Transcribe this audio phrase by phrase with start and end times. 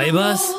[0.00, 0.54] Weibers?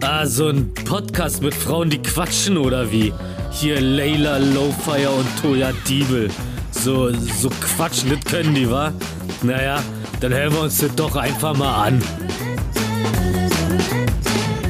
[0.00, 3.12] Ah, so ein Podcast mit Frauen, die quatschen oder wie?
[3.50, 6.30] Hier Layla Lowfire und Toya Diebel.
[6.70, 8.92] So, so quatschen, das können die, wa?
[9.42, 9.82] Naja,
[10.20, 12.00] dann hören wir uns das doch einfach mal an.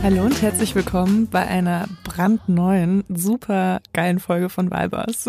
[0.02, 5.29] Hallo und herzlich willkommen bei einer brandneuen, super geilen Folge von Weibers.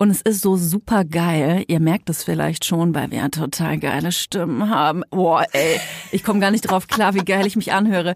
[0.00, 1.64] Und es ist so super geil.
[1.66, 5.02] Ihr merkt es vielleicht schon, weil wir total geile Stimmen haben.
[5.10, 5.80] Boah, ey,
[6.12, 8.14] ich komme gar nicht drauf klar, wie geil ich mich anhöre.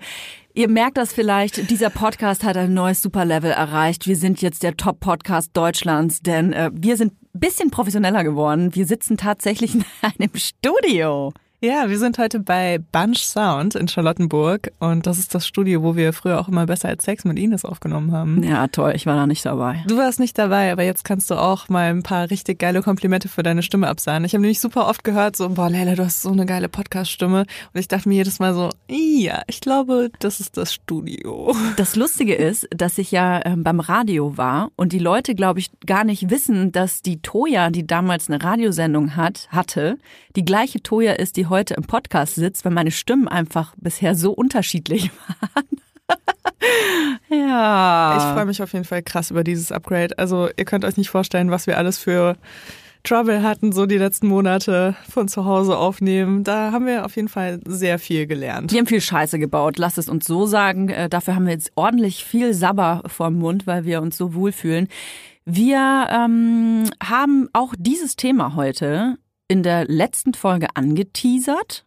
[0.54, 4.06] Ihr merkt das vielleicht, dieser Podcast hat ein neues Superlevel erreicht.
[4.06, 8.74] Wir sind jetzt der Top-Podcast Deutschlands, denn äh, wir sind bisschen professioneller geworden.
[8.74, 11.32] Wir sitzen tatsächlich in einem Studio.
[11.64, 15.94] Ja, wir sind heute bei Bunch Sound in Charlottenburg und das ist das Studio, wo
[15.94, 18.42] wir früher auch immer besser als Sex mit Ines aufgenommen haben.
[18.42, 19.84] Ja, toll, ich war da nicht dabei.
[19.86, 23.28] Du warst nicht dabei, aber jetzt kannst du auch mal ein paar richtig geile Komplimente
[23.28, 24.24] für deine Stimme absahen.
[24.24, 27.42] Ich habe nämlich super oft gehört, so, boah, Leila, du hast so eine geile Podcast-Stimme.
[27.42, 31.54] Und ich dachte mir jedes Mal so, ja, ich glaube, das ist das Studio.
[31.76, 35.70] Das Lustige ist, dass ich ja ähm, beim Radio war und die Leute, glaube ich,
[35.86, 39.96] gar nicht wissen, dass die Toya, die damals eine Radiosendung hat, hatte,
[40.34, 44.32] die gleiche Toya ist, die heute im Podcast sitzt, weil meine Stimmen einfach bisher so
[44.32, 45.10] unterschiedlich
[45.54, 46.18] waren.
[47.30, 48.16] ja.
[48.16, 50.18] Ich freue mich auf jeden Fall krass über dieses Upgrade.
[50.18, 52.36] Also ihr könnt euch nicht vorstellen, was wir alles für
[53.04, 56.44] Trouble hatten, so die letzten Monate von zu Hause aufnehmen.
[56.44, 58.72] Da haben wir auf jeden Fall sehr viel gelernt.
[58.72, 60.88] Wir haben viel Scheiße gebaut, lasst es uns so sagen.
[60.88, 64.88] Äh, dafür haben wir jetzt ordentlich viel Sabber vorm Mund, weil wir uns so wohlfühlen.
[65.44, 69.18] Wir ähm, haben auch dieses Thema heute
[69.52, 71.84] in der letzten Folge angeteasert.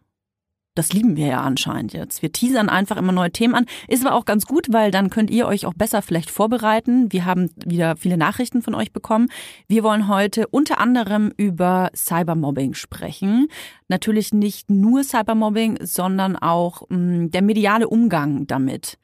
[0.76, 2.22] Das lieben wir ja anscheinend jetzt.
[2.22, 3.66] Wir teasern einfach immer neue Themen an.
[3.88, 7.10] Ist aber auch ganz gut, weil dann könnt ihr euch auch besser vielleicht vorbereiten.
[7.10, 9.28] Wir haben wieder viele Nachrichten von euch bekommen.
[9.66, 13.48] Wir wollen heute unter anderem über Cybermobbing sprechen.
[13.88, 18.96] Natürlich nicht nur Cybermobbing, sondern auch mh, mm, der mediale Umgang damit.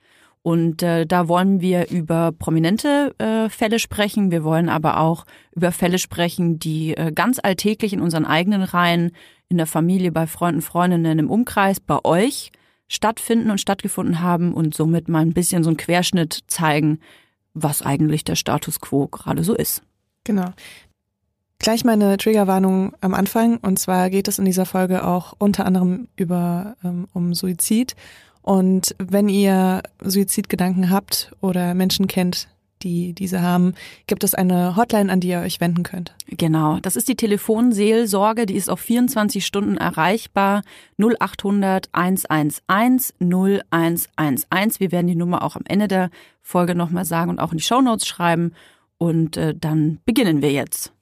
[0.42, 4.32] Und äh, da wollen wir über prominente äh, Fälle sprechen.
[4.32, 9.12] Wir wollen aber auch über Fälle sprechen, die äh, ganz alltäglich in unseren eigenen Reihen,
[9.48, 12.50] in der Familie, bei Freunden, Freundinnen, im Umkreis, bei euch
[12.88, 16.98] stattfinden und stattgefunden haben und somit mal ein bisschen so einen Querschnitt zeigen,
[17.54, 19.82] was eigentlich der Status quo gerade so ist.
[20.24, 20.50] Genau.
[21.58, 23.58] Gleich meine Triggerwarnung am Anfang.
[23.58, 27.94] Und zwar geht es in dieser Folge auch unter anderem über ähm, um Suizid
[28.42, 32.48] und wenn ihr Suizidgedanken habt oder Menschen kennt,
[32.82, 33.74] die diese haben,
[34.06, 36.14] gibt es eine Hotline, an die ihr euch wenden könnt.
[36.26, 40.62] Genau, das ist die Telefonseelsorge, die ist auf 24 Stunden erreichbar.
[40.98, 42.62] 0800 111
[43.20, 44.80] 0111.
[44.80, 46.10] Wir werden die Nummer auch am Ende der
[46.40, 48.52] Folge nochmal sagen und auch in die Shownotes schreiben.
[48.98, 50.92] Und äh, dann beginnen wir jetzt.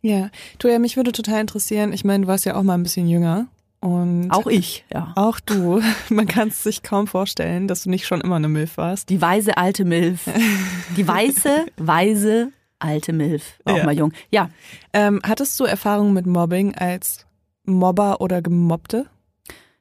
[0.00, 3.08] Ja, Toja, mich würde total interessieren, ich meine, du warst ja auch mal ein bisschen
[3.08, 3.46] jünger.
[3.84, 5.12] Und auch ich, ja.
[5.14, 5.82] Auch du.
[6.08, 9.10] Man kann es sich kaum vorstellen, dass du nicht schon immer eine Milf warst.
[9.10, 10.22] Die weise alte Milf.
[10.96, 13.60] Die weiße, weise alte Milf.
[13.66, 13.84] Auch ja.
[13.84, 14.14] mal jung.
[14.30, 14.48] Ja.
[14.94, 17.26] Ähm, hattest du Erfahrungen mit Mobbing als
[17.64, 19.04] Mobber oder Gemobbte?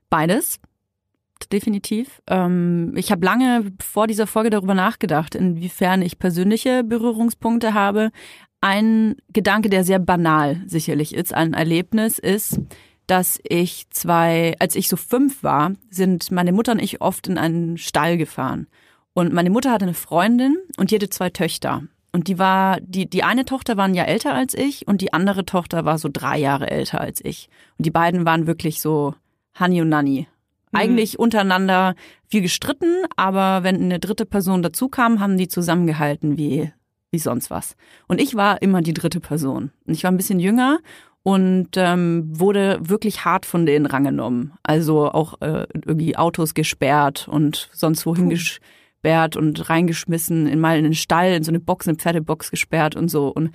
[0.09, 0.59] Beides.
[1.53, 2.21] Definitiv.
[2.27, 8.11] Ähm, ich habe lange vor dieser Folge darüber nachgedacht, inwiefern ich persönliche Berührungspunkte habe.
[8.59, 12.59] Ein Gedanke, der sehr banal sicherlich ist, ein Erlebnis ist,
[13.07, 17.37] dass ich zwei, als ich so fünf war, sind meine Mutter und ich oft in
[17.37, 18.67] einen Stall gefahren.
[19.13, 21.83] Und meine Mutter hatte eine Freundin und die hatte zwei Töchter.
[22.11, 25.13] Und die war, die, die eine Tochter war ein Jahr älter als ich und die
[25.13, 27.49] andere Tochter war so drei Jahre älter als ich.
[27.77, 29.15] Und die beiden waren wirklich so
[29.59, 30.27] Honey und Nanny.
[30.71, 30.79] Mhm.
[30.79, 31.95] Eigentlich untereinander
[32.27, 36.71] viel gestritten, aber wenn eine dritte Person dazu kam, haben die zusammengehalten wie,
[37.11, 37.75] wie sonst was.
[38.07, 39.71] Und ich war immer die dritte Person.
[39.85, 40.79] Und ich war ein bisschen jünger
[41.23, 44.53] und ähm, wurde wirklich hart von denen rangenommen.
[44.61, 48.31] Also auch äh, irgendwie Autos gesperrt und sonst wohin cool.
[48.31, 52.97] gesperrt und reingeschmissen, in mal in den Stall, in so eine Box, eine Pferdebox gesperrt
[52.97, 53.29] und so.
[53.29, 53.51] Und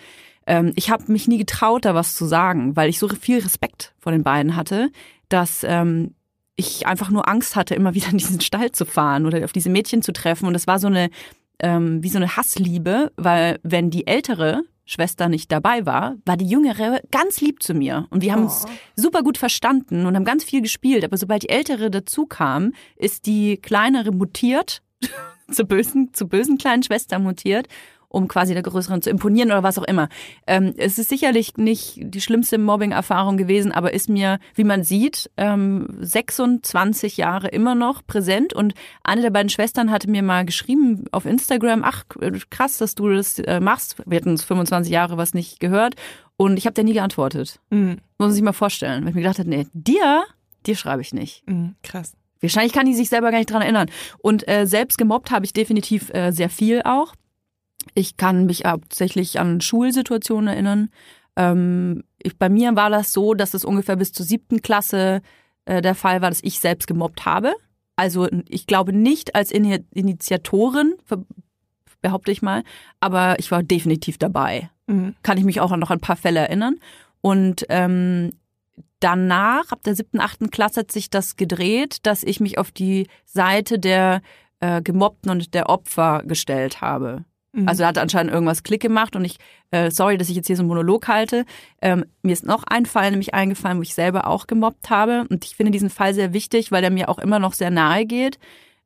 [0.46, 3.94] ähm, ich habe mich nie getraut, da was zu sagen, weil ich so viel Respekt
[3.98, 4.90] vor den beiden hatte,
[5.28, 6.14] dass ähm,
[6.56, 9.68] ich einfach nur Angst hatte, immer wieder in diesen Stall zu fahren oder auf diese
[9.68, 10.46] Mädchen zu treffen.
[10.46, 11.10] Und das war so eine
[11.60, 16.46] ähm, wie so eine Hassliebe, weil wenn die ältere Schwester nicht dabei war, war die
[16.46, 18.06] Jüngere ganz lieb zu mir.
[18.10, 18.46] Und wir haben oh.
[18.46, 18.64] uns
[18.96, 21.04] super gut verstanden und haben ganz viel gespielt.
[21.04, 24.82] Aber sobald die Ältere dazu kam, ist die Kleinere mutiert,
[25.50, 27.68] zur bösen, zur bösen kleinen Schwester mutiert
[28.08, 30.08] um quasi der Größeren zu imponieren oder was auch immer.
[30.46, 35.30] Ähm, es ist sicherlich nicht die schlimmste Mobbing-Erfahrung gewesen, aber ist mir, wie man sieht,
[35.36, 38.52] ähm, 26 Jahre immer noch präsent.
[38.54, 42.04] Und eine der beiden Schwestern hatte mir mal geschrieben auf Instagram, ach
[42.50, 43.96] krass, dass du das äh, machst.
[44.06, 45.94] Wir hatten uns 25 Jahre was nicht gehört.
[46.36, 47.58] Und ich habe dir nie geantwortet.
[47.70, 47.98] Mhm.
[48.18, 49.02] Muss man sich mal vorstellen.
[49.02, 50.24] Weil ich mir gedacht habe, nee, dir,
[50.66, 51.42] dir schreibe ich nicht.
[51.46, 52.12] Mhm, krass.
[52.40, 53.90] Wahrscheinlich kann die sich selber gar nicht dran erinnern.
[54.18, 57.14] Und äh, selbst gemobbt habe ich definitiv äh, sehr viel auch.
[57.94, 60.90] Ich kann mich hauptsächlich an Schulsituationen erinnern.
[61.36, 65.22] Ähm, ich, bei mir war das so, dass es ungefähr bis zur siebten Klasse
[65.64, 67.54] äh, der Fall war, dass ich selbst gemobbt habe.
[67.96, 70.94] Also ich glaube nicht als In Initiatorin,
[72.00, 72.62] behaupte ich mal,
[73.00, 74.70] aber ich war definitiv dabei.
[74.86, 75.14] Mhm.
[75.22, 76.76] Kann ich mich auch noch an ein paar Fälle erinnern.
[77.20, 78.32] Und ähm,
[79.00, 83.08] danach, ab der siebten, achten Klasse, hat sich das gedreht, dass ich mich auf die
[83.24, 84.22] Seite der
[84.60, 87.24] äh, Gemobbten und der Opfer gestellt habe.
[87.58, 87.68] Mhm.
[87.68, 89.38] Also da hat anscheinend irgendwas Klick gemacht und ich,
[89.70, 91.44] äh, sorry, dass ich jetzt hier so einen Monolog halte.
[91.82, 95.26] Ähm, mir ist noch ein Fall nämlich eingefallen, wo ich selber auch gemobbt habe.
[95.28, 98.06] Und ich finde diesen Fall sehr wichtig, weil der mir auch immer noch sehr nahe
[98.06, 98.38] geht.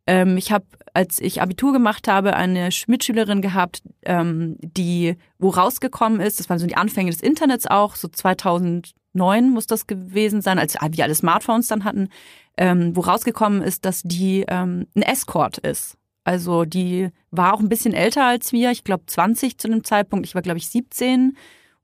[0.07, 0.65] Ähm, ich habe,
[0.95, 6.59] als ich Abitur gemacht habe, eine Mitschülerin gehabt, ähm, die, wo rausgekommen ist, das waren
[6.59, 11.15] so die Anfänge des Internets auch, so 2009 muss das gewesen sein, als wir alle
[11.15, 12.09] Smartphones dann hatten,
[12.57, 15.97] ähm, wo rausgekommen ist, dass die ähm, ein Escort ist.
[16.25, 20.27] Also die war auch ein bisschen älter als wir, ich glaube 20 zu dem Zeitpunkt,
[20.27, 21.37] ich war glaube ich 17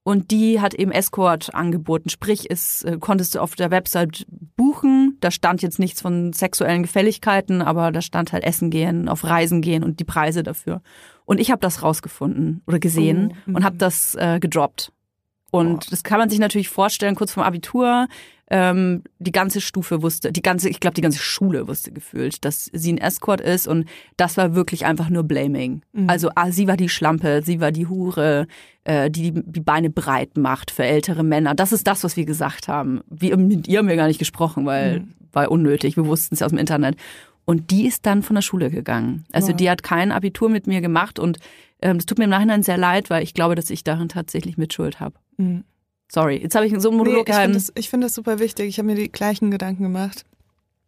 [0.05, 4.27] und die hat eben Escort angeboten, sprich es äh, konntest du auf der Website
[4.57, 9.25] buchen, da stand jetzt nichts von sexuellen Gefälligkeiten, aber da stand halt Essen gehen, auf
[9.25, 10.81] Reisen gehen und die Preise dafür.
[11.25, 13.81] Und ich habe das rausgefunden oder gesehen oh, und habe mhm.
[13.81, 14.93] das äh, gedroppt.
[15.51, 15.91] Und oh.
[15.91, 18.09] das kann man sich natürlich vorstellen, kurz vorm Abitur,
[18.51, 22.71] ähm, die ganze Stufe wusste, die ganze, ich glaube, die ganze Schule wusste gefühlt, dass
[22.73, 23.87] sie ein Escort ist und
[24.17, 25.83] das war wirklich einfach nur Blaming.
[25.93, 26.09] Mhm.
[26.09, 28.47] Also ah, sie war die Schlampe, sie war die Hure,
[28.85, 31.55] äh, die die Beine breit macht für ältere Männer.
[31.55, 33.03] Das ist das, was wir gesagt haben.
[33.11, 35.15] Wir, mit ihr haben wir gar nicht gesprochen, weil mhm.
[35.33, 35.97] war unnötig.
[35.97, 36.97] Wir wussten es aus dem Internet.
[37.45, 39.25] Und die ist dann von der Schule gegangen.
[39.33, 39.57] Also wow.
[39.57, 41.39] die hat kein Abitur mit mir gemacht und
[41.81, 44.59] ähm, es tut mir im Nachhinein sehr leid, weil ich glaube, dass ich darin tatsächlich
[44.59, 45.15] Mitschuld habe.
[45.39, 45.65] Mhm.
[46.11, 48.69] Sorry, jetzt habe ich so einen Monolog nee, Ich finde das, find das super wichtig.
[48.69, 50.25] Ich habe mir die gleichen Gedanken gemacht.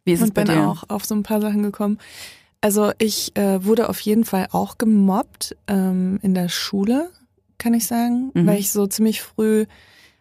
[0.03, 0.67] Wie ist es und bei bin dir?
[0.67, 1.99] auch auf so ein paar Sachen gekommen.
[2.59, 7.09] Also ich äh, wurde auf jeden Fall auch gemobbt ähm, in der Schule,
[7.57, 8.47] kann ich sagen, mhm.
[8.47, 9.65] weil ich so ziemlich früh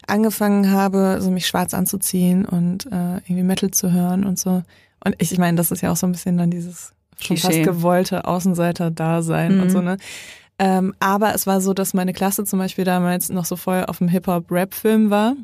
[0.06, 4.62] angefangen habe, so mich schwarz anzuziehen und äh, irgendwie Metal zu hören und so.
[5.04, 7.62] Und ich, ich meine, das ist ja auch so ein bisschen dann dieses schon fast
[7.62, 9.62] gewollte Außenseiter-Dasein mhm.
[9.62, 9.98] und so, ne?
[10.60, 13.96] Ähm, aber es war so, dass meine Klasse zum Beispiel damals noch so voll auf
[13.96, 15.34] dem Hip-Hop-Rap-Film war.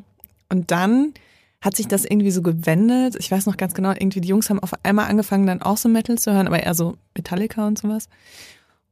[0.49, 1.15] Und dann
[1.59, 3.15] hat sich das irgendwie so gewendet.
[3.19, 5.89] Ich weiß noch ganz genau, irgendwie die Jungs haben auf einmal angefangen, dann auch so
[5.89, 8.09] Metal zu hören, aber eher so Metallica und sowas.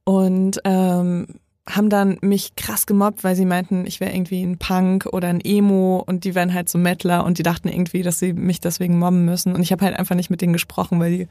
[0.04, 1.28] Und ähm,
[1.70, 5.42] haben dann mich krass gemobbt, weil sie meinten, ich wäre irgendwie ein Punk oder ein
[5.42, 8.98] Emo und die wären halt so Metaler und die dachten irgendwie, dass sie mich deswegen
[8.98, 9.54] mobben müssen.
[9.54, 11.28] Und ich habe halt einfach nicht mit denen gesprochen, weil die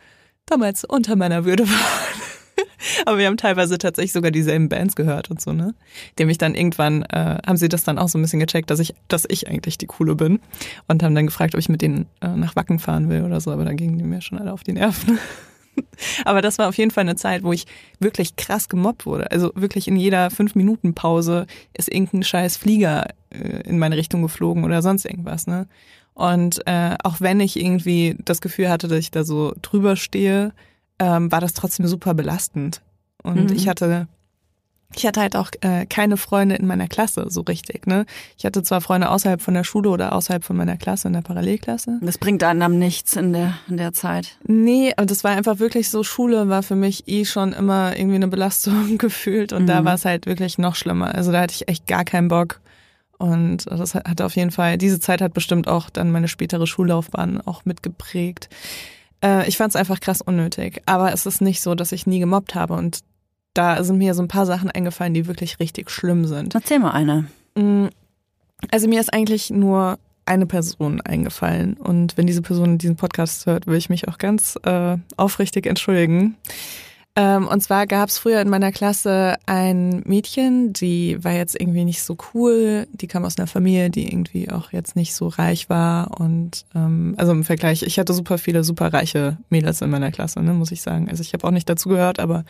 [0.46, 2.33] damals unter meiner Würde waren.
[3.06, 5.74] Aber wir haben teilweise tatsächlich sogar dieselben Bands gehört und so, ne?
[6.18, 8.80] Dem ich dann irgendwann, äh, haben sie das dann auch so ein bisschen gecheckt, dass
[8.80, 10.40] ich, dass ich eigentlich die Coole bin.
[10.88, 13.50] Und haben dann gefragt, ob ich mit denen äh, nach Wacken fahren will oder so,
[13.50, 15.18] aber da gingen die mir schon alle auf die Nerven.
[16.24, 17.66] Aber das war auf jeden Fall eine Zeit, wo ich
[17.98, 19.30] wirklich krass gemobbt wurde.
[19.32, 24.22] Also wirklich in jeder fünf Minuten Pause ist irgendein scheiß Flieger äh, in meine Richtung
[24.22, 25.48] geflogen oder sonst irgendwas.
[25.48, 25.66] Ne?
[26.14, 30.52] Und äh, auch wenn ich irgendwie das Gefühl hatte, dass ich da so drüber stehe,
[30.98, 32.82] ähm, war das trotzdem super belastend.
[33.22, 33.56] Und mhm.
[33.56, 34.08] ich hatte
[34.96, 37.86] ich hatte halt auch äh, keine Freunde in meiner Klasse so richtig.
[37.86, 38.06] Ne?
[38.38, 41.22] Ich hatte zwar Freunde außerhalb von der Schule oder außerhalb von meiner Klasse in der
[41.22, 41.98] Parallelklasse.
[42.00, 44.36] Das bringt einem nichts in der, in der Zeit.
[44.46, 48.16] Nee, und das war einfach wirklich so, Schule war für mich eh schon immer irgendwie
[48.16, 49.66] eine Belastung gefühlt und mhm.
[49.66, 51.14] da war es halt wirklich noch schlimmer.
[51.14, 52.60] Also da hatte ich echt gar keinen Bock.
[53.16, 57.40] Und das hat auf jeden Fall, diese Zeit hat bestimmt auch dann meine spätere Schullaufbahn
[57.40, 58.48] auch mitgeprägt.
[59.22, 60.82] Äh, ich fand es einfach krass unnötig.
[60.86, 62.74] Aber es ist nicht so, dass ich nie gemobbt habe.
[62.74, 63.00] Und
[63.54, 66.54] da sind mir so ein paar Sachen eingefallen, die wirklich richtig schlimm sind.
[66.54, 67.26] Erzähl mal eine.
[67.54, 67.86] Mm,
[68.70, 71.74] also mir ist eigentlich nur eine Person eingefallen.
[71.74, 76.36] Und wenn diese Person diesen Podcast hört, will ich mich auch ganz äh, aufrichtig entschuldigen.
[77.16, 81.84] Ähm, und zwar gab es früher in meiner Klasse ein Mädchen, die war jetzt irgendwie
[81.84, 82.88] nicht so cool.
[82.92, 86.20] Die kam aus einer Familie, die irgendwie auch jetzt nicht so reich war.
[86.20, 90.42] Und ähm, also im Vergleich, ich hatte super viele super reiche Mädels in meiner Klasse,
[90.42, 91.08] ne, muss ich sagen.
[91.08, 92.44] Also ich habe auch nicht dazu gehört, aber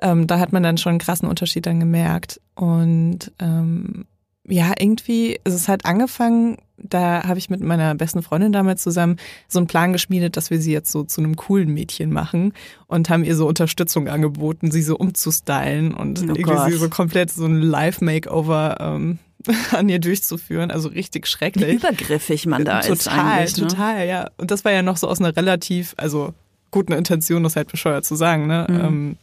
[0.00, 2.40] ähm, da hat man dann schon einen krassen Unterschied dann gemerkt.
[2.56, 4.06] Und ähm,
[4.50, 9.16] ja, irgendwie ist es halt angefangen, da habe ich mit meiner besten Freundin damals zusammen
[9.48, 12.52] so einen Plan geschmiedet, dass wir sie jetzt so zu einem coolen Mädchen machen
[12.86, 16.70] und haben ihr so Unterstützung angeboten, sie so umzustylen und oh irgendwie Gott.
[16.70, 19.18] sie so komplett so ein Live-Makeover ähm,
[19.72, 20.70] an ihr durchzuführen.
[20.70, 21.68] Also richtig schrecklich.
[21.68, 23.56] Wie übergriffig man da total, ist.
[23.56, 23.68] Total, ne?
[23.68, 24.30] total, ja.
[24.38, 26.34] Und das war ja noch so aus einer relativ, also
[26.70, 28.66] guten Intention, das halt bescheuert zu sagen, ne?
[28.68, 28.80] Mhm.
[28.80, 29.16] Ähm,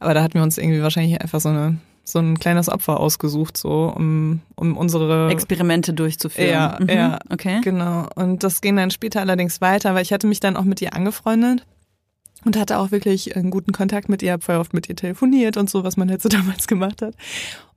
[0.00, 3.58] aber da hatten wir uns irgendwie wahrscheinlich einfach so eine so ein kleines Opfer ausgesucht,
[3.58, 6.50] so um, um unsere Experimente durchzuführen.
[6.50, 6.88] Ja, mhm.
[6.88, 7.60] ja, okay.
[7.62, 8.08] Genau.
[8.14, 10.94] Und das ging dann später allerdings weiter, weil ich hatte mich dann auch mit ihr
[10.94, 11.66] angefreundet.
[12.44, 15.58] und hatte auch wirklich einen guten Kontakt mit ihr, habe voll oft mit ihr telefoniert
[15.58, 17.14] und so, was man halt so damals gemacht hat.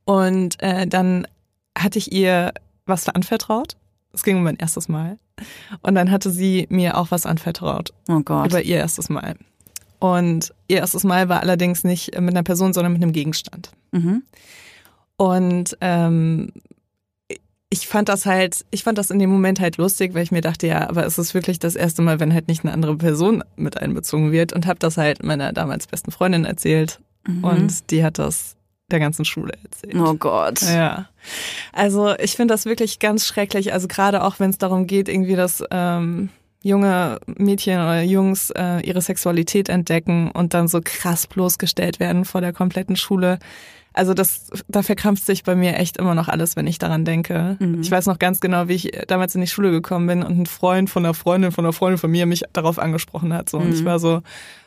[0.05, 1.27] Und äh, dann
[1.77, 2.53] hatte ich ihr
[2.85, 3.75] was anvertraut.
[4.13, 5.19] Es ging um mein erstes Mal.
[5.81, 7.93] Und dann hatte sie mir auch was anvertraut.
[8.07, 8.47] Oh Gott.
[8.47, 9.35] Über ihr erstes Mal.
[10.01, 13.70] Und ihr erstes Mal war allerdings nicht mit einer Person, sondern mit einem Gegenstand.
[13.91, 14.24] Mhm.
[15.15, 16.51] Und ähm,
[17.70, 20.41] ich fand das halt, ich fand das in dem Moment halt lustig, weil ich mir
[20.41, 23.43] dachte, ja, aber es ist wirklich das erste Mal, wenn halt nicht eine andere Person
[23.55, 27.43] mit einbezogen wird und habe das halt meiner damals besten Freundin erzählt Mhm.
[27.43, 28.55] und die hat das
[28.89, 29.96] der ganzen Schule erzählt.
[29.96, 30.60] Oh Gott.
[30.63, 31.08] Ja.
[31.72, 33.72] Also ich finde das wirklich ganz schrecklich.
[33.74, 36.29] Also gerade auch wenn es darum geht, irgendwie, dass ähm,
[36.63, 42.41] junge Mädchen oder Jungs äh, ihre Sexualität entdecken und dann so krass bloßgestellt werden vor
[42.41, 43.39] der kompletten Schule.
[43.94, 47.58] Also das, da verkrampft sich bei mir echt immer noch alles, wenn ich daran denke.
[47.60, 47.82] Mhm.
[47.82, 50.46] Ich weiß noch ganz genau, wie ich damals in die Schule gekommen bin und ein
[50.46, 53.50] Freund von einer Freundin von einer Freundin von mir mich darauf angesprochen hat.
[53.50, 53.58] So.
[53.58, 53.74] Und Mhm.
[53.74, 54.22] ich war so,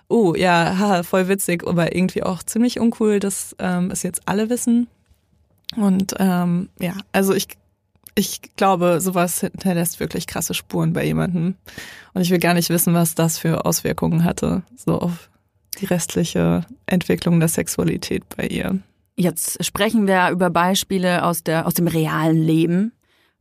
[0.09, 4.51] oh ja, haha, voll witzig, aber irgendwie auch ziemlich uncool, dass ähm, es jetzt alle
[4.51, 4.89] wissen.
[5.77, 7.49] Und ähm, ja, also ich,
[8.15, 11.57] ich glaube, sowas hinterlässt wirklich krasse Spuren bei jemandem.
[12.13, 15.31] Und ich will gar nicht wissen, was das für Auswirkungen hatte, so auf
[15.81, 18.79] die restliche Entwicklung der Sexualität bei ihr.
[19.17, 22.93] Jetzt sprechen wir über Beispiele aus, der, aus dem realen Leben.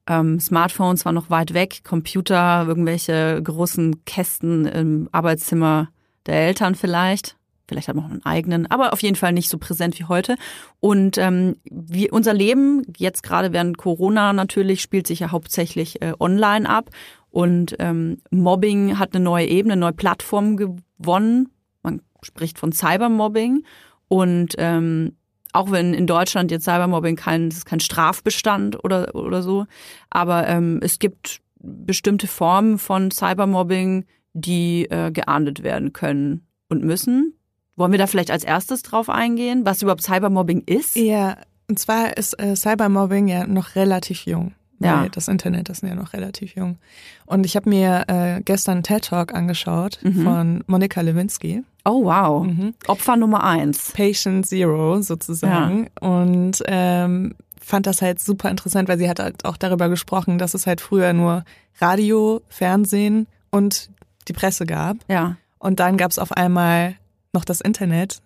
[0.08, 5.90] Ähm, Smartphones waren noch weit weg, Computer, irgendwelche großen Kästen im Arbeitszimmer
[6.26, 7.38] der Eltern vielleicht.
[7.74, 10.36] Vielleicht hat man auch einen eigenen, aber auf jeden Fall nicht so präsent wie heute.
[10.80, 16.14] Und ähm, wie unser Leben, jetzt gerade während Corona natürlich, spielt sich ja hauptsächlich äh,
[16.20, 16.92] online ab.
[17.32, 21.50] Und ähm, Mobbing hat eine neue Ebene, eine neue Plattform gewonnen.
[21.82, 23.64] Man spricht von Cybermobbing.
[24.08, 25.14] Und ähm,
[25.52, 29.66] auch wenn in Deutschland jetzt Cybermobbing kein, das ist kein Strafbestand oder, oder so,
[30.12, 37.40] aber ähm, es gibt bestimmte Formen von Cybermobbing, die äh, geahndet werden können und müssen.
[37.76, 40.96] Wollen wir da vielleicht als erstes drauf eingehen, was überhaupt Cybermobbing ist?
[40.96, 41.38] Ja,
[41.70, 44.54] und zwar ist äh, Cybermobbing ja noch relativ jung.
[44.80, 45.08] Ja.
[45.10, 46.78] das Internet ist ja noch relativ jung.
[47.26, 50.24] Und ich habe mir äh, gestern einen TED-Talk angeschaut Mhm.
[50.24, 51.64] von Monika Lewinsky.
[51.86, 52.74] Oh wow, Mhm.
[52.88, 53.94] Opfer Nummer eins.
[53.96, 55.88] Patient Zero sozusagen.
[56.02, 60.54] Und ähm, fand das halt super interessant, weil sie hat halt auch darüber gesprochen, dass
[60.54, 61.46] es halt früher nur
[61.80, 63.90] Radio, Fernsehen und
[64.28, 64.98] die Presse gab.
[65.08, 66.96] Ja, Und dann gab es auf einmal
[67.34, 68.22] noch das Internet.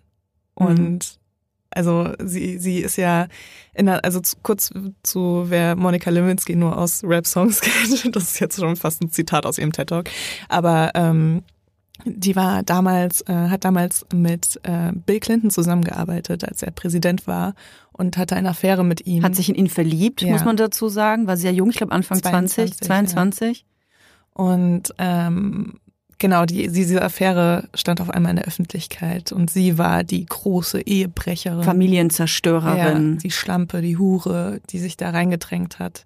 [0.54, 1.18] Und
[1.70, 3.28] also sie, sie ist ja
[3.74, 4.72] in der, also zu, kurz
[5.02, 7.60] zu, wer Monika Lewinsky nur aus Rap-Songs
[8.02, 10.08] kennt, das ist jetzt schon fast ein Zitat aus ihrem TED-Talk.
[10.48, 11.42] Aber ähm,
[12.04, 17.54] die war damals, äh, hat damals mit äh, Bill Clinton zusammengearbeitet, als er Präsident war
[17.92, 19.22] und hatte eine Affäre mit ihm.
[19.24, 20.32] hat sich in ihn verliebt, Ja.
[20.32, 23.66] muss man dazu sagen, war sehr jung, ich glaube Anfang 20, 22, 22.
[24.32, 25.80] Und ähm,
[26.18, 30.80] genau, die, diese Affäre stand auf einmal in der Öffentlichkeit und sie war die große
[30.80, 31.62] Ehebrecherin.
[31.62, 33.12] Familienzerstörerin.
[33.14, 36.04] Ja, die Schlampe, die Hure, die sich da reingedrängt hat.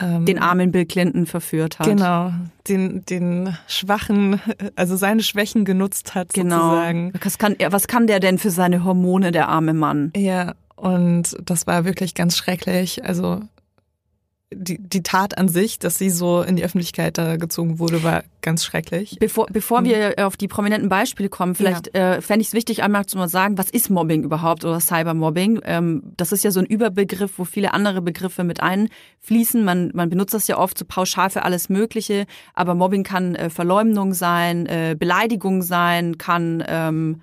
[0.00, 1.86] Ähm, den armen Bill Clinton verführt hat.
[1.86, 2.32] Genau,
[2.66, 4.40] den, den Schwachen,
[4.74, 6.56] also seine Schwächen genutzt hat Genau.
[6.70, 7.12] sozusagen.
[7.22, 10.10] Was kann, was kann der denn für seine Hormone, der arme Mann?
[10.16, 13.04] Ja, und das war wirklich ganz schrecklich.
[13.04, 13.42] Also
[14.54, 18.24] die, die Tat an sich, dass sie so in die Öffentlichkeit da gezogen wurde, war
[18.40, 19.16] ganz schrecklich.
[19.20, 23.06] Bevor, bevor wir auf die prominenten Beispiele kommen, vielleicht äh, fände ich es wichtig, einmal
[23.06, 25.60] zu mal sagen, was ist Mobbing überhaupt oder Cybermobbing?
[25.64, 29.64] Ähm, das ist ja so ein Überbegriff, wo viele andere Begriffe mit einfließen.
[29.64, 33.50] Man, man benutzt das ja oft so pauschal für alles Mögliche, aber Mobbing kann äh,
[33.50, 37.22] Verleumdung sein, äh, Beleidigung sein, kann ähm,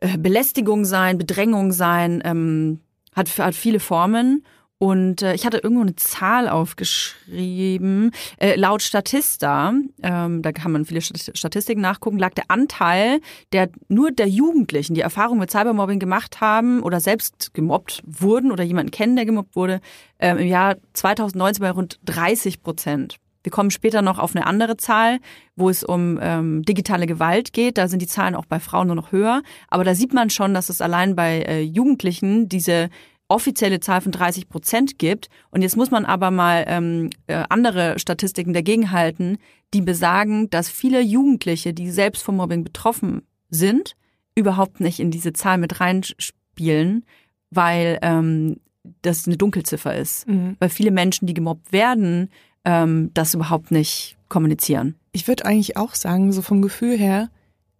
[0.00, 2.80] äh, Belästigung sein, Bedrängung sein, ähm,
[3.14, 4.44] hat, hat viele Formen.
[4.78, 8.12] Und äh, ich hatte irgendwo eine Zahl aufgeschrieben.
[8.38, 13.20] Äh, laut Statista, ähm, da kann man viele Stat- Statistiken nachgucken, lag der Anteil
[13.52, 18.62] der nur der Jugendlichen, die Erfahrung mit Cybermobbing gemacht haben oder selbst gemobbt wurden oder
[18.62, 19.80] jemanden kennen, der gemobbt wurde,
[20.20, 23.16] ähm, im Jahr 2019 bei rund 30 Prozent.
[23.42, 25.18] Wir kommen später noch auf eine andere Zahl,
[25.56, 27.78] wo es um ähm, digitale Gewalt geht.
[27.78, 29.42] Da sind die Zahlen auch bei Frauen nur noch höher.
[29.68, 32.90] Aber da sieht man schon, dass es allein bei äh, Jugendlichen diese
[33.28, 35.28] offizielle Zahl von 30 Prozent gibt.
[35.50, 39.38] Und jetzt muss man aber mal ähm, äh, andere Statistiken dagegenhalten,
[39.74, 43.94] die besagen, dass viele Jugendliche, die selbst vom Mobbing betroffen sind,
[44.34, 47.04] überhaupt nicht in diese Zahl mit reinspielen,
[47.50, 48.56] weil ähm,
[49.02, 50.26] das eine Dunkelziffer ist.
[50.26, 50.56] Mhm.
[50.58, 52.30] Weil viele Menschen, die gemobbt werden,
[52.64, 54.94] ähm, das überhaupt nicht kommunizieren.
[55.12, 57.30] Ich würde eigentlich auch sagen, so vom Gefühl her,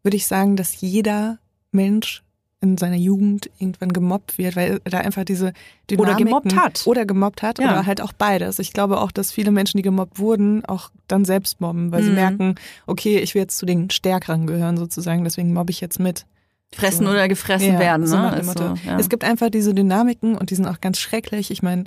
[0.03, 1.39] würde ich sagen, dass jeder
[1.71, 2.23] Mensch
[2.61, 5.53] in seiner Jugend irgendwann gemobbt wird, weil er da einfach diese
[5.91, 6.83] Dynamiken Oder gemobbt hat.
[6.87, 7.67] oder gemobbt hat Ja.
[7.71, 8.59] oder halt auch beides.
[8.59, 12.09] Ich glaube auch, dass viele Menschen, die gemobbt wurden, auch dann selbst mobben, weil sie
[12.11, 12.15] Mhm.
[12.17, 12.55] merken,
[12.87, 16.27] okay, ich will jetzt zu den Stärkeren gehören sozusagen, deswegen mobbe ich jetzt mit.
[16.75, 17.13] Fressen So.
[17.13, 18.43] oder gefressen Ja, werden, so ne?
[18.45, 18.75] Motto.
[18.77, 18.99] so, ja.
[18.99, 21.51] Es gibt einfach diese Dynamiken und die sind auch ganz schrecklich.
[21.53, 21.85] Ich meine,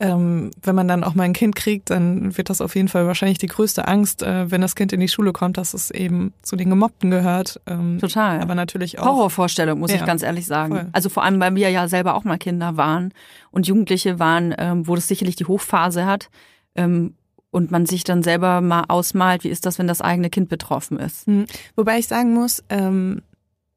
[0.00, 3.06] ähm, wenn man dann auch mal ein Kind kriegt, dann wird das auf jeden Fall
[3.08, 6.32] wahrscheinlich die größte Angst, äh, wenn das Kind in die Schule kommt, dass es eben
[6.42, 7.60] zu den Gemobbten gehört.
[7.66, 8.40] Ähm, Total.
[8.40, 9.06] Aber natürlich auch.
[9.06, 10.72] Horrorvorstellung, muss Ja, ich ganz ehrlich sagen.
[10.74, 10.86] voll.
[10.92, 13.12] Also vor allem, weil wir ja selber auch mal Kinder waren
[13.50, 16.30] und Jugendliche waren, ähm, wo das sicherlich die Hochphase hat
[16.76, 17.14] ähm,
[17.50, 21.00] und man sich dann selber mal ausmalt, wie ist das, wenn das eigene Kind betroffen
[21.00, 21.26] ist.
[21.26, 21.46] Hm.
[21.74, 23.22] Wobei ich sagen muss, ähm,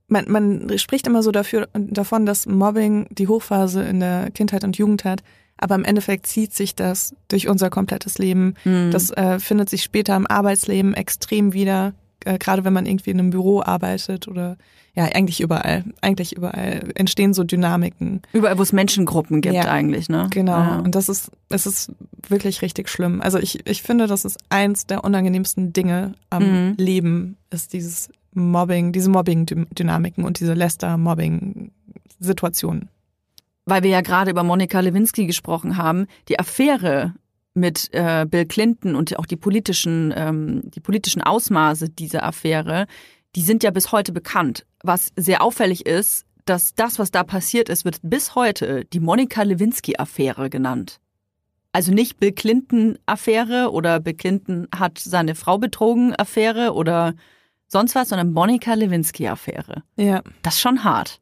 [0.07, 4.77] man, man spricht immer so dafür, davon, dass Mobbing die Hochphase in der Kindheit und
[4.77, 5.23] Jugend hat.
[5.61, 8.55] Aber im Endeffekt zieht sich das durch unser komplettes Leben.
[8.63, 8.91] Hm.
[8.91, 11.93] Das äh, findet sich später im Arbeitsleben extrem wieder,
[12.25, 14.57] äh, gerade wenn man irgendwie in einem Büro arbeitet oder
[14.93, 15.85] ja, eigentlich überall.
[16.01, 18.23] Eigentlich überall entstehen so Dynamiken.
[18.33, 19.71] Überall, wo es Menschengruppen gibt Ja.
[19.71, 20.27] eigentlich, ne?
[20.31, 20.51] Genau.
[20.57, 20.79] Ja.
[20.79, 21.93] Und das ist, es ist
[22.27, 23.21] wirklich richtig schlimm.
[23.21, 26.75] Also ich, ich finde, das ist eins der unangenehmsten Dinge am Mhm.
[26.77, 32.89] Leben, ist dieses Mobbing, diese Mobbing-Dynamiken und diese Lester-Mobbing-Situationen.
[33.65, 37.13] Weil wir ja gerade über Monika Lewinsky gesprochen haben, die Affäre
[37.53, 42.87] mit äh, Bill Clinton und auch die politischen, ähm, die politischen Ausmaße dieser Affäre,
[43.35, 44.65] die sind ja bis heute bekannt.
[44.83, 49.43] Was sehr auffällig ist, dass das, was da passiert ist, wird bis heute die Monika
[49.43, 50.99] Lewinsky-Affäre genannt.
[51.73, 57.13] Also nicht Bill Clinton-Affäre oder Bill Clinton hat seine Frau betrogen Affäre oder
[57.67, 59.83] sonst was, sondern Monika Lewinsky-Affäre.
[59.95, 60.21] Ja.
[60.41, 61.21] Das ist schon hart.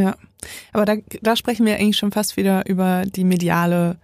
[0.00, 0.16] Ja,
[0.72, 3.96] aber da, da sprechen wir eigentlich schon fast wieder über die mediale,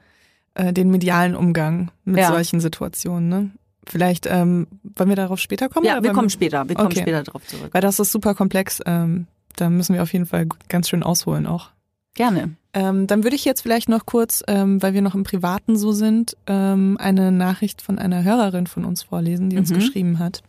[0.54, 2.28] äh, den medialen Umgang mit ja.
[2.28, 3.28] solchen Situationen.
[3.28, 3.50] Ne?
[3.86, 5.86] Vielleicht ähm, wollen wir darauf später kommen?
[5.86, 6.68] Ja, wir kommen später.
[6.68, 7.02] Wir kommen okay.
[7.02, 7.68] später darauf zurück.
[7.72, 8.80] Weil das ist super komplex.
[8.86, 9.26] Ähm,
[9.56, 11.70] da müssen wir auf jeden Fall ganz schön ausholen auch.
[12.14, 12.54] Gerne.
[12.72, 15.92] Ähm, dann würde ich jetzt vielleicht noch kurz, ähm, weil wir noch im Privaten so
[15.92, 19.74] sind, ähm, eine Nachricht von einer Hörerin von uns vorlesen, die uns mhm.
[19.76, 20.42] geschrieben hat.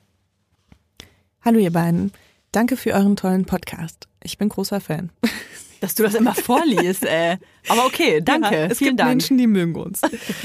[1.42, 2.12] Hallo ihr beiden.
[2.56, 4.08] Danke für euren tollen Podcast.
[4.24, 5.12] Ich bin großer Fan.
[5.82, 7.36] Dass du das immer vorliest, äh.
[7.68, 8.56] Aber okay, danke.
[8.56, 9.10] Ja, es Vielen gibt Dank.
[9.10, 10.00] Menschen, die mögen uns.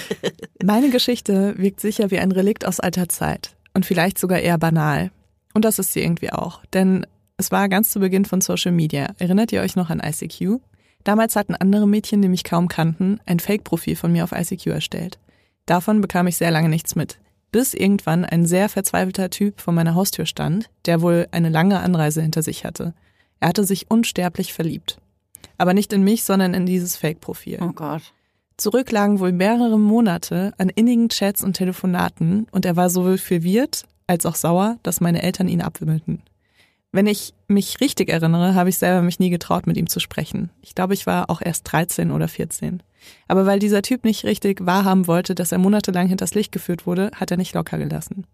[0.64, 5.12] Meine Geschichte wirkt sicher wie ein Relikt aus alter Zeit und vielleicht sogar eher banal.
[5.54, 9.14] Und das ist sie irgendwie auch, denn es war ganz zu Beginn von Social Media.
[9.20, 10.58] Erinnert ihr euch noch an ICQ?
[11.04, 15.20] Damals hatten andere Mädchen, die mich kaum kannten, ein Fake-Profil von mir auf ICQ erstellt.
[15.64, 17.20] Davon bekam ich sehr lange nichts mit
[17.50, 22.22] bis irgendwann ein sehr verzweifelter Typ vor meiner Haustür stand, der wohl eine lange Anreise
[22.22, 22.94] hinter sich hatte.
[23.40, 24.98] Er hatte sich unsterblich verliebt.
[25.58, 27.58] Aber nicht in mich, sondern in dieses Fake-Profil.
[27.60, 28.02] Oh Gott.
[28.56, 33.84] Zurück lagen wohl mehrere Monate an innigen Chats und Telefonaten und er war sowohl verwirrt
[34.06, 36.22] als auch sauer, dass meine Eltern ihn abwimmelten.
[36.92, 40.50] Wenn ich mich richtig erinnere, habe ich selber mich nie getraut, mit ihm zu sprechen.
[40.60, 42.82] Ich glaube, ich war auch erst 13 oder 14.
[43.28, 47.10] Aber weil dieser Typ nicht richtig wahrhaben wollte, dass er monatelang hinters Licht geführt wurde,
[47.14, 48.24] hat er nicht locker gelassen.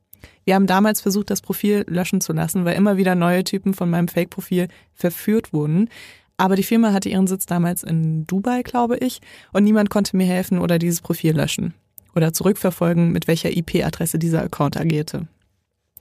[0.45, 3.91] Wir haben damals versucht, das Profil löschen zu lassen, weil immer wieder neue Typen von
[3.91, 5.89] meinem Fake-Profil verführt wurden.
[6.37, 9.21] Aber die Firma hatte ihren Sitz damals in Dubai, glaube ich,
[9.53, 11.75] und niemand konnte mir helfen oder dieses Profil löschen
[12.15, 15.29] oder zurückverfolgen, mit welcher IP-Adresse dieser Account agierte.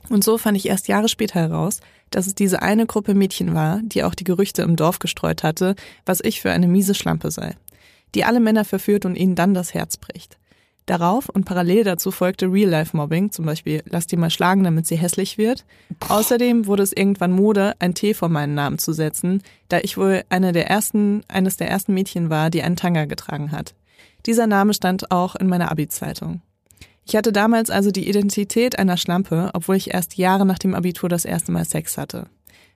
[0.10, 1.80] Und so fand ich erst Jahre später heraus,
[2.12, 5.76] dass es diese eine Gruppe Mädchen war, die auch die Gerüchte im Dorf gestreut hatte,
[6.06, 7.56] was ich für eine miese Schlampe sei,
[8.16, 10.38] die alle Männer verführt und ihnen dann das Herz bricht.
[10.86, 15.38] Darauf und parallel dazu folgte Real-Life-Mobbing, zum Beispiel lass die mal schlagen, damit sie hässlich
[15.38, 15.66] wird.
[16.10, 20.24] Außerdem wurde es irgendwann Mode, ein T vor meinen Namen zu setzen, da ich wohl
[20.30, 23.74] eine der ersten, eines der ersten Mädchen war, die einen Tanga getragen hat.
[24.28, 26.42] Dieser Name stand auch in meiner Abi-Zeitung.
[27.08, 31.10] Ich hatte damals also die Identität einer Schlampe, obwohl ich erst Jahre nach dem Abitur
[31.10, 32.28] das erste Mal Sex hatte.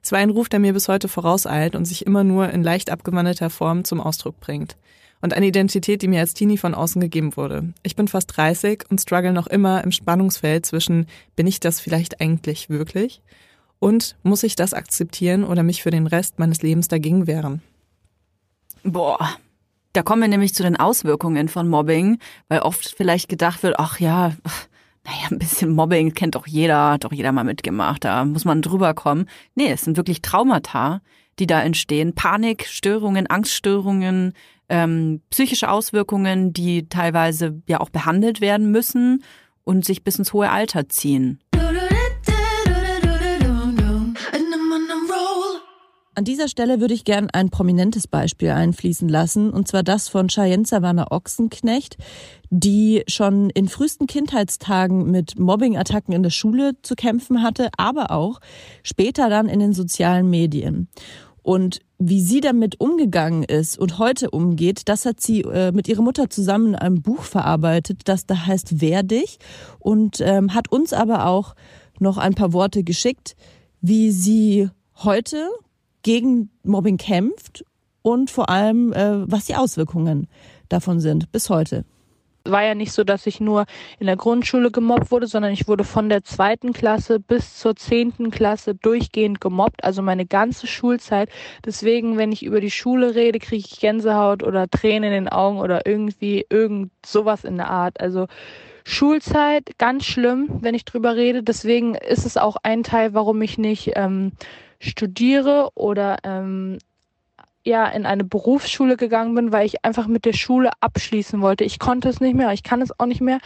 [0.02, 2.90] Es war ein Ruf, der mir bis heute vorauseilt und sich immer nur in leicht
[2.90, 4.76] abgewandelter Form zum Ausdruck bringt.
[5.22, 7.74] Und eine Identität, die mir als Teenie von außen gegeben wurde.
[7.82, 11.06] Ich bin fast 30 und struggle noch immer im Spannungsfeld zwischen,
[11.36, 13.20] bin ich das vielleicht eigentlich wirklich?
[13.78, 17.62] Und muss ich das akzeptieren oder mich für den Rest meines Lebens dagegen wehren?
[18.82, 19.36] Boah,
[19.92, 23.98] da kommen wir nämlich zu den Auswirkungen von Mobbing, weil oft vielleicht gedacht wird, ach
[23.98, 24.32] ja,
[25.04, 28.62] naja, ein bisschen Mobbing kennt doch jeder, hat doch jeder mal mitgemacht, da muss man
[28.62, 29.28] drüber kommen.
[29.54, 31.00] Nee, es sind wirklich Traumata,
[31.38, 32.14] die da entstehen.
[32.14, 34.34] Panik, Störungen, Angststörungen,
[34.70, 39.22] ähm, psychische Auswirkungen, die teilweise ja auch behandelt werden müssen
[39.64, 41.40] und sich bis ins hohe Alter ziehen.
[46.20, 50.28] An dieser Stelle würde ich gern ein prominentes Beispiel einfließen lassen, und zwar das von
[50.28, 51.96] Cheyenne Savannah Ochsenknecht,
[52.50, 58.40] die schon in frühesten Kindheitstagen mit Mobbing-Attacken in der Schule zu kämpfen hatte, aber auch
[58.82, 60.88] später dann in den sozialen Medien.
[61.50, 66.00] Und wie sie damit umgegangen ist und heute umgeht, das hat sie äh, mit ihrer
[66.00, 69.40] Mutter zusammen in einem Buch verarbeitet, das da heißt Wer dich
[69.80, 71.56] und ähm, hat uns aber auch
[71.98, 73.34] noch ein paar Worte geschickt,
[73.80, 74.70] wie sie
[75.02, 75.48] heute
[76.02, 77.64] gegen Mobbing kämpft
[78.02, 80.28] und vor allem, äh, was die Auswirkungen
[80.68, 81.84] davon sind bis heute.
[82.44, 83.66] War ja nicht so, dass ich nur
[83.98, 88.30] in der Grundschule gemobbt wurde, sondern ich wurde von der zweiten Klasse bis zur zehnten
[88.30, 91.28] Klasse durchgehend gemobbt, also meine ganze Schulzeit.
[91.64, 95.58] Deswegen, wenn ich über die Schule rede, kriege ich Gänsehaut oder Tränen in den Augen
[95.58, 98.00] oder irgendwie irgend sowas in der Art.
[98.00, 98.26] Also
[98.84, 101.42] Schulzeit ganz schlimm, wenn ich drüber rede.
[101.42, 104.32] Deswegen ist es auch ein Teil, warum ich nicht ähm,
[104.80, 106.78] studiere oder ähm,
[107.64, 111.64] ja in eine Berufsschule gegangen bin, weil ich einfach mit der Schule abschließen wollte.
[111.64, 113.38] Ich konnte es nicht mehr, ich kann es auch nicht mehr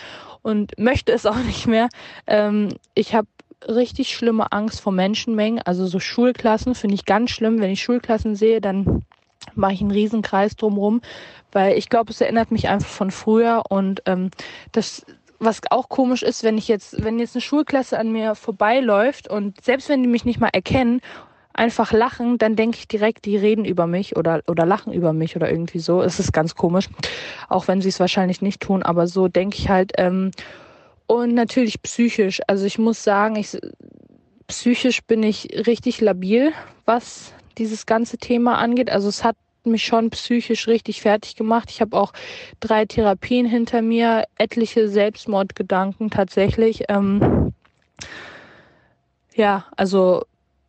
[0.42, 1.88] und möchte es auch nicht mehr.
[2.26, 3.28] Ähm, ich habe
[3.66, 7.60] richtig schlimme Angst vor Menschenmengen, also so Schulklassen finde ich ganz schlimm.
[7.60, 9.04] Wenn ich Schulklassen sehe, dann
[9.54, 11.00] mache ich einen Riesenkreis drumherum,
[11.52, 14.30] weil ich glaube, es erinnert mich einfach von früher und ähm,
[14.72, 15.04] das
[15.40, 19.60] was auch komisch ist, wenn ich jetzt, wenn jetzt eine Schulklasse an mir vorbeiläuft und
[19.62, 21.00] selbst wenn die mich nicht mal erkennen,
[21.54, 25.36] einfach lachen, dann denke ich direkt, die reden über mich oder, oder lachen über mich
[25.36, 26.02] oder irgendwie so.
[26.02, 26.88] Es ist ganz komisch,
[27.48, 29.92] auch wenn sie es wahrscheinlich nicht tun, aber so denke ich halt.
[29.96, 30.30] Ähm,
[31.06, 32.40] und natürlich psychisch.
[32.46, 33.56] Also ich muss sagen, ich,
[34.46, 36.52] psychisch bin ich richtig labil,
[36.84, 38.90] was dieses ganze Thema angeht.
[38.90, 41.70] Also es hat mich schon psychisch richtig fertig gemacht.
[41.70, 42.12] Ich habe auch
[42.60, 46.84] drei Therapien hinter mir, etliche Selbstmordgedanken tatsächlich.
[46.88, 47.52] Ähm,
[49.34, 50.24] ja, also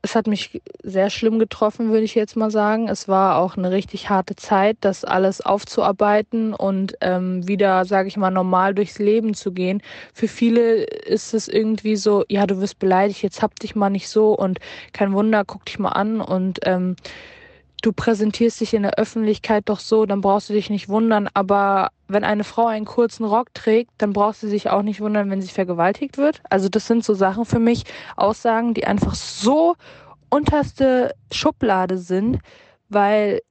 [0.06, 2.88] es hat mich sehr schlimm getroffen, würde ich jetzt mal sagen.
[2.88, 8.16] Es war auch eine richtig harte Zeit, das alles aufzuarbeiten und ähm, wieder, sage ich
[8.16, 9.82] mal, normal durchs Leben zu gehen.
[10.14, 14.08] Für viele ist es irgendwie so, ja, du wirst beleidigt, jetzt hab dich mal nicht
[14.08, 14.60] so und
[14.94, 16.96] kein Wunder, guck dich mal an und ähm,
[17.86, 21.30] du präsentierst dich in der Öffentlichkeit doch so, dann brauchst du dich nicht wundern.
[21.34, 25.30] Aber wenn eine Frau einen kurzen Rock trägt, dann brauchst du sich auch nicht wundern,
[25.30, 26.42] wenn sie vergewaltigt wird.
[26.50, 27.84] Also das sind so Sachen für mich,
[28.16, 29.76] Aussagen, die einfach so
[30.30, 32.40] unterste Schublade sind,
[32.90, 33.42] weil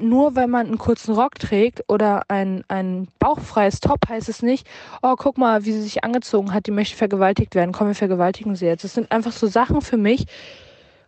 [0.00, 4.64] nur weil man einen kurzen Rock trägt oder ein, ein bauchfreies Top, heißt es nicht,
[5.02, 8.54] oh, guck mal, wie sie sich angezogen hat, die möchte vergewaltigt werden, komm, wir vergewaltigen
[8.54, 8.84] sie jetzt.
[8.84, 10.26] Das sind einfach so Sachen für mich,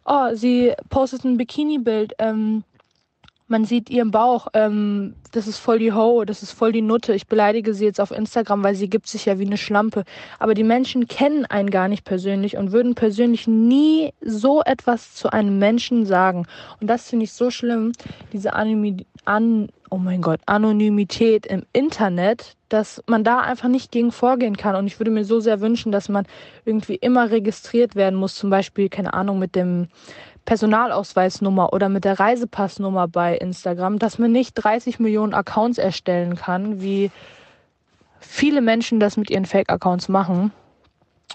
[0.05, 2.65] oh, sie postet ein Bikini-Bild, ähm,
[3.51, 7.15] man sieht ihren Bauch, ähm, das ist voll die Ho, das ist voll die Nutte.
[7.15, 10.05] Ich beleidige sie jetzt auf Instagram, weil sie gibt sich ja wie eine Schlampe.
[10.39, 15.33] Aber die Menschen kennen einen gar nicht persönlich und würden persönlich nie so etwas zu
[15.33, 16.47] einem Menschen sagen.
[16.81, 17.91] Und das finde ich so schlimm,
[18.33, 24.13] diese Anonymität, an, oh mein Gott, Anonymität im Internet, dass man da einfach nicht gegen
[24.13, 24.77] vorgehen kann.
[24.77, 26.27] Und ich würde mir so sehr wünschen, dass man
[26.65, 29.89] irgendwie immer registriert werden muss, zum Beispiel, keine Ahnung, mit dem
[30.45, 36.81] Personalausweisnummer oder mit der Reisepassnummer bei Instagram, dass man nicht 30 Millionen Accounts erstellen kann,
[36.81, 37.11] wie
[38.21, 40.53] viele Menschen das mit ihren Fake-Accounts machen.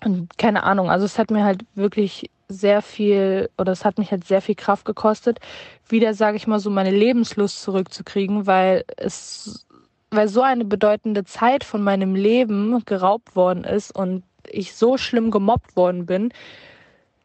[0.04, 4.12] Und keine Ahnung, also es hat mir halt wirklich sehr viel oder es hat mich
[4.12, 5.40] halt sehr viel Kraft gekostet,
[5.88, 9.66] wieder, sage ich mal so, meine Lebenslust zurückzukriegen, weil es,
[10.12, 15.32] weil so eine bedeutende Zeit von meinem Leben geraubt worden ist und ich so schlimm
[15.32, 16.32] gemobbt worden bin,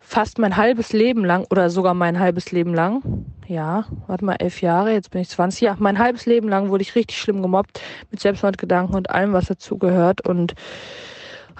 [0.00, 3.26] fast mein halbes Leben lang oder sogar mein halbes Leben lang.
[3.46, 5.60] Ja, warte mal, elf Jahre, jetzt bin ich 20.
[5.60, 7.80] Ja, mein halbes Leben lang wurde ich richtig schlimm gemobbt
[8.10, 10.26] mit Selbstmordgedanken und allem, was dazugehört.
[10.26, 10.54] Und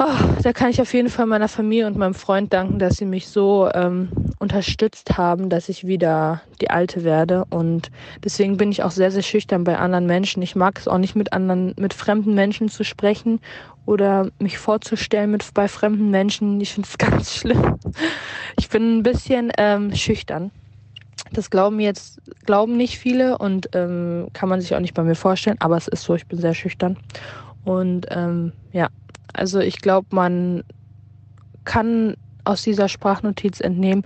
[0.01, 3.05] oh, da kann ich auf jeden Fall meiner Familie und meinem Freund danken, dass sie
[3.05, 4.09] mich so ähm,
[4.39, 7.45] unterstützt haben, dass ich wieder die Alte werde.
[7.51, 7.91] Und
[8.25, 10.43] deswegen bin ich auch sehr, sehr schüchtern bei anderen Menschen.
[10.43, 13.41] Ich mag es auch nicht mit anderen, mit fremden Menschen zu sprechen
[13.85, 16.61] oder mich vorzustellen mit bei fremden Menschen.
[16.61, 17.79] Ich finde es ganz schlimm.
[18.59, 20.51] Ich bin ein bisschen ähm, schüchtern.
[21.33, 25.15] Das glauben jetzt, glauben nicht viele und ähm, kann man sich auch nicht bei mir
[25.15, 26.97] vorstellen, aber es ist so, ich bin sehr schüchtern.
[27.65, 28.89] Und ähm, ja,
[29.33, 30.65] also ich glaube, man
[31.65, 34.05] kann aus dieser Sprachnotiz entnehmen,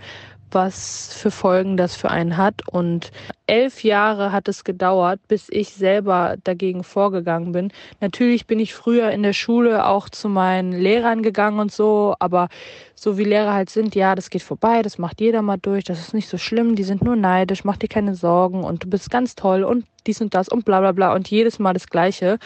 [0.50, 2.66] was für Folgen das für einen hat.
[2.68, 3.10] Und
[3.46, 7.72] elf Jahre hat es gedauert, bis ich selber dagegen vorgegangen bin.
[8.00, 12.48] Natürlich bin ich früher in der Schule auch zu meinen Lehrern gegangen und so, aber
[12.94, 15.98] so wie Lehrer halt sind, ja, das geht vorbei, das macht jeder mal durch, das
[15.98, 19.10] ist nicht so schlimm, die sind nur neidisch, mach dir keine Sorgen und du bist
[19.10, 22.38] ganz toll und dies und das und bla bla bla und jedes Mal das Gleiche.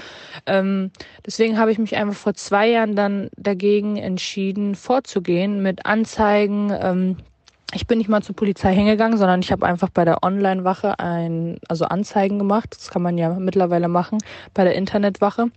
[0.47, 0.91] Ähm,
[1.27, 7.17] deswegen habe ich mich einfach vor zwei Jahren dann dagegen entschieden, vorzugehen mit Anzeigen, ähm,
[7.75, 11.59] ich bin nicht mal zur Polizei hingegangen, sondern ich habe einfach bei der Online-Wache ein,
[11.69, 12.75] also Anzeigen gemacht.
[12.75, 14.19] Das kann man ja mittlerweile machen
[14.55, 15.51] bei der Internetwache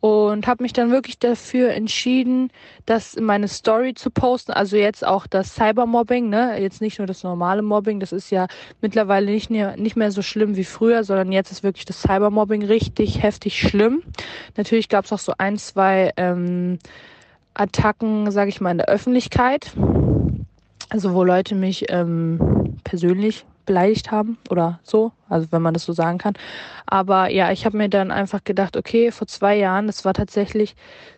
[0.00, 2.50] und habe mich dann wirklich dafür entschieden,
[2.86, 4.52] das in meine Story zu posten.
[4.52, 6.60] Also jetzt auch das Cybermobbing, ne?
[6.60, 8.46] Jetzt nicht nur das normale Mobbing, das ist ja
[8.80, 12.64] mittlerweile nicht mehr, nicht mehr so schlimm wie früher, sondern jetzt ist wirklich das Cybermobbing
[12.64, 14.02] richtig heftig schlimm.
[14.56, 16.78] Natürlich gab es auch so ein, zwei ähm,
[17.54, 19.72] Attacken, sage ich mal, in der Öffentlichkeit
[20.90, 25.92] also wo Leute mich ähm, persönlich beleidigt haben oder so, also wenn man das so
[25.92, 26.34] sagen kann.
[26.86, 30.74] Aber ja, ich habe mir dann einfach gedacht, okay, vor zwei Jahren, das war tatsächlich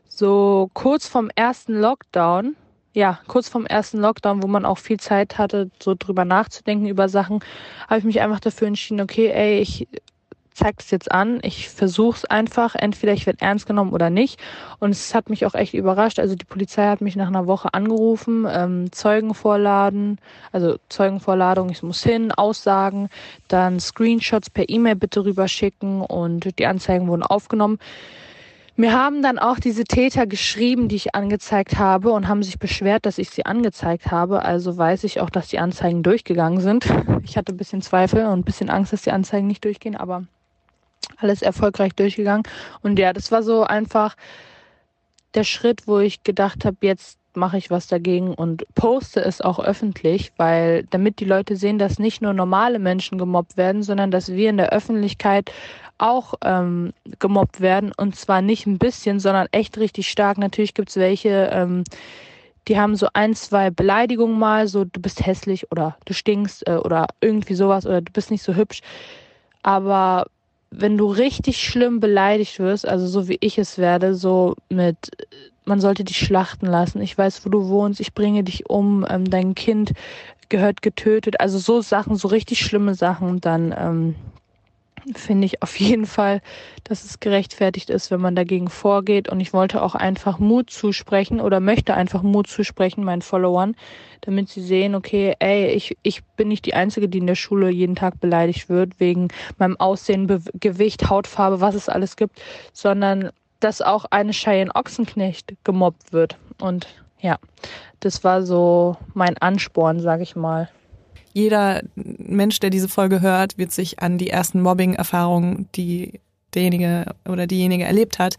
[0.09, 2.57] so kurz vom ersten Lockdown,
[2.93, 7.09] ja, kurz vom ersten Lockdown, wo man auch viel Zeit hatte, so drüber nachzudenken über
[7.09, 7.39] Sachen,
[7.89, 9.87] habe ich mich einfach dafür entschieden, okay, ey, ich
[10.61, 14.39] zeige das jetzt an, ich versuche es einfach, entweder ich werde ernst genommen oder nicht.
[14.79, 16.19] Und es hat mich auch echt überrascht.
[16.19, 20.19] Also die Polizei hat mich nach einer Woche angerufen, ähm, Zeugen vorladen,
[20.53, 23.09] also Zeugenvorladung, ich muss hin, Aussagen,
[23.49, 27.79] dann Screenshots per E-Mail bitte rüberschicken und die Anzeigen wurden aufgenommen.
[28.77, 33.05] Mir haben dann auch diese Täter geschrieben, die ich angezeigt habe und haben sich beschwert,
[33.05, 34.43] dass ich sie angezeigt habe.
[34.43, 36.87] Also weiß ich auch, dass die Anzeigen durchgegangen sind.
[37.23, 40.25] Ich hatte ein bisschen Zweifel und ein bisschen Angst, dass die Anzeigen nicht durchgehen, aber
[41.17, 42.45] alles erfolgreich durchgegangen.
[42.83, 44.17] Und ja, das war so einfach
[45.35, 49.61] der Schritt, wo ich gedacht habe, jetzt mache ich was dagegen und poste es auch
[49.61, 54.33] öffentlich, weil damit die Leute sehen, dass nicht nur normale Menschen gemobbt werden, sondern dass
[54.33, 55.53] wir in der Öffentlichkeit
[55.99, 60.39] auch ähm, gemobbt werden und zwar nicht ein bisschen, sondern echt richtig stark.
[60.39, 61.85] Natürlich gibt es welche, ähm,
[62.69, 66.77] die haben so ein, zwei Beleidigungen mal, so du bist hässlich oder du stinkst äh,
[66.77, 68.81] oder irgendwie sowas oder du bist nicht so hübsch.
[69.63, 70.27] Aber
[70.71, 75.11] wenn du richtig schlimm beleidigt wirst, also so wie ich es werde, so mit,
[75.65, 79.29] man sollte dich schlachten lassen, ich weiß, wo du wohnst, ich bringe dich um, ähm,
[79.29, 79.93] dein Kind
[80.49, 84.15] gehört getötet, also so Sachen, so richtig schlimme Sachen, dann ähm,
[85.19, 86.41] finde ich auf jeden Fall,
[86.85, 89.29] dass es gerechtfertigt ist, wenn man dagegen vorgeht.
[89.29, 93.77] Und ich wollte auch einfach Mut zusprechen oder möchte einfach Mut zusprechen meinen Followern,
[94.21, 97.71] damit sie sehen, okay, ey, ich, ich bin nicht die Einzige, die in der Schule
[97.71, 102.41] jeden Tag beleidigt wird, wegen meinem Aussehen, Be Gewicht, Hautfarbe, was es alles gibt,
[102.73, 106.39] sondern dass auch eine Cheyenne Ochsenknecht gemobbt wird.
[106.61, 106.89] Und
[107.21, 107.39] ja,
[108.01, 110.69] das war so mein Ansporn, sag ich mal
[111.33, 116.21] jeder Mensch, der diese Folge hört, wird sich an die ersten Mobbing-Erfahrungen, die
[116.55, 118.37] derjenige oder diejenige erlebt hat,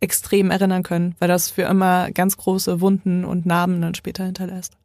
[0.00, 4.76] extrem erinnern können, weil das für immer ganz große Wunden und Narben dann später hinterlässt.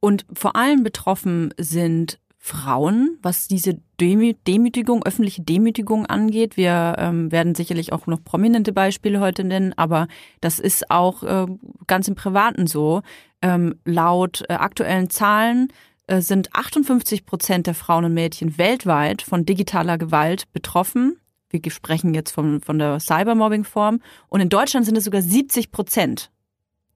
[0.00, 6.58] Und vor allem betroffen sind Frauen, was diese Demütigung, öffentliche Demütigung angeht.
[6.58, 10.08] Wir ähm, werden sicherlich auch noch prominente Beispiele heute nennen, aber
[10.42, 11.46] das ist auch äh,
[11.86, 13.00] ganz im Privaten so.
[13.40, 15.68] Ähm, laut äh, aktuellen Zahlen
[16.08, 21.18] sind 58 Prozent der Frauen und Mädchen weltweit von digitaler Gewalt betroffen.
[21.50, 24.00] Wir sprechen jetzt von, von der Cybermobbing-Form.
[24.28, 26.30] Und in Deutschland sind es sogar 70 Prozent.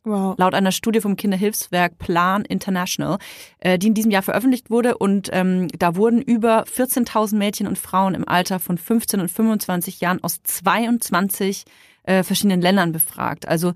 [0.05, 0.37] Wow.
[0.39, 3.19] Laut einer Studie vom Kinderhilfswerk Plan International,
[3.59, 4.97] äh, die in diesem Jahr veröffentlicht wurde.
[4.97, 10.01] Und ähm, da wurden über 14.000 Mädchen und Frauen im Alter von 15 und 25
[10.01, 11.65] Jahren aus 22
[12.05, 13.47] äh, verschiedenen Ländern befragt.
[13.47, 13.75] Also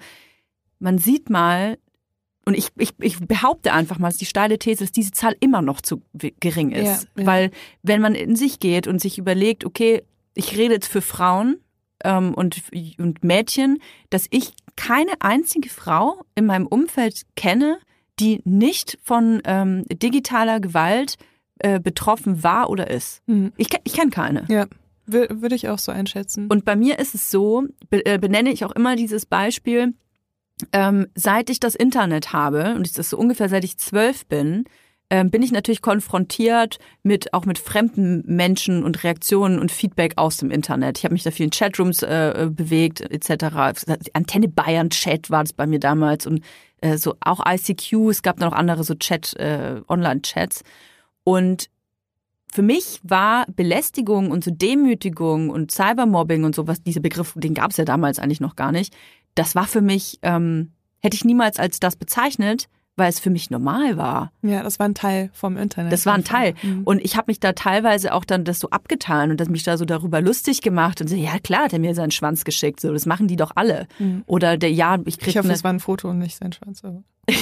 [0.79, 1.79] man sieht mal,
[2.45, 5.63] und ich, ich, ich behaupte einfach mal, dass die steile These, dass diese Zahl immer
[5.63, 6.03] noch zu
[6.41, 7.07] gering ist.
[7.17, 7.27] Ja, ja.
[7.27, 7.51] Weil
[7.83, 10.03] wenn man in sich geht und sich überlegt, okay,
[10.35, 11.59] ich rede jetzt für Frauen
[12.05, 12.63] ähm, und,
[12.99, 13.79] und Mädchen,
[14.11, 17.79] dass ich keine einzige Frau in meinem Umfeld kenne,
[18.19, 21.17] die nicht von ähm, digitaler Gewalt
[21.59, 23.23] äh, betroffen war oder ist.
[23.27, 23.53] Mhm.
[23.57, 24.45] Ich, ich kenne keine.
[24.49, 24.67] Ja.
[25.07, 26.47] Würde ich auch so einschätzen.
[26.47, 29.95] Und bei mir ist es so, äh, benenne ich auch immer dieses Beispiel,
[30.73, 34.65] ähm, seit ich das Internet habe, und das ist so ungefähr seit ich zwölf bin,
[35.11, 40.39] ähm, bin ich natürlich konfrontiert mit auch mit fremden Menschen und Reaktionen und Feedback aus
[40.39, 40.97] dem Internet.
[40.97, 43.85] Ich habe mich da viel in Chatrooms äh, bewegt, etc.
[44.15, 46.43] Antenne Bayern Chat war das bei mir damals und
[46.81, 50.63] äh, so auch ICQ, es gab noch andere so Chat, äh, Online-Chats.
[51.25, 51.69] Und
[52.51, 57.71] für mich war Belästigung und so Demütigung und Cybermobbing und sowas, dieser Begriff, den gab
[57.71, 58.95] es ja damals eigentlich noch gar nicht,
[59.35, 63.51] das war für mich, ähm, hätte ich niemals als das bezeichnet, weil es für mich
[63.51, 64.33] normal war.
[64.43, 65.93] Ja, das war ein Teil vom Internet.
[65.93, 66.55] Das war ein Teil.
[66.63, 66.83] Mhm.
[66.85, 69.79] Und ich habe mich da teilweise auch dann das so abgetan und das mich da
[69.79, 72.81] so darüber lustig gemacht und so, ja klar, hat er mir seinen Schwanz geschickt.
[72.81, 73.87] So, das machen die doch alle.
[73.99, 74.25] Mhm.
[74.27, 75.29] Oder der, ja, ich krieg.
[75.29, 76.85] Ich hoffe, es war ein Foto und nicht sein Schwanz.
[76.85, 77.03] Aber.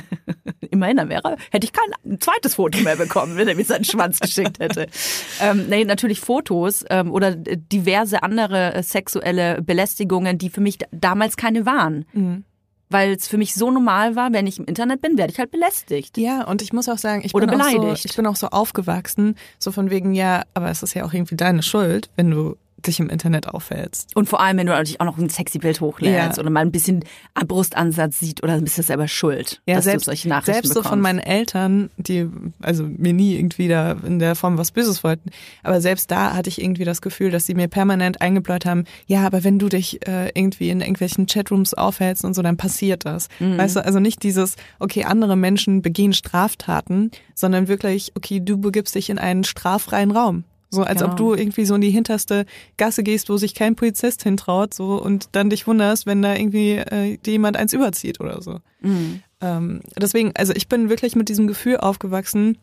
[0.70, 4.20] Immerhin, dann wäre, hätte ich kein zweites Foto mehr bekommen, wenn er mir seinen Schwanz
[4.20, 4.86] geschickt hätte.
[5.40, 11.36] Ähm, nee, natürlich Fotos ähm, oder diverse andere äh, sexuelle Belästigungen, die für mich damals
[11.36, 12.04] keine waren.
[12.12, 12.44] Mhm
[12.92, 15.50] weil es für mich so normal war, wenn ich im Internet bin, werde ich halt
[15.50, 16.18] belästigt.
[16.18, 19.36] Ja, und ich muss auch sagen, ich bin, Auch so, ich bin auch so aufgewachsen,
[19.58, 23.00] so von wegen, ja, aber es ist ja auch irgendwie deine Schuld, wenn du dich
[23.00, 24.14] im Internet aufhältst.
[24.16, 26.40] Und vor allem, wenn du natürlich auch noch ein sexy Bild hochlädst ja.
[26.40, 27.04] oder mal ein bisschen
[27.46, 30.84] Brustansatz sieht oder bist du selber schuld, ja, dass selbst, du solche Nachrichten Selbst bekommst.
[30.84, 32.28] so von meinen Eltern, die
[32.60, 35.30] also mir nie irgendwie da in der Form was Böses wollten,
[35.62, 39.26] aber selbst da hatte ich irgendwie das Gefühl, dass sie mir permanent eingebläut haben, ja,
[39.26, 43.28] aber wenn du dich äh, irgendwie in irgendwelchen Chatrooms aufhältst und so, dann passiert das.
[43.40, 43.58] Mhm.
[43.58, 48.94] Weißt du, also nicht dieses, okay, andere Menschen begehen Straftaten, sondern wirklich, okay, du begibst
[48.94, 50.44] dich in einen straffreien Raum.
[50.74, 51.12] So als genau.
[51.12, 52.46] ob du irgendwie so in die hinterste
[52.78, 56.76] Gasse gehst, wo sich kein Polizist hintraut, so und dann dich wunderst, wenn da irgendwie
[56.76, 58.60] äh, jemand eins überzieht oder so.
[58.80, 59.22] Mhm.
[59.42, 62.56] Ähm, deswegen, also ich bin wirklich mit diesem Gefühl aufgewachsen,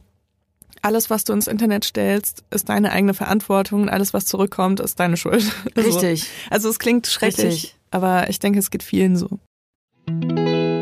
[0.82, 3.84] alles, was du ins Internet stellst, ist deine eigene Verantwortung.
[3.84, 5.44] und Alles, was zurückkommt, ist deine Schuld.
[5.76, 6.26] Also, Richtig.
[6.50, 7.76] Also es klingt schrecklich, Richtig.
[7.92, 9.40] aber ich denke, es geht vielen so.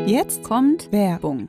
[0.06, 1.48] Jetzt kommt Werbung.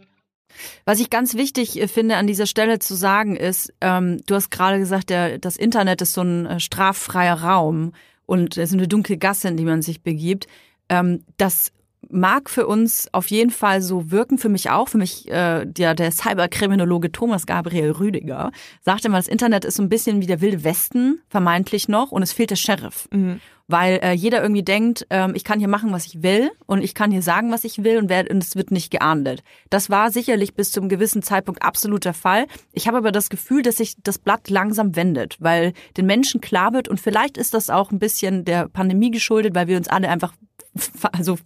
[0.85, 4.51] Was ich ganz wichtig äh, finde an dieser Stelle zu sagen ist, ähm, du hast
[4.51, 7.93] gerade gesagt, der, das Internet ist so ein äh, straffreier Raum
[8.25, 10.47] und es ist eine dunkle Gasse, in die man sich begibt.
[10.89, 11.71] Ähm, das
[12.11, 14.89] mag für uns auf jeden Fall so wirken, für mich auch.
[14.89, 18.51] Für mich, äh, der, der Cyberkriminologe Thomas Gabriel Rüdiger
[18.81, 22.23] sagte mal, das Internet ist so ein bisschen wie der wilde Westen, vermeintlich noch, und
[22.23, 23.07] es fehlt der Sheriff.
[23.11, 23.39] Mhm.
[23.67, 26.93] Weil äh, jeder irgendwie denkt, ähm, ich kann hier machen, was ich will und ich
[26.93, 29.43] kann hier sagen, was ich will und, wer, und es wird nicht geahndet.
[29.69, 32.47] Das war sicherlich bis zum gewissen Zeitpunkt absolut der Fall.
[32.73, 36.73] Ich habe aber das Gefühl, dass sich das Blatt langsam wendet, weil den Menschen klar
[36.73, 40.09] wird und vielleicht ist das auch ein bisschen der Pandemie geschuldet, weil wir uns alle
[40.09, 40.33] einfach
[41.11, 41.37] also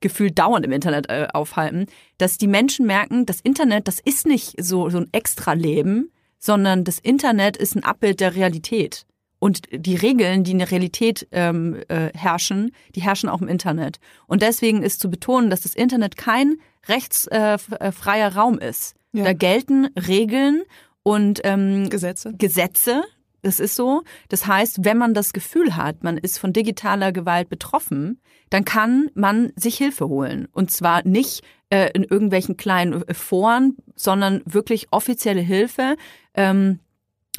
[0.00, 1.86] gefühlt dauernd im Internet äh, aufhalten,
[2.18, 6.98] dass die Menschen merken, das Internet, das ist nicht so, so ein Extra-Leben, sondern das
[6.98, 9.04] Internet ist ein Abbild der Realität.
[9.40, 13.98] Und die Regeln, die in der Realität ähm, äh, herrschen, die herrschen auch im Internet.
[14.26, 16.56] Und deswegen ist zu betonen, dass das Internet kein
[16.88, 18.96] rechtsfreier Raum ist.
[19.12, 19.24] Ja.
[19.24, 20.62] Da gelten Regeln
[21.02, 22.34] und ähm, Gesetze.
[22.36, 23.04] Gesetze.
[23.42, 24.02] Das ist so.
[24.28, 28.20] Das heißt, wenn man das Gefühl hat, man ist von digitaler Gewalt betroffen,
[28.50, 30.48] dann kann man sich Hilfe holen.
[30.52, 35.96] Und zwar nicht äh, in irgendwelchen kleinen äh, Foren, sondern wirklich offizielle Hilfe.
[36.34, 36.80] Ähm,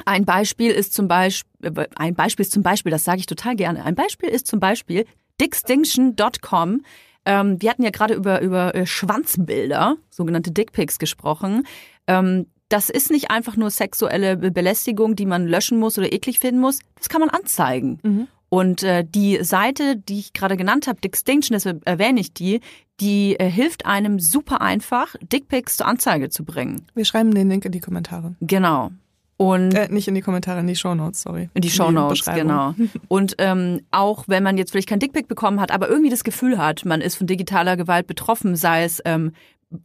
[0.06, 3.56] ein Beispiel ist zum Beispiel, äh, ein Beispiel ist zum Beispiel, das sage ich total
[3.56, 3.84] gerne.
[3.84, 5.04] Ein Beispiel ist zum Beispiel
[5.40, 6.82] dickstinction.com.
[7.26, 11.66] Ähm, wir hatten ja gerade über, über äh, Schwanzbilder, sogenannte Dickpics gesprochen.
[12.06, 16.38] Ähm, das ist nicht einfach nur sexuelle Be- Belästigung, die man löschen muss oder eklig
[16.38, 16.78] finden muss.
[16.96, 17.98] Das kann man anzeigen.
[18.02, 18.26] Mhm.
[18.48, 22.60] Und äh, die Seite, die ich gerade genannt habe, Dickstinction, deshalb erwähne ich die,
[22.98, 26.82] die äh, hilft einem super einfach, Dickpics zur Anzeige zu bringen.
[26.94, 28.34] Wir schreiben den Link in die Kommentare.
[28.40, 28.90] Genau.
[29.36, 31.48] Und Äh, nicht in die Kommentare, in die Shownotes, sorry.
[31.54, 32.74] in die Shownotes, genau.
[33.08, 36.58] Und ähm, auch wenn man jetzt vielleicht kein Dickpick bekommen hat, aber irgendwie das Gefühl
[36.58, 39.32] hat, man ist von digitaler Gewalt betroffen, sei es ähm,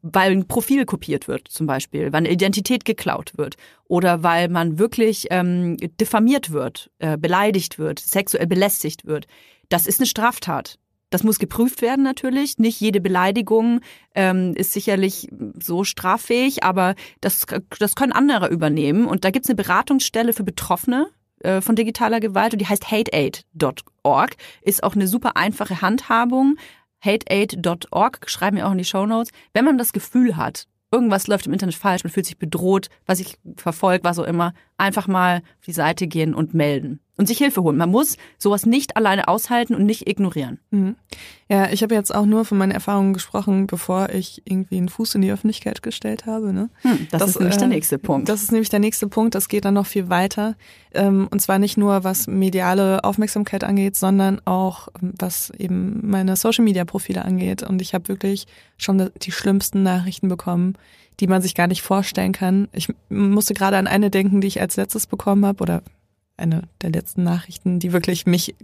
[0.01, 3.55] weil ein Profil kopiert wird zum Beispiel, weil eine Identität geklaut wird
[3.87, 9.27] oder weil man wirklich ähm, diffamiert wird, äh, beleidigt wird, sexuell belästigt wird.
[9.69, 10.79] Das ist eine Straftat.
[11.11, 12.57] Das muss geprüft werden natürlich.
[12.57, 13.81] Nicht jede Beleidigung
[14.15, 15.29] ähm, ist sicherlich
[15.61, 17.45] so straffähig, aber das,
[17.79, 19.05] das können andere übernehmen.
[19.05, 21.07] Und da gibt es eine Beratungsstelle für Betroffene
[21.39, 24.35] äh, von digitaler Gewalt und die heißt hateaid.org.
[24.61, 26.57] Ist auch eine super einfache Handhabung.
[27.05, 29.31] hateaid.org, schreiben wir auch in die Show Notes.
[29.53, 33.19] Wenn man das Gefühl hat, irgendwas läuft im Internet falsch, man fühlt sich bedroht, was
[33.19, 37.37] ich verfolgt, was auch immer, einfach mal auf die Seite gehen und melden und sich
[37.37, 37.77] Hilfe holen.
[37.77, 40.59] Man muss sowas nicht alleine aushalten und nicht ignorieren.
[40.71, 40.95] Mhm.
[41.47, 45.15] Ja, ich habe jetzt auch nur von meinen Erfahrungen gesprochen, bevor ich irgendwie einen Fuß
[45.15, 46.51] in die Öffentlichkeit gestellt habe.
[46.51, 46.69] Ne?
[46.81, 48.29] Hm, das, das, ist nämlich äh, der nächste Punkt.
[48.29, 49.35] Das ist nämlich der nächste Punkt.
[49.35, 50.55] Das geht dann noch viel weiter.
[50.93, 56.35] Ähm, und zwar nicht nur, was mediale Aufmerksamkeit angeht, sondern auch, ähm, was eben meine
[56.35, 57.61] Social-Media-Profile angeht.
[57.63, 58.47] Und ich habe wirklich
[58.77, 60.73] schon die schlimmsten Nachrichten bekommen,
[61.19, 62.67] die man sich gar nicht vorstellen kann.
[62.73, 65.81] Ich musste gerade an eine denken, die ich als letztes bekommen habe oder
[66.37, 68.55] eine der letzten Nachrichten, die wirklich mich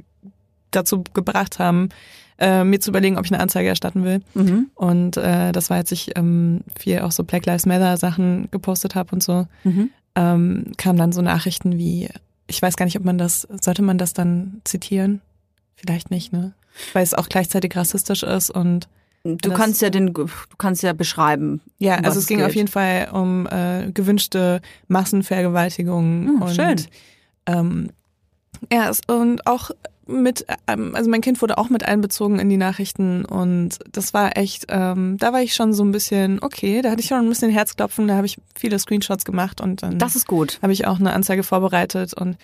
[0.71, 1.89] dazu gebracht haben,
[2.37, 4.21] äh, mir zu überlegen, ob ich eine Anzeige erstatten will.
[4.33, 4.71] Mhm.
[4.75, 8.95] Und äh, das war, als ich ähm, viel auch so Black Lives Matter Sachen gepostet
[8.95, 9.91] habe und so, mhm.
[10.15, 12.09] ähm, kamen dann so Nachrichten wie,
[12.47, 15.21] ich weiß gar nicht, ob man das, sollte man das dann zitieren?
[15.75, 16.53] Vielleicht nicht, ne?
[16.93, 18.87] Weil es auch gleichzeitig rassistisch ist und
[19.23, 21.61] Du kannst ja den, du kannst ja beschreiben.
[21.77, 22.47] Ja, also es ging geht.
[22.47, 26.81] auf jeden Fall um äh, gewünschte Massenvergewaltigungen hm, und schön.
[27.45, 27.91] Ähm,
[28.71, 29.71] ja, und auch
[30.07, 34.37] mit, ähm, also mein Kind wurde auch mit einbezogen in die Nachrichten und das war
[34.37, 37.29] echt, ähm, da war ich schon so ein bisschen, okay, da hatte ich schon ein
[37.29, 40.59] bisschen Herzklopfen, da habe ich viele Screenshots gemacht und dann das ist gut.
[40.61, 42.37] habe ich auch eine Anzeige vorbereitet und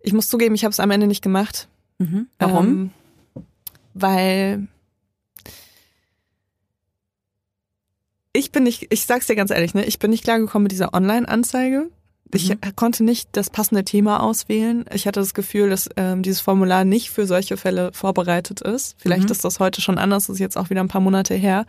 [0.00, 1.68] ich muss zugeben, ich habe es am Ende nicht gemacht.
[1.98, 2.28] Mhm.
[2.38, 2.66] Warum?
[2.66, 2.90] Ähm,
[3.94, 4.68] weil
[8.32, 10.92] ich bin nicht, ich sag's dir ganz ehrlich, ne, ich bin nicht klargekommen mit dieser
[10.92, 11.90] Online-Anzeige.
[12.32, 12.58] Ich mhm.
[12.74, 14.84] konnte nicht das passende Thema auswählen.
[14.92, 18.96] Ich hatte das Gefühl, dass ähm, dieses Formular nicht für solche Fälle vorbereitet ist.
[18.98, 19.30] Vielleicht mhm.
[19.30, 21.66] ist das heute schon anders, das ist jetzt auch wieder ein paar Monate her.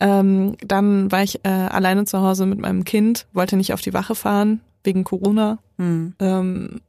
[0.00, 3.92] Ähm, dann war ich äh, alleine zu Hause mit meinem Kind, wollte nicht auf die
[3.92, 5.58] Wache fahren wegen Corona.
[5.76, 6.14] Mhm.
[6.18, 6.80] Ähm,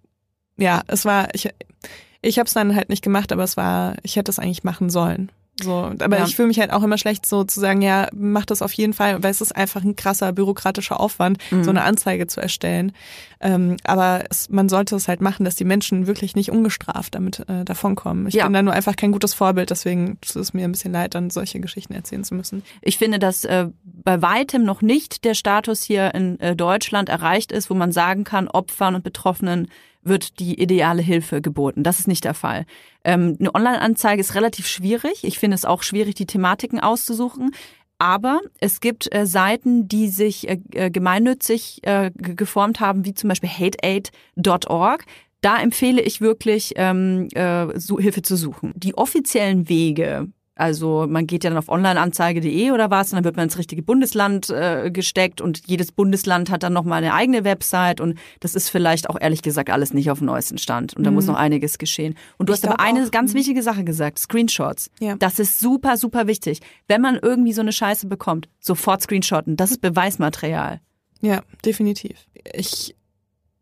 [0.57, 1.49] ja, es war ich
[2.21, 4.89] ich habe es dann halt nicht gemacht, aber es war ich hätte es eigentlich machen
[4.89, 5.31] sollen.
[5.61, 6.25] So, aber ja.
[6.25, 8.93] ich fühle mich halt auch immer schlecht, so zu sagen, ja, mach das auf jeden
[8.93, 11.63] Fall, weil es ist einfach ein krasser bürokratischer Aufwand, mhm.
[11.63, 12.91] so eine Anzeige zu erstellen.
[13.39, 17.47] Ähm, aber es, man sollte es halt machen, dass die Menschen wirklich nicht ungestraft damit
[17.47, 18.25] äh, davonkommen.
[18.27, 18.45] Ich ja.
[18.45, 21.29] bin da nur einfach kein gutes Vorbild, deswegen tut es mir ein bisschen leid, dann
[21.29, 22.63] solche Geschichten erzählen zu müssen.
[22.81, 27.51] Ich finde, dass äh, bei weitem noch nicht der Status hier in äh, Deutschland erreicht
[27.51, 29.67] ist, wo man sagen kann, Opfern und Betroffenen
[30.03, 31.83] wird die ideale Hilfe geboten.
[31.83, 32.65] Das ist nicht der Fall.
[33.03, 35.23] Ähm, eine Online-Anzeige ist relativ schwierig.
[35.23, 37.51] Ich finde es auch schwierig, die Thematiken auszusuchen.
[37.99, 43.29] Aber es gibt äh, Seiten, die sich äh, äh gemeinnützig äh, geformt haben, wie zum
[43.29, 45.05] Beispiel hateaid.org.
[45.41, 47.67] Da empfehle ich wirklich, ähm, äh,
[47.99, 48.73] Hilfe zu suchen.
[48.75, 53.35] Die offiziellen Wege, also man geht ja dann auf onlineanzeige.de oder was und dann wird
[53.35, 57.99] man ins richtige Bundesland äh, gesteckt und jedes Bundesland hat dann nochmal eine eigene Website
[57.99, 61.09] und das ist vielleicht auch ehrlich gesagt alles nicht auf dem neuesten Stand und da
[61.09, 61.15] mhm.
[61.15, 62.15] muss noch einiges geschehen.
[62.37, 63.39] Und du ich hast aber eine auch, ganz mhm.
[63.39, 64.91] wichtige Sache gesagt, Screenshots.
[64.99, 65.15] Ja.
[65.15, 66.59] Das ist super, super wichtig.
[66.87, 69.57] Wenn man irgendwie so eine Scheiße bekommt, sofort Screenshotten.
[69.57, 70.81] Das ist Beweismaterial.
[71.21, 72.27] Ja, definitiv.
[72.53, 72.95] Ich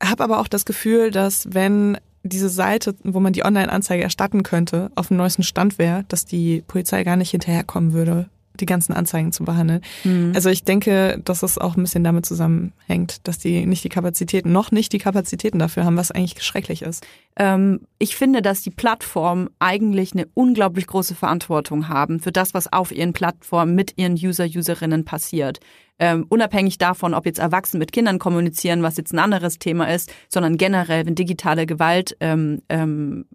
[0.04, 4.92] habe aber auch das Gefühl, dass wenn diese Seite, wo man die Online-Anzeige erstatten könnte,
[4.96, 8.30] auf dem neuesten Stand wäre, dass die Polizei gar nicht hinterherkommen würde,
[8.60, 9.82] die ganzen Anzeigen zu behandeln.
[10.04, 10.32] Mhm.
[10.36, 14.52] Also ich denke, dass es auch ein bisschen damit zusammenhängt, dass die nicht die Kapazitäten,
[14.52, 17.06] noch nicht die Kapazitäten dafür haben, was eigentlich schrecklich ist.
[17.38, 22.72] Ähm, ich finde, dass die Plattformen eigentlich eine unglaublich große Verantwortung haben für das, was
[22.72, 25.60] auf ihren Plattformen mit ihren User, Userinnen passiert
[26.02, 30.12] ähm, unabhängig davon, ob jetzt Erwachsene mit Kindern kommunizieren, was jetzt ein anderes Thema ist,
[30.30, 33.26] sondern generell, wenn digitale Gewalt ähm, ähm,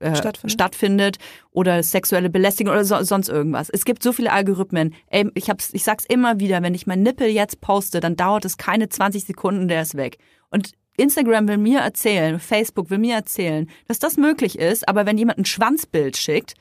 [0.00, 0.52] äh, stattfindet.
[0.52, 1.16] stattfindet.
[1.50, 3.70] oder sexuelle Belästigung oder so, sonst irgendwas.
[3.70, 4.94] Es gibt so viele Algorithmen.
[5.08, 8.44] Ey, ich, hab's, ich sag's immer wieder, wenn ich meinen Nippel jetzt poste, dann dauert
[8.44, 10.18] es keine 20 Sekunden, der ist weg.
[10.50, 15.18] Und Instagram will mir erzählen, Facebook will mir erzählen, dass das möglich ist, aber wenn
[15.18, 16.54] jemand ein Schwanzbild schickt,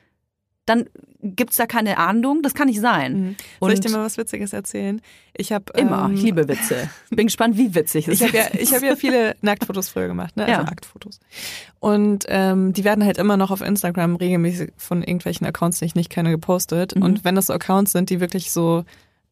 [0.67, 0.85] dann
[1.23, 2.41] gibt es da keine Ahndung?
[2.43, 3.19] Das kann nicht sein.
[3.19, 3.35] Mhm.
[3.59, 5.01] Soll ich dir mal was Witziges erzählen?
[5.35, 6.05] Ich habe immer.
[6.05, 6.89] Ähm, ich liebe Witze.
[7.09, 8.21] Bin gespannt, wie witzig es ist.
[8.21, 10.45] Ich habe ja, hab ja viele Nacktfotos früher gemacht, ne?
[10.45, 10.67] also ja.
[10.67, 11.19] Aktfotos.
[11.79, 15.95] Und ähm, die werden halt immer noch auf Instagram regelmäßig von irgendwelchen Accounts, die ich
[15.95, 16.95] nicht kenne, gepostet.
[16.95, 17.01] Mhm.
[17.01, 18.83] Und wenn das so Accounts sind, die wirklich so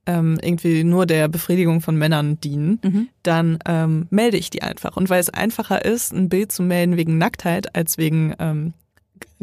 [0.08, 3.10] ähm, irgendwie nur der Befriedigung von Männern dienen, mhm.
[3.24, 4.98] dann ähm, melde ich die einfach.
[4.98, 8.74] Und weil es einfacher ist, ein Bild zu melden wegen Nacktheit als wegen ähm,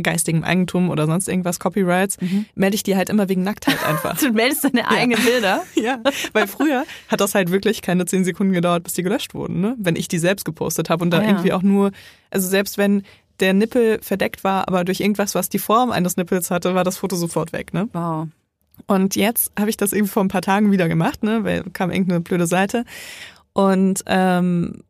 [0.01, 2.47] geistigem Eigentum oder sonst irgendwas, Copyrights, mhm.
[2.55, 4.18] melde ich die halt immer wegen Nacktheit einfach.
[4.18, 5.25] du meldest deine eigenen ja.
[5.25, 5.62] Bilder?
[5.75, 5.99] ja,
[6.33, 9.77] weil früher hat das halt wirklich keine zehn Sekunden gedauert, bis die gelöscht wurden, ne?
[9.79, 11.29] wenn ich die selbst gepostet habe und da ah, ja.
[11.29, 11.93] irgendwie auch nur,
[12.31, 13.03] also selbst wenn
[13.41, 16.99] der Nippel verdeckt war, aber durch irgendwas, was die Form eines Nippels hatte, war das
[16.99, 17.75] Foto sofort weg.
[17.75, 17.89] Ne?
[17.93, 18.29] Wow.
[18.87, 21.91] Und jetzt habe ich das irgendwie vor ein paar Tagen wieder gemacht, ne, weil kam
[21.91, 22.85] irgendeine blöde Seite.
[23.53, 24.83] Und ähm,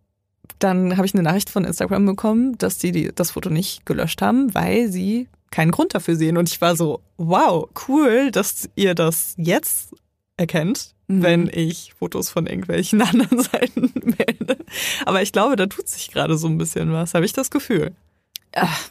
[0.63, 4.23] dann habe ich eine Nachricht von Instagram bekommen, dass die, die das Foto nicht gelöscht
[4.23, 6.37] haben, weil sie keinen Grund dafür sehen.
[6.37, 9.95] Und ich war so, wow, cool, dass ihr das jetzt
[10.37, 11.23] erkennt, Mhm.
[11.23, 14.57] wenn ich Fotos von irgendwelchen anderen Seiten melde.
[15.05, 17.93] Aber ich glaube, da tut sich gerade so ein bisschen was, habe ich das Gefühl.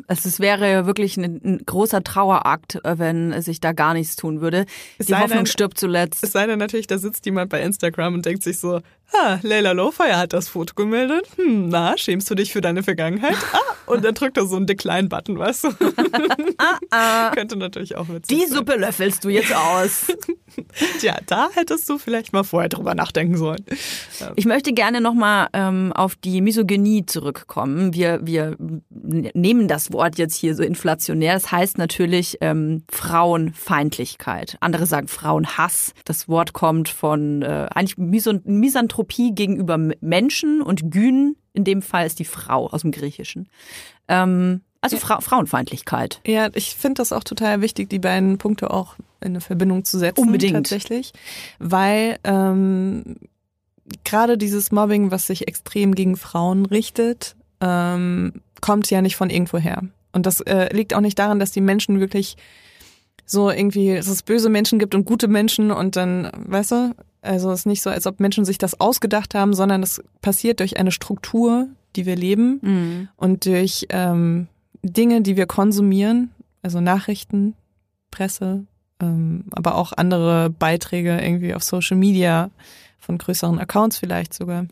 [0.08, 4.42] Also es wäre wirklich ein, ein großer Trauerakt, äh, wenn sich da gar nichts tun
[4.42, 4.66] würde.
[4.98, 6.24] Es Die Hoffnung denn- stirbt zuletzt.
[6.24, 8.82] Es sei denn natürlich, da sitzt jemand bei Instagram und denkt sich so,
[9.14, 11.28] ah, Leila Lowfire hat das Foto gemeldet.
[11.36, 13.36] Hm, na, schämst du dich für deine Vergangenheit?
[13.54, 13.60] Ah,
[13.94, 15.70] und dann drückt er so einen Decline-Button, weißt du?
[17.36, 18.58] Könnte natürlich auch witzig Die sein.
[18.60, 20.08] Suppe löffelst du jetzt aus.
[21.00, 23.64] Tja, da hättest du vielleicht mal vorher drüber nachdenken sollen.
[24.36, 27.94] Ich möchte gerne nochmal ähm, auf die Misogynie zurückkommen.
[27.94, 28.56] Wir, wir
[28.90, 31.34] nehmen das Wort jetzt hier so inflationär.
[31.34, 34.58] Das heißt natürlich ähm, Frauenfeindlichkeit.
[34.60, 35.94] Andere sagen Frauenhass.
[36.06, 42.20] Das Wort kommt von äh, eigentlich Misanthropie gegenüber Menschen und Gyn, in dem Fall ist
[42.20, 43.50] die Frau aus dem Griechischen.
[44.08, 46.22] Ähm, also Fra Frauenfeindlichkeit.
[46.26, 50.00] Ja, ich finde das auch total wichtig, die beiden Punkte auch in eine Verbindung zu
[50.00, 50.22] setzen.
[50.22, 50.54] Unbedingt.
[50.56, 51.14] Tatsächlich.
[51.60, 53.18] Weil ähm,
[54.04, 59.82] gerade dieses Mobbing, was sich extrem gegen Frauen richtet, ähm, kommt ja nicht von irgendwoher.
[60.14, 62.38] Und das äh, liegt auch nicht daran, dass die Menschen wirklich
[63.26, 67.52] so irgendwie, dass es böse Menschen gibt und gute Menschen und dann, weißt du, also
[67.52, 70.78] es ist nicht so, als ob Menschen sich das ausgedacht haben, sondern es passiert durch
[70.78, 73.08] eine Struktur, die wir leben Mhm.
[73.16, 74.48] und durch ähm,
[74.84, 76.32] Dinge, die wir konsumieren,
[76.62, 77.54] also Nachrichten,
[78.10, 78.66] Presse,
[79.00, 82.50] ähm, aber auch andere Beiträge irgendwie auf Social Media
[83.00, 84.66] von größeren Accounts vielleicht sogar.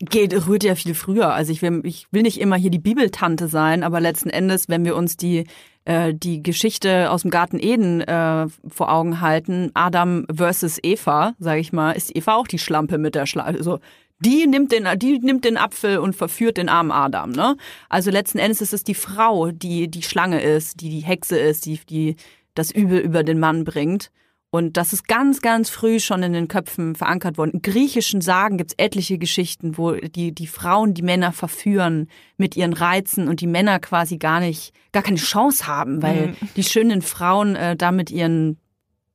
[0.00, 1.32] Geht, rührt ja viel früher.
[1.32, 4.84] Also ich will, ich will nicht immer hier die Bibeltante sein, aber letzten Endes, wenn
[4.84, 5.44] wir uns die
[5.84, 11.60] äh, die Geschichte aus dem Garten Eden äh, vor Augen halten, Adam versus Eva, sage
[11.60, 13.58] ich mal, ist Eva auch die Schlampe mit der Schlampe.
[13.58, 13.80] Also
[14.18, 17.32] die nimmt den, die nimmt den Apfel und verführt den armen Adam.
[17.32, 17.56] Ne?
[17.88, 21.66] Also letzten Endes ist es die Frau, die die Schlange ist, die die Hexe ist,
[21.66, 22.16] die die
[22.54, 24.10] das Übel über den Mann bringt.
[24.54, 27.54] Und das ist ganz, ganz früh schon in den Köpfen verankert worden.
[27.54, 32.72] In griechischen Sagen gibt's etliche Geschichten, wo die, die Frauen die Männer verführen mit ihren
[32.72, 37.56] Reizen und die Männer quasi gar nicht, gar keine Chance haben, weil die schönen Frauen
[37.56, 38.60] äh, da mit ihren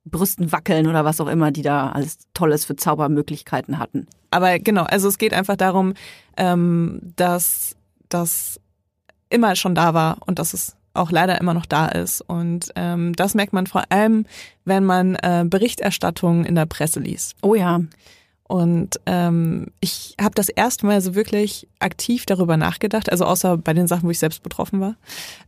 [0.04, 4.08] Brüsten wackeln oder was auch immer, die da alles Tolles für Zaubermöglichkeiten hatten.
[4.30, 5.94] Aber genau, also es geht einfach darum,
[6.36, 7.76] ähm, dass
[8.10, 8.60] das
[9.30, 12.20] immer schon da war und dass es auch leider immer noch da ist.
[12.20, 14.26] Und ähm, das merkt man vor allem,
[14.64, 17.36] wenn man äh, Berichterstattung in der Presse liest.
[17.42, 17.80] Oh ja.
[18.44, 23.74] Und ähm, ich habe das erste Mal so wirklich aktiv darüber nachgedacht, also außer bei
[23.74, 24.96] den Sachen, wo ich selbst betroffen war,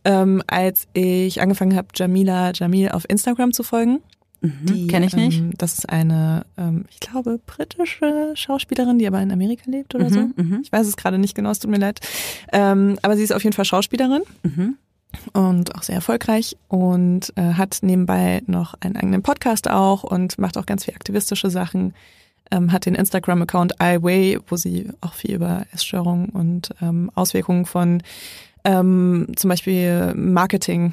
[0.05, 3.99] ähm, als ich angefangen habe, Jamila Jamil auf Instagram zu folgen.
[4.41, 5.39] Mhm, Kenn ich nicht.
[5.39, 10.09] Ähm, das ist eine, ähm, ich glaube, britische Schauspielerin, die aber in Amerika lebt oder
[10.09, 10.21] so.
[10.21, 12.01] Mhm, mhm, Ich weiß es gerade nicht genau, es tut mir leid.
[12.53, 14.77] Ähm, aber sie ist auf jeden Fall Schauspielerin mhm.
[15.33, 20.57] Und auch sehr erfolgreich und äh, hat nebenbei noch einen eigenen Podcast auch und macht
[20.59, 21.95] auch ganz viel aktivistische Sachen.
[22.51, 28.03] Ähm, hat den Instagram-Account iWay, wo sie auch viel über Essstörungen und ähm, Auswirkungen von
[28.65, 30.93] ähm, zum Beispiel Marketing,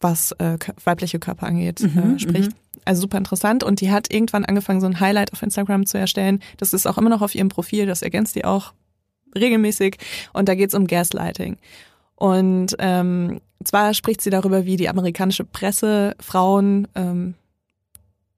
[0.00, 2.50] was äh, weibliche Körper angeht, Mhm, äh, spricht.
[2.84, 3.62] Also super interessant.
[3.62, 6.40] Und die hat irgendwann angefangen, so ein Highlight auf Instagram zu erstellen.
[6.56, 8.72] Das ist auch immer noch auf ihrem Profil, das ergänzt die auch
[9.36, 9.98] regelmäßig.
[10.32, 11.58] Und da geht's um Gaslighting.
[12.20, 17.32] Und ähm, zwar spricht sie darüber, wie die amerikanische Presse Frauen ähm,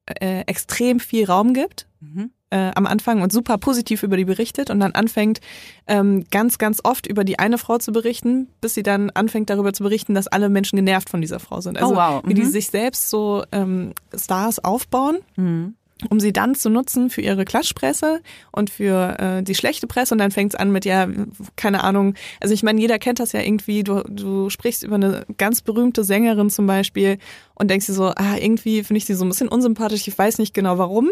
[0.07, 2.31] äh, extrem viel Raum gibt Mhm.
[2.51, 5.41] äh, am Anfang und super positiv über die berichtet und dann anfängt
[5.89, 9.73] ähm, ganz, ganz oft über die eine Frau zu berichten, bis sie dann anfängt darüber
[9.73, 11.77] zu berichten, dass alle Menschen genervt von dieser Frau sind.
[11.79, 12.23] Also Oh, wow.
[12.25, 12.51] wie die Mhm.
[12.51, 15.75] sich selbst so ähm, Stars aufbauen Mhm.
[16.11, 20.15] Um sie dann zu nutzen für ihre Klatschpresse und für äh, die schlechte Presse.
[20.15, 21.09] Und dann fängt es an mit, ja,
[21.57, 25.25] keine Ahnung, also ich meine, jeder kennt das ja irgendwie, du, du sprichst über eine
[25.39, 27.19] ganz berühmte Sängerin zum Beispiel
[27.55, 30.39] und denkst dir so, ah, irgendwie finde ich sie so ein bisschen unsympathisch, ich weiß
[30.39, 31.11] nicht genau warum.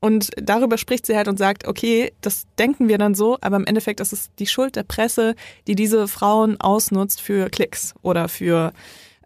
[0.00, 3.64] Und darüber spricht sie halt und sagt, okay, das denken wir dann so, aber im
[3.64, 5.34] Endeffekt ist es die Schuld der Presse,
[5.66, 8.74] die diese Frauen ausnutzt für Klicks oder für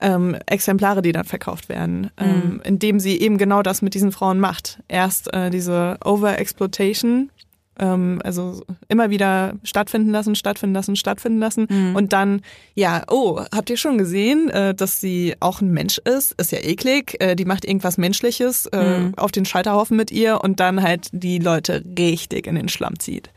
[0.01, 4.41] ähm, Exemplare, die dann verkauft werden, ähm, indem sie eben genau das mit diesen Frauen
[4.41, 4.81] macht.
[4.89, 7.31] Erst äh, diese Overexploitation,
[7.79, 12.43] ähm, also immer wieder stattfinden lassen, stattfinden lassen, stattfinden lassen und dann,
[12.75, 16.33] ja, oh, habt ihr schon gesehen, äh, dass sie auch ein Mensch ist?
[16.41, 20.61] Ist ja eklig, äh, die macht irgendwas Menschliches äh, auf den Scheiterhaufen mit ihr und
[20.61, 23.31] dann halt die Leute richtig in den Schlamm zieht.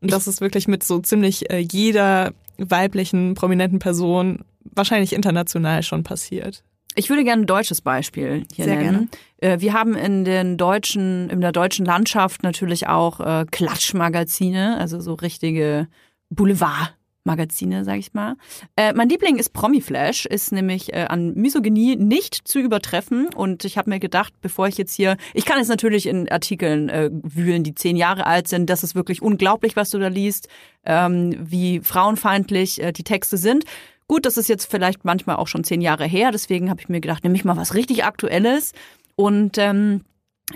[0.00, 6.02] Und das ist wirklich mit so ziemlich äh, jeder weiblichen, prominenten Person wahrscheinlich international schon
[6.02, 6.64] passiert.
[6.96, 9.10] Ich würde gerne ein deutsches Beispiel hier Sehr nennen.
[9.38, 15.00] Äh, Wir haben in den deutschen, in der deutschen Landschaft natürlich auch äh, Klatschmagazine, also
[15.00, 15.88] so richtige
[16.30, 18.36] Boulevardmagazine, sag ich mal.
[18.76, 23.28] Äh, mein Liebling ist Promiflash, ist nämlich äh, an Misogynie nicht zu übertreffen.
[23.34, 26.88] Und ich habe mir gedacht, bevor ich jetzt hier, ich kann jetzt natürlich in Artikeln
[26.90, 28.70] äh, wühlen, die zehn Jahre alt sind.
[28.70, 30.48] Das ist wirklich unglaublich, was du da liest,
[30.84, 33.64] ähm, wie frauenfeindlich äh, die Texte sind.
[34.06, 37.00] Gut, das ist jetzt vielleicht manchmal auch schon zehn Jahre her, deswegen habe ich mir
[37.00, 38.72] gedacht, nehme ich mal was richtig Aktuelles
[39.16, 40.04] und ähm,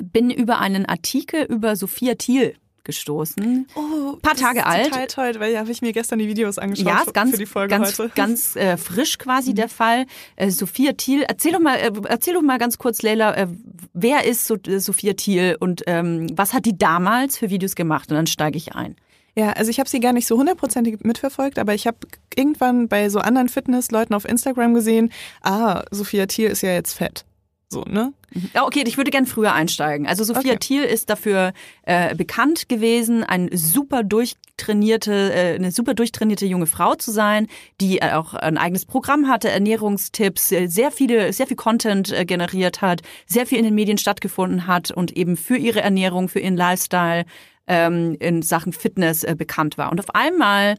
[0.03, 3.66] bin über einen Artikel über Sophia Thiel gestoßen.
[3.74, 4.86] Oh, Paar das Tage alt.
[4.86, 7.30] Total toll, weil ja, habe ich mir gestern die Videos angeschaut Ja, für, ist ganz,
[7.32, 8.12] für die Folge ganz, heute.
[8.14, 10.07] ganz äh, frisch quasi der Fall.
[10.36, 13.46] Äh, Sophia Thiel, erzähl doch mal, äh, erzähl doch mal ganz kurz, Leila, äh,
[13.92, 18.11] wer ist so, äh, Sophia Thiel und ähm, was hat die damals für Videos gemacht?
[18.11, 18.96] Und dann steige ich ein.
[19.39, 21.99] Ja, also ich habe sie gar nicht so hundertprozentig mitverfolgt, aber ich habe
[22.34, 25.12] irgendwann bei so anderen Fitnessleuten auf Instagram gesehen,
[25.43, 27.24] ah, Sophia Thiel ist ja jetzt fett.
[27.68, 28.12] So, ne?
[28.53, 30.09] Ja, okay, ich würde gern früher einsteigen.
[30.09, 30.59] Also Sophia Okay.
[30.59, 36.97] Thiel ist dafür äh, bekannt gewesen, ein super durchtrainierte, äh, eine super durchtrainierte junge Frau
[36.97, 37.47] zu sein,
[37.80, 42.24] die äh, auch ein eigenes Programm hatte, Ernährungstipps, äh, sehr viele, sehr viel Content äh,
[42.24, 46.41] generiert hat, sehr viel in den Medien stattgefunden hat und eben für ihre Ernährung, für
[46.41, 47.24] ihren Lifestyle
[47.69, 49.93] ähm, in Sachen Fitness äh, bekannt war.
[49.93, 50.77] Und auf einmal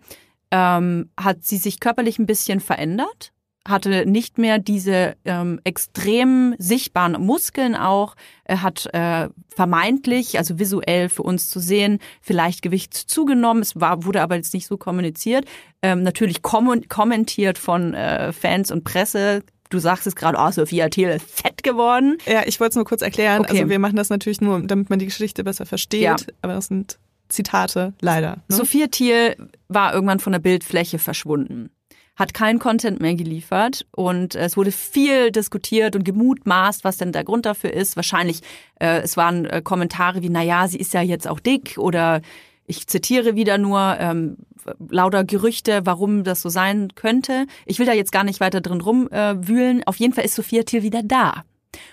[0.52, 3.32] ähm, hat sie sich körperlich ein bisschen verändert,
[3.68, 11.10] hatte nicht mehr diese ähm, extrem sichtbaren Muskeln auch, er hat äh, vermeintlich, also visuell
[11.10, 13.62] für uns zu sehen, vielleicht Gewicht zugenommen.
[13.62, 15.46] Es war, wurde aber jetzt nicht so kommuniziert.
[15.84, 19.44] Ähm, natürlich kom kommentiert von äh, Fans und Presse.
[19.70, 22.18] Du sagst es gerade, oh, Sophia Thiel ist fett geworden.
[22.26, 23.42] Ja, ich wollte es nur kurz erklären.
[23.42, 23.52] Okay.
[23.60, 26.16] Also wir machen das natürlich nur, damit man die Geschichte besser versteht, Ja.
[26.42, 26.98] aber das sind
[27.30, 28.38] Zitate, leider.
[28.48, 28.56] Ne?
[28.56, 29.36] Sophia Thiel
[29.68, 31.70] war irgendwann von der Bildfläche verschwunden,
[32.16, 37.24] hat keinen Content mehr geliefert und es wurde viel diskutiert und gemutmaßt, was denn der
[37.24, 37.96] Grund dafür ist.
[37.96, 38.42] Wahrscheinlich,
[38.80, 42.22] äh, es waren äh, Kommentare wie, na ja, sie ist ja jetzt auch dick oder
[42.70, 44.38] ich zitiere wieder nur ähm,
[44.90, 47.48] lauter Gerüchte, warum das so sein könnte.
[47.66, 49.42] Ich will da jetzt gar nicht weiter drin rumwühlen.
[49.42, 49.84] Äh, wühlen.
[49.86, 51.44] Auf jeden Fall ist Sophia Thiel wieder da.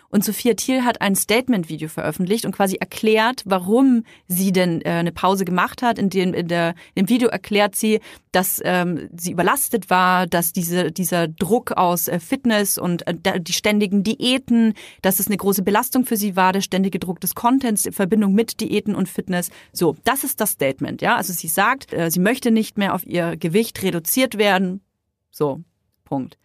[0.09, 5.13] Und Sophia Thiel hat ein Statement-Video veröffentlicht und quasi erklärt, warum sie denn äh, eine
[5.13, 5.99] Pause gemacht hat.
[5.99, 8.01] In dem, in der, Im Video erklärt sie,
[8.33, 13.53] dass ähm, sie überlastet war, dass diese, dieser Druck aus äh, Fitness und äh, die
[13.53, 17.87] ständigen Diäten, dass es eine große Belastung für sie war, der ständige Druck des Contents
[17.87, 19.51] in Verbindung mit Diäten und Fitness.
[19.73, 21.17] So, das ist das Statement, ja.
[21.17, 24.81] Also sie sagt, äh, sie möchte nicht mehr auf ihr Gewicht reduziert werden.
[25.31, 25.61] So,
[26.05, 26.39] Punkt.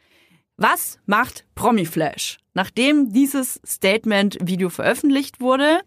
[0.63, 2.37] Was macht Promiflash?
[2.53, 5.81] Nachdem dieses Statement-Video veröffentlicht wurde,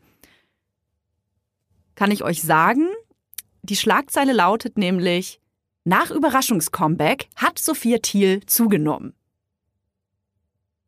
[1.95, 2.89] kann ich euch sagen,
[3.63, 5.41] die Schlagzeile lautet nämlich,
[5.85, 9.15] nach Überraschungscomeback hat Sophia Thiel zugenommen.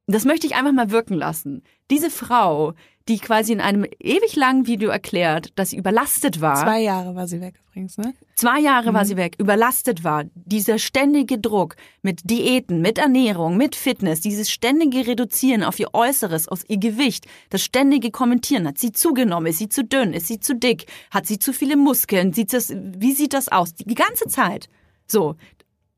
[0.09, 1.63] Das möchte ich einfach mal wirken lassen.
[1.89, 2.75] Diese Frau,
[3.09, 6.57] die quasi in einem ewig langen Video erklärt, dass sie überlastet war.
[6.57, 8.15] Zwei Jahre war sie weg übrigens, ne?
[8.35, 9.07] Zwei Jahre war Mhm.
[9.09, 10.25] sie weg, überlastet war.
[10.35, 16.49] Dieser ständige Druck mit Diäten, mit Ernährung, mit Fitness, dieses ständige Reduzieren auf ihr Äußeres,
[16.49, 18.67] auf ihr Gewicht, das ständige Kommentieren.
[18.67, 19.47] Hat sie zugenommen?
[19.47, 20.13] Ist sie zu dünn?
[20.13, 20.87] Ist sie zu dick?
[21.11, 22.33] Hat sie zu viele Muskeln?
[22.33, 23.75] Sieht das, wie sieht das aus?
[23.75, 24.69] Die ganze Zeit.
[25.07, 25.37] So.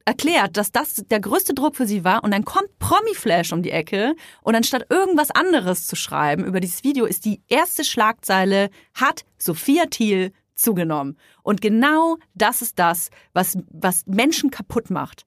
[0.09, 3.72] Erklärt, dass das der größte Druck für sie war und dann kommt Promi-Flash um die
[3.72, 9.26] Ecke und anstatt irgendwas anderes zu schreiben über dieses Video ist die erste Schlagzeile, hat
[9.36, 11.18] Sophia Thiel zugenommen.
[11.42, 15.26] Und genau das ist das, was, was Menschen kaputt macht.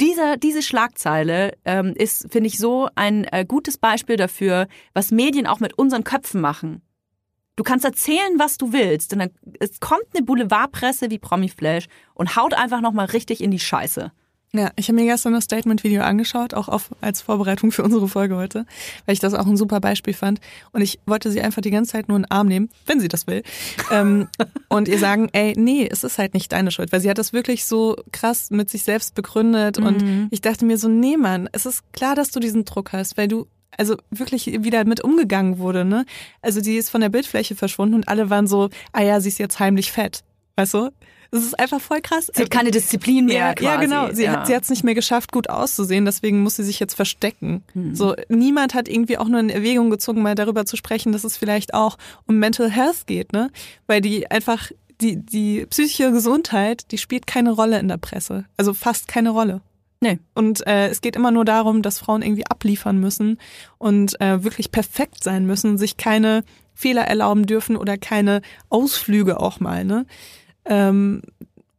[0.00, 5.46] Dieser, diese Schlagzeile ähm, ist, finde ich, so ein äh, gutes Beispiel dafür, was Medien
[5.46, 6.80] auch mit unseren Köpfen machen.
[7.60, 12.34] Du kannst erzählen, was du willst, und dann es kommt eine Boulevardpresse wie Promiflash und
[12.34, 14.12] haut einfach nochmal richtig in die Scheiße.
[14.54, 18.36] Ja, ich habe mir gestern das Statement-Video angeschaut, auch auf, als Vorbereitung für unsere Folge
[18.36, 18.64] heute,
[19.04, 20.40] weil ich das auch ein super Beispiel fand.
[20.72, 23.08] Und ich wollte sie einfach die ganze Zeit nur in den Arm nehmen, wenn sie
[23.08, 23.42] das will.
[23.90, 24.28] ähm,
[24.70, 27.34] und ihr sagen, ey, nee, es ist halt nicht deine Schuld, weil sie hat das
[27.34, 29.76] wirklich so krass mit sich selbst begründet.
[29.76, 33.18] Und ich dachte mir so, nee, Mann, es ist klar, dass du diesen Druck hast,
[33.18, 33.48] weil du
[33.80, 36.04] also wirklich wieder mit umgegangen wurde, ne?
[36.42, 39.38] Also die ist von der Bildfläche verschwunden und alle waren so, ah ja, sie ist
[39.38, 40.22] jetzt heimlich fett.
[40.56, 40.90] Weißt du?
[41.30, 42.30] Das ist einfach voll krass.
[42.34, 43.36] Sie hat keine Disziplin mehr.
[43.36, 43.64] Ja, quasi.
[43.64, 44.12] ja genau.
[44.12, 44.32] Sie Ja.
[44.32, 47.62] hat sie hat's nicht mehr geschafft, gut auszusehen, deswegen muss sie sich jetzt verstecken.
[47.72, 47.94] Hm.
[47.94, 51.36] So niemand hat irgendwie auch nur in Erwägung gezogen, mal darüber zu sprechen, dass es
[51.36, 53.50] vielleicht auch um Mental Health geht, ne?
[53.86, 54.70] Weil die einfach
[55.00, 59.62] die die psychische Gesundheit, die spielt keine Rolle in der Presse, also fast keine Rolle.
[60.00, 60.18] Nee.
[60.34, 63.38] Und äh, es geht immer nur darum, dass Frauen irgendwie abliefern müssen
[63.78, 66.42] und äh, wirklich perfekt sein müssen, sich keine
[66.74, 68.40] Fehler erlauben dürfen oder keine
[68.70, 70.06] Ausflüge auch mal, ne?
[70.64, 71.22] Ähm,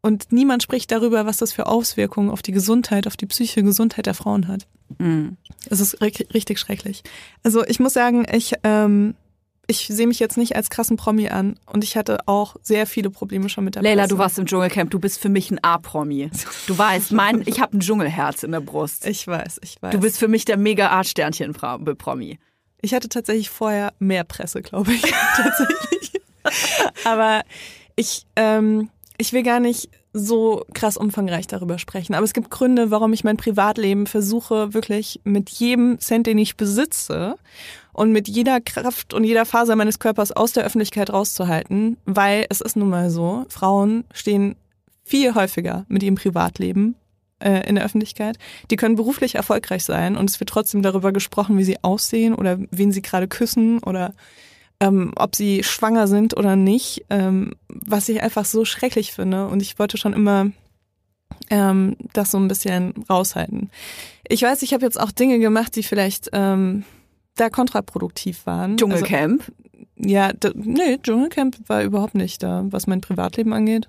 [0.04, 4.08] und niemand spricht darüber, was das für Auswirkungen auf die Gesundheit, auf die psychische Gesundheit
[4.08, 4.68] der Frauen hat.
[4.98, 5.38] Mhm.
[5.70, 7.04] Es ist richtig, richtig schrecklich.
[7.44, 9.16] Also ich muss sagen, ich, ähm,
[9.68, 13.10] ich sehe mich jetzt nicht als krassen Promi an und ich hatte auch sehr viele
[13.10, 14.16] Probleme schon mit der Leila, Presse.
[14.16, 16.30] du warst im Dschungelcamp, du bist für mich ein A-Promi.
[16.68, 19.06] Du weißt, mein, ich habe ein Dschungelherz in der Brust.
[19.06, 19.92] Ich weiß, ich weiß.
[19.92, 22.40] Du bist für mich der mega A-Sternchen-Promi.
[22.82, 25.02] Ich hatte tatsächlich vorher mehr Presse, glaube ich.
[25.36, 26.22] tatsächlich.
[27.06, 27.44] Aber
[27.96, 32.16] ich, ähm, ich will gar nicht so krass umfangreich darüber sprechen.
[32.16, 36.58] Aber es gibt Gründe, warum ich mein Privatleben versuche, wirklich mit jedem Cent, den ich
[36.58, 37.36] besitze
[37.94, 42.62] und mit jeder Kraft und jeder Faser meines Körpers aus der Öffentlichkeit rauszuhalten, weil es
[42.62, 44.56] ist nun mal so, Frauen stehen
[45.04, 46.96] viel häufiger mit ihrem Privatleben
[47.40, 48.38] äh, in der Öffentlichkeit.
[48.70, 52.58] Die können beruflich erfolgreich sein und es wird trotzdem darüber gesprochen, wie sie aussehen oder
[52.72, 54.14] wen sie gerade küssen oder
[54.80, 59.48] ähm, ob sie schwanger sind oder nicht, ähm, was ich einfach so schrecklich finde.
[59.48, 60.52] Und ich wollte schon immer
[61.50, 63.70] ähm, das so ein bisschen raushalten.
[64.28, 66.84] Ich weiß, ich habe jetzt auch Dinge gemacht, die vielleicht ähm,
[67.36, 68.78] da kontraproduktiv waren.
[68.78, 69.42] Dschungelcamp.
[69.42, 69.52] Also,
[70.10, 73.88] ja, d- nee, Dschungelcamp war überhaupt nicht da, was mein Privatleben angeht.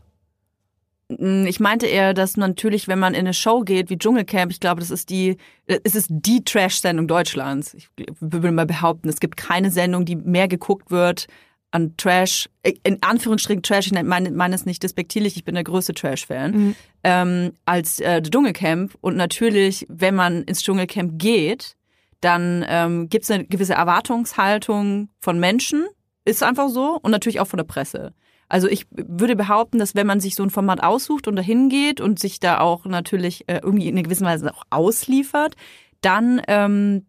[1.09, 4.61] Mm, Ich meinte eher, dass natürlich, wenn man in eine Show geht wie Dschungelcamp, ich
[4.61, 5.36] glaube, das ist die,
[5.66, 7.74] äh, es ist die Trash-Sendung Deutschlands.
[7.74, 7.88] Ich
[8.20, 11.26] würde mal behaupten, es gibt keine Sendung, die mehr geguckt wird
[11.74, 15.64] an Trash, äh, in Anführungsstrichen Trash, ich meine meine es nicht despektierlich, ich bin der
[15.64, 16.74] größte Trash-Fan, Mhm.
[17.05, 18.97] ähm, als äh, Dschungelcamp.
[19.01, 21.76] Und natürlich, wenn man ins Dschungelcamp geht,
[22.22, 25.86] dann ähm, gibt es eine gewisse Erwartungshaltung von Menschen,
[26.24, 28.14] ist einfach so, und natürlich auch von der Presse.
[28.48, 32.00] Also ich würde behaupten, dass wenn man sich so ein Format aussucht und dahin geht
[32.00, 35.54] und sich da auch natürlich äh, irgendwie in einer gewissen Weise auch ausliefert,
[36.00, 37.06] dann ähm,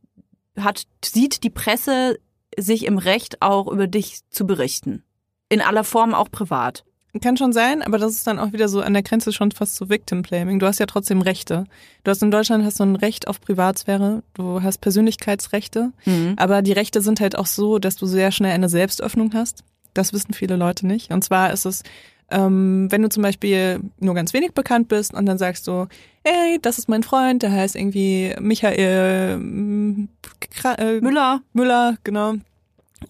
[0.57, 2.17] hat, sieht die Presse
[2.57, 5.03] sich im Recht auch über dich zu berichten.
[5.49, 6.85] In aller Form auch privat.
[7.21, 9.75] Kann schon sein, aber das ist dann auch wieder so an der Grenze schon fast
[9.75, 10.57] zu Victim Blaming.
[10.57, 11.65] Du hast ja trotzdem Rechte.
[12.03, 15.91] Du hast in Deutschland hast du ein Recht auf Privatsphäre, du hast Persönlichkeitsrechte,
[16.37, 19.63] aber die Rechte sind halt auch so, dass du sehr schnell eine Selbstöffnung hast.
[19.93, 21.11] Das wissen viele Leute nicht.
[21.11, 21.83] Und zwar ist es,
[22.31, 25.85] ähm, wenn du zum Beispiel nur ganz wenig bekannt bist und dann sagst du,
[26.25, 30.07] hey, das ist mein Freund, der heißt irgendwie Michael
[30.49, 31.41] Kra äh, Müller.
[31.53, 32.33] Müller, genau.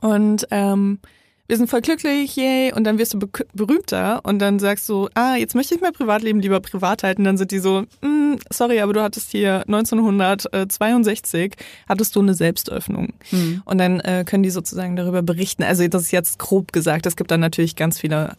[0.01, 0.99] Und ähm,
[1.47, 2.71] wir sind voll glücklich, yay.
[2.73, 5.91] Und dann wirst du be berühmter und dann sagst du, ah, jetzt möchte ich mein
[5.91, 7.25] Privatleben lieber privat halten.
[7.25, 11.55] Dann sind die so, mm, sorry, aber du hattest hier 1962,
[11.87, 13.13] hattest du eine Selbstöffnung.
[13.29, 13.61] Hm.
[13.65, 15.63] Und dann äh, können die sozusagen darüber berichten.
[15.63, 17.05] Also das ist jetzt grob gesagt.
[17.05, 18.37] Es gibt dann natürlich ganz viele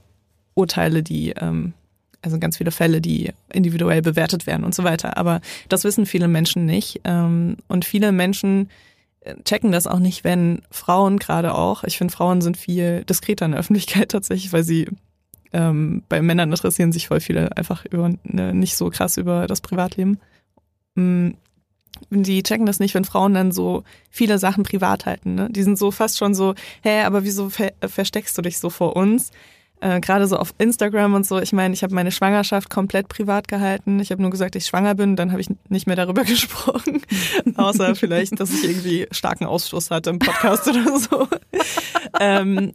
[0.55, 1.74] Urteile, die, ähm,
[2.22, 5.18] also ganz viele Fälle, die individuell bewertet werden und so weiter.
[5.18, 7.02] Aber das wissen viele Menschen nicht.
[7.05, 8.70] Ähm, und viele Menschen
[9.44, 13.52] checken das auch nicht, wenn Frauen gerade auch, ich finde Frauen sind viel diskreter in
[13.52, 14.88] der Öffentlichkeit tatsächlich, weil sie
[15.52, 19.60] ähm, bei Männern interessieren sich voll viele einfach über ne, nicht so krass über das
[19.60, 20.18] Privatleben.
[20.94, 21.30] Mm,
[22.10, 25.34] Die checken das nicht, wenn Frauen dann so viele Sachen privat halten.
[25.36, 25.48] Ne?
[25.50, 28.96] Die sind so fast schon so, hä, aber wieso ver versteckst du dich so vor
[28.96, 29.30] uns?
[29.85, 31.39] Äh, Gerade so auf Instagram und so.
[31.39, 34.01] Ich meine, ich habe meine Schwangerschaft komplett privat gehalten.
[34.01, 37.03] Ich habe nur gesagt, ich schwanger bin, dann habe ich nicht mehr darüber gesprochen.
[37.57, 41.28] Außer vielleicht, dass ich irgendwie starken Ausstoß hatte im Podcast oder so.
[42.18, 42.72] ähm,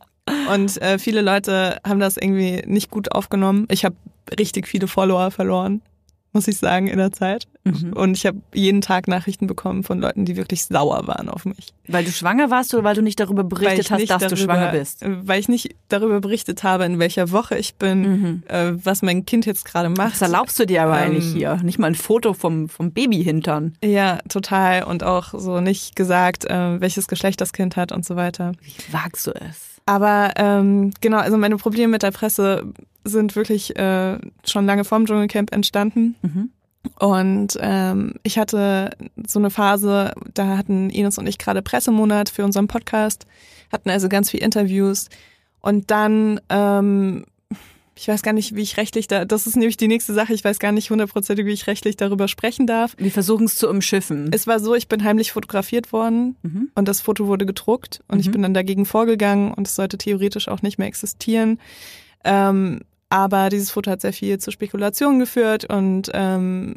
[0.53, 3.65] und äh, viele Leute haben das irgendwie nicht gut aufgenommen.
[3.71, 3.95] Ich habe
[4.37, 5.81] richtig viele Follower verloren,
[6.33, 7.47] muss ich sagen, in der Zeit.
[7.63, 7.93] Mhm.
[7.93, 11.73] Und ich habe jeden Tag Nachrichten bekommen von Leuten, die wirklich sauer waren auf mich.
[11.87, 14.53] Weil du schwanger warst oder weil du nicht darüber berichtet ich hast, dass du darüber-
[14.53, 15.03] schwanger bist?
[15.03, 18.43] Weil ich nicht darüber berichtet habe, in welcher Woche ich bin, Mhm.
[18.47, 20.13] äh, was mein Kind jetzt gerade macht.
[20.13, 21.55] Was erlaubst du dir aber Ähm, eigentlich hier?
[21.63, 23.73] Nicht mal ein Foto vom, vom Babyhintern.
[23.83, 24.83] Ja, total.
[24.83, 28.51] Und auch so nicht gesagt, äh, welches Geschlecht das Kind hat und so weiter.
[28.61, 29.81] Wie wagst du es?
[29.85, 32.63] Aber ähm, genau, also meine Probleme mit der Presse
[33.03, 36.15] sind wirklich äh, schon lange vorm Dschungelcamp entstanden.
[36.21, 36.49] Mhm.
[36.97, 38.91] Und ähm, ich hatte
[39.27, 43.25] so eine Phase, da hatten Ines und ich gerade Pressemonat für unseren Podcast,
[43.71, 45.09] hatten also ganz viel Interviews.
[45.61, 47.25] Und dann, ähm,
[47.95, 50.43] ich weiß gar nicht, wie ich rechtlich da, das ist nämlich die nächste Sache, ich
[50.45, 52.95] weiß gar nicht hundertprozentig, wie ich rechtlich darüber sprechen darf.
[52.97, 54.29] Wir versuchen es zu umschiffen.
[54.33, 56.69] Es war so, ich bin heimlich fotografiert worden Mhm.
[56.75, 58.31] und das Foto wurde gedruckt und ich Mhm.
[58.31, 61.59] bin dann dagegen vorgegangen und es sollte theoretisch auch nicht mehr existieren.
[62.23, 66.75] Ähm, aber dieses Foto hat sehr viel zu Spekulationen geführt und ähm,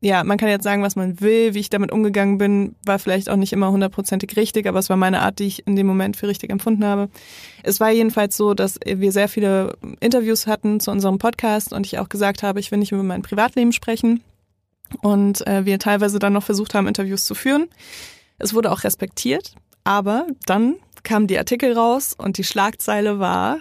[0.00, 3.28] ja, man kann jetzt sagen, was man will, wie ich damit umgegangen bin, war vielleicht
[3.28, 6.16] auch nicht immer hundertprozentig richtig, aber es war meine Art, die ich in dem Moment
[6.16, 7.08] für richtig empfunden habe.
[7.64, 11.98] Es war jedenfalls so, dass wir sehr viele Interviews hatten zu unserem Podcast und ich
[11.98, 14.22] auch gesagt habe, ich will nicht über mein Privatleben sprechen
[15.02, 17.66] und äh, wir teilweise dann noch versucht haben, Interviews zu führen.
[18.38, 23.58] Es wurde auch respektiert, aber dann kamen die Artikel raus und die Schlagzeile war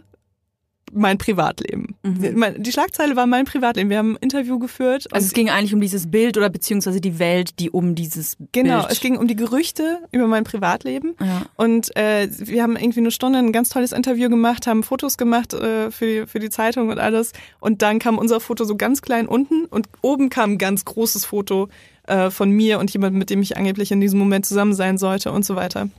[0.94, 1.96] mein Privatleben.
[2.04, 2.64] Mhm.
[2.64, 3.90] Die Schlagzeile war mein Privatleben.
[3.90, 5.08] Wir haben ein Interview geführt.
[5.12, 8.80] Also es ging eigentlich um dieses Bild oder beziehungsweise die Welt, die um dieses Genau,
[8.80, 8.92] Bild.
[8.92, 11.16] es ging um die Gerüchte über mein Privatleben.
[11.20, 11.44] Ja.
[11.56, 15.54] Und äh, wir haben irgendwie eine Stunde ein ganz tolles Interview gemacht, haben Fotos gemacht
[15.54, 17.34] äh, für, die, für die Zeitung und alles.
[17.60, 21.26] Und dann kam unser Foto so ganz klein unten und oben kam ein ganz großes
[21.26, 21.70] Foto
[22.08, 25.32] äh, von mir und jemand, mit dem ich angeblich in diesem Moment zusammen sein sollte
[25.32, 25.89] und so weiter.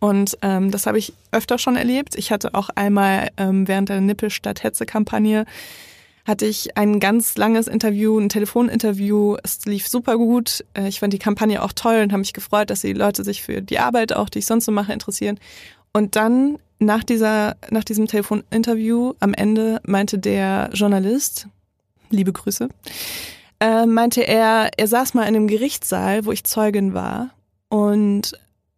[0.00, 2.14] Und ähm, das habe ich öfter schon erlebt.
[2.16, 5.44] Ich hatte auch einmal ähm, während der Nippel statt Hetze-Kampagne
[6.24, 9.36] hatte ich ein ganz langes Interview, ein Telefoninterview.
[9.42, 10.64] Es lief super gut.
[10.74, 13.42] Äh, Ich fand die Kampagne auch toll und habe mich gefreut, dass die Leute sich
[13.42, 15.40] für die Arbeit, auch die ich sonst so mache, interessieren.
[15.92, 21.48] Und dann nach dieser, nach diesem Telefoninterview am Ende meinte der Journalist,
[22.10, 22.68] liebe Grüße,
[23.62, 27.30] äh, meinte er, er saß mal in einem Gerichtssaal, wo ich Zeugin war
[27.68, 28.32] und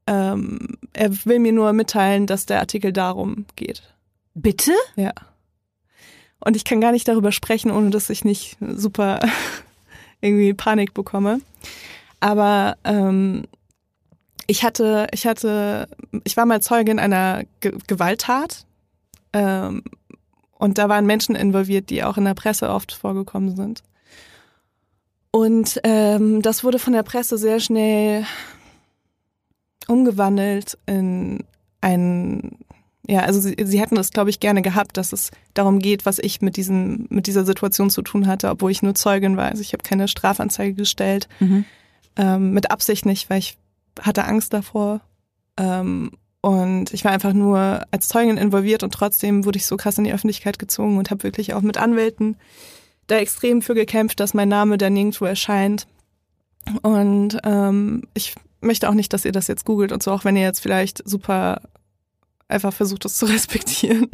[0.07, 3.82] ähm, er will mir nur mitteilen, dass der Artikel darum geht.
[4.35, 4.72] Bitte?
[4.97, 5.12] Ja.
[6.39, 9.20] Und ich kann gar nicht darüber sprechen, ohne dass ich nicht super
[10.20, 11.41] irgendwie Panik bekomme.
[12.20, 13.45] Aber ähm,
[14.47, 15.89] ich hatte, ich hatte,
[16.24, 18.66] ich war mal Zeugin einer Ge Gewalttat.
[19.32, 19.82] Ähm,
[20.59, 23.82] und da waren Menschen involviert, die auch in der Presse oft vorgekommen sind.
[25.35, 28.24] Und ähm, das wurde von der Presse sehr schnell
[29.89, 31.43] umgewandelt in
[31.80, 32.53] ein,
[33.05, 36.20] ja, also sie, sie hätten es, glaube ich, gerne gehabt, dass es darum geht, was
[36.20, 39.47] ich mit diesem, mit dieser Situation zu tun hatte, obwohl ich nur Zeugin war.
[39.47, 41.64] Also ich habe keine Strafanzeige gestellt, Mhm.
[42.14, 43.59] ähm, mit Absicht nicht, weil ich
[44.01, 45.01] hatte Angst davor.
[45.59, 46.12] Ähm,
[46.43, 50.05] und ich war einfach nur als Zeugin involviert und trotzdem wurde ich so krass in
[50.05, 52.37] die Öffentlichkeit gezogen und habe wirklich auch mit Anwälten
[53.07, 55.87] da extrem für gekämpft, dass mein Name da nirgendwo erscheint.
[56.83, 60.37] Und ähm, ich möchte auch nicht, dass ihr das jetzt googelt und so, auch wenn
[60.37, 61.61] ihr jetzt vielleicht super
[62.49, 64.11] einfach versucht, das zu respektieren,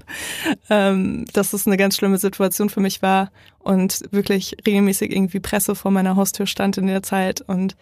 [0.69, 5.75] ähm, dass es eine ganz schlimme Situation für mich war und wirklich regelmäßig irgendwie Presse
[5.75, 7.77] vor meiner Haustür stand in der Zeit und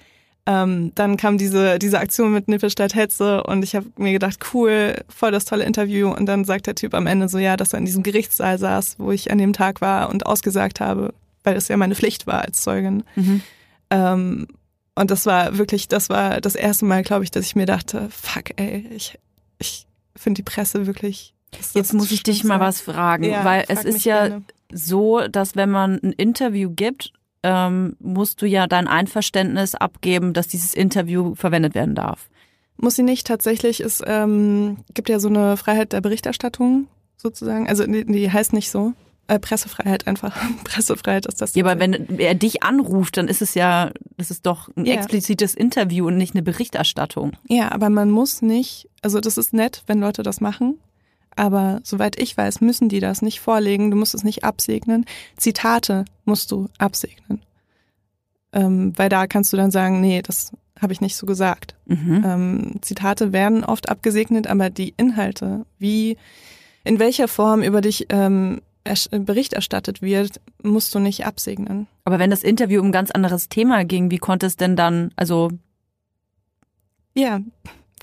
[0.50, 4.94] ähm, dann kam diese, diese Aktion mit Nippelstadt Hetze und ich habe mir gedacht, cool,
[5.10, 6.08] voll das tolle Interview.
[6.10, 8.94] Und dann sagt der Typ am Ende so, ja, dass er in diesem Gerichtssaal saß,
[8.98, 11.12] wo ich an dem Tag war und ausgesagt habe,
[11.44, 13.04] weil es ja meine Pflicht war als Zeugin.
[13.14, 13.42] Mhm.
[13.90, 14.46] Ähm,
[14.94, 18.08] und das war wirklich, das war das erste Mal, glaube ich, dass ich mir dachte,
[18.10, 19.18] fuck, ey, ich,
[19.58, 19.86] ich
[20.16, 21.34] finde die Presse wirklich.
[21.60, 22.86] ist Jetzt muss ich dich mal Schlimmste.
[22.86, 24.42] was fragen, Ja, weil es frag ist mich ja gerne.
[24.72, 30.48] so, dass wenn man ein Interview gibt, ähm, musst du ja dein Einverständnis abgeben, dass
[30.48, 32.28] dieses Interview verwendet werden darf.
[32.76, 33.26] Muss sie nicht.
[33.26, 36.86] Tatsächlich es ähm, gibt ja so eine Freiheit der Berichterstattung
[37.16, 37.68] sozusagen.
[37.68, 38.92] Also die, die heißt nicht so.
[39.26, 40.34] Äh, Pressefreiheit einfach.
[40.64, 41.54] Pressefreiheit ist das.
[41.54, 44.94] Ja, aber wenn er dich anruft, dann ist es ja, das ist doch ein Ja.
[44.94, 47.32] explizites Interview und nicht eine Berichterstattung.
[47.46, 50.78] Ja, aber man muss nicht, also das ist nett, wenn Leute das machen.
[51.36, 53.90] Aber soweit ich weiß, müssen die das nicht vorlegen.
[53.90, 55.06] Du musst es nicht absegnen.
[55.36, 57.42] Zitate musst du absegnen.
[58.52, 61.74] Ähm, weil da kannst du dann sagen, nee, das habe ich nicht so gesagt.
[61.86, 62.22] Mhm.
[62.24, 66.16] Ähm, Zitate werden oft abgesegnet, aber die Inhalte, wie,
[66.84, 68.60] in welcher Form über dich ähm,
[69.10, 71.86] Bericht erstattet wird, musst du nicht absegnen.
[72.04, 75.12] Aber wenn das Interview um ein ganz anderes Thema ging, wie konnte es denn dann,
[75.16, 75.50] also
[77.14, 77.40] Ja,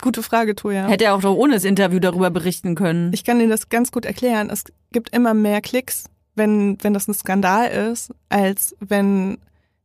[0.02, 0.88] gute Frage, Toja.
[0.88, 3.12] hätte er auch doch ohne das Interview darüber berichten können?
[3.14, 4.50] Ich kann dir das ganz gut erklären.
[4.50, 9.38] Es gibt immer mehr Klicks, wenn, wenn das ein Skandal ist, als wenn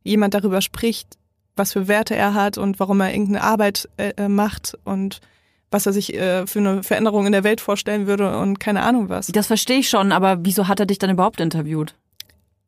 [0.03, 1.17] jemand darüber spricht,
[1.55, 5.19] was für Werte er hat und warum er irgendeine Arbeit äh, macht und
[5.69, 9.09] was er sich äh, für eine Veränderung in der Welt vorstellen würde und keine Ahnung
[9.09, 9.27] was.
[9.27, 11.95] Das verstehe ich schon, aber wieso hat er dich dann überhaupt interviewt?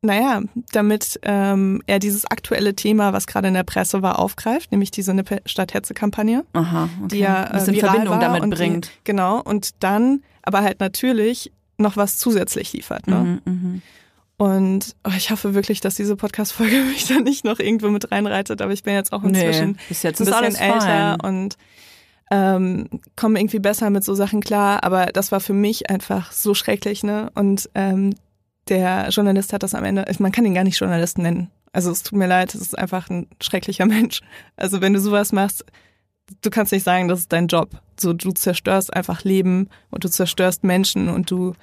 [0.04, 0.42] Naja,
[0.72, 5.14] damit ähm, er dieses aktuelle Thema, was gerade in der Presse war, aufgreift, nämlich diese
[5.14, 6.44] Nippe Stadt Hetze-Kampagne.
[6.52, 6.88] Okay.
[7.10, 8.86] die ja äh, in Verbindung damit bringt.
[8.86, 13.06] Die, genau, und dann aber halt natürlich noch was zusätzlich liefert.
[13.06, 13.40] Ne?
[13.46, 13.82] Mhm, mhm.
[14.36, 18.60] Und oh, ich hoffe wirklich, dass diese Podcast-Folge mich da nicht noch irgendwo mit reinreitet,
[18.60, 21.56] aber ich bin jetzt auch inzwischen Nee, bis jetzt ein bisschen älter und
[22.30, 26.52] ähm, komme irgendwie besser mit so Sachen klar, aber das war für mich einfach so
[26.52, 27.30] schrecklich, ne?
[27.34, 28.14] Und ähm,
[28.68, 31.50] der Journalist hat das am Ende, man kann ihn gar nicht Journalist nennen.
[31.72, 34.20] Also es tut mir leid, es ist einfach ein schrecklicher Mensch.
[34.56, 35.64] Also wenn du sowas machst,
[36.42, 37.70] du kannst nicht sagen, das ist dein Job.
[37.98, 41.54] So, du zerstörst einfach Leben und du zerstörst Menschen und du,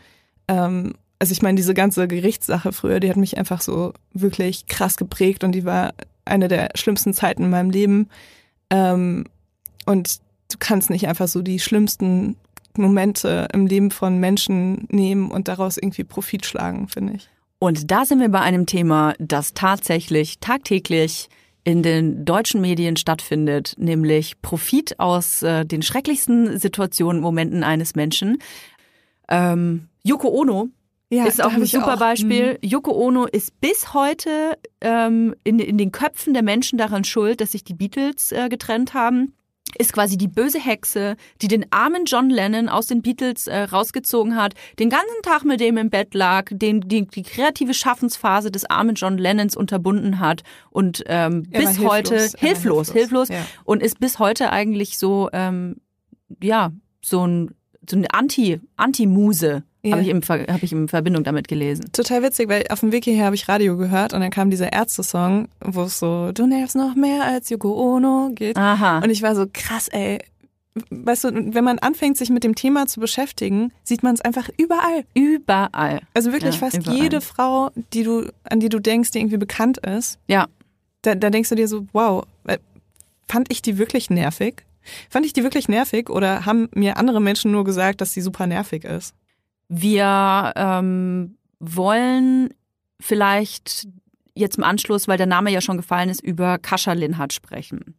[0.48, 4.98] ähm, also ich meine, diese ganze Gerichtssache früher, die hat mich einfach so wirklich krass
[4.98, 5.94] geprägt und die war
[6.26, 8.10] eine der schlimmsten Zeiten in meinem Leben.
[8.70, 9.26] Ähm,
[9.86, 10.20] und
[10.52, 12.38] du kannst nicht einfach so die schlimmsten
[12.78, 17.30] Momente im Leben von Menschen nehmen und daraus irgendwie Profit schlagen, finde ich.
[17.60, 21.30] Und da sind wir bei einem Thema, das tatsächlich tagtäglich
[21.64, 28.40] in den deutschen Medien stattfindet, nämlich Profit aus äh, den schrecklichsten Situationen, Momenten eines Menschen.
[29.30, 30.70] Ähm, Yoko Ono
[31.12, 32.54] Ja, ist auch ein super auch, Beispiel.
[32.54, 32.68] mhm.
[32.68, 37.52] Yoko Ono ist bis heute ähm, in, in den Köpfen der Menschen daran schuld, dass
[37.52, 39.34] sich die Beatles äh, getrennt haben.
[39.78, 44.36] Ist quasi die böse Hexe, die den armen John Lennon aus den Beatles äh, rausgezogen
[44.36, 48.70] hat, den ganzen Tag mit dem im Bett lag, den die, die kreative Schaffensphase des
[48.70, 51.92] armen John Lennons unterbunden hat und ähm, Er bis hilflos.
[51.92, 53.46] heute war hilflos, hilflos, Ja.
[53.64, 55.78] und ist bis heute eigentlich so, ähm,
[56.42, 57.56] ja, so ein
[57.90, 59.94] so eine Anti, Anti-Muse, Ja.
[59.94, 61.92] habe ich, im hab ich in Verbindung damit gelesen.
[61.92, 64.72] Total witzig, weil auf dem Weg hierher habe ich Radio gehört und dann kam dieser
[64.72, 68.58] Ärzte-Song, wo es so, du nervst noch mehr als Yoko Ono geht.
[68.58, 69.00] Aha.
[69.00, 70.20] Und ich war so, krass, ey.
[70.90, 74.50] Weißt du, wenn man anfängt, sich mit dem Thema zu beschäftigen, sieht man es einfach
[74.58, 75.04] überall.
[75.16, 76.02] Überall.
[76.14, 76.98] Also wirklich Ja, fast überall.
[76.98, 80.48] jede Frau, die du, an die du denkst, die irgendwie bekannt ist, Ja.
[81.02, 82.58] da, da denkst du dir so, wow, äh,
[83.28, 84.64] fand ich die wirklich nervig?
[85.10, 88.48] Fand ich die wirklich nervig oder haben mir andere Menschen nur gesagt, dass sie super
[88.48, 89.14] nervig ist?
[89.74, 92.54] Wir ähm, wollen
[93.00, 93.88] vielleicht
[94.36, 97.96] jetzt im Anschluss, weil der Name ja schon gefallen ist, über Kascha Linhardt sprechen.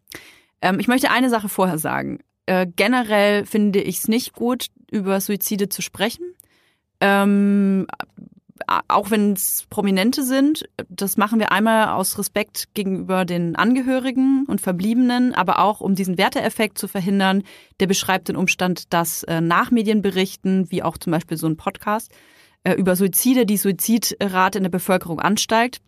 [0.61, 2.19] Ähm, ich möchte eine Sache vorher sagen.
[2.45, 6.35] Äh, generell finde ich es nicht gut, über Suizide zu sprechen.
[7.01, 7.87] Ähm,
[8.89, 14.61] auch wenn es Prominente sind, das machen wir einmal aus Respekt gegenüber den Angehörigen und
[14.61, 17.43] Verbliebenen, aber auch um diesen Werteeffekt zu verhindern.
[17.81, 22.13] Der beschreibt den Umstand, dass äh, nach Medienberichten, wie auch zum Beispiel so ein Podcast,
[22.65, 25.81] äh, über Suizide die Suizidrate in der Bevölkerung ansteigt.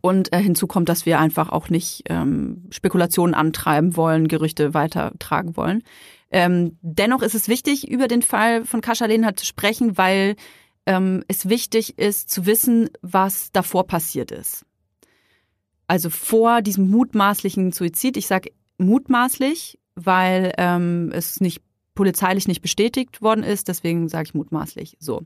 [0.00, 5.56] Und äh, hinzu kommt, dass wir einfach auch nicht ähm, Spekulationen antreiben wollen, Gerüchte weitertragen
[5.56, 5.82] wollen.
[6.30, 10.36] Ähm, dennoch ist es wichtig, über den Fall von Kascha Lehnhardt zu sprechen, weil
[10.86, 14.64] ähm, es wichtig ist zu wissen, was davor passiert ist.
[15.86, 18.16] Also vor diesem mutmaßlichen Suizid.
[18.16, 21.62] Ich sage mutmaßlich, weil ähm, es nicht
[21.94, 23.68] polizeilich nicht bestätigt worden ist.
[23.68, 24.96] Deswegen sage ich mutmaßlich.
[24.98, 25.22] So.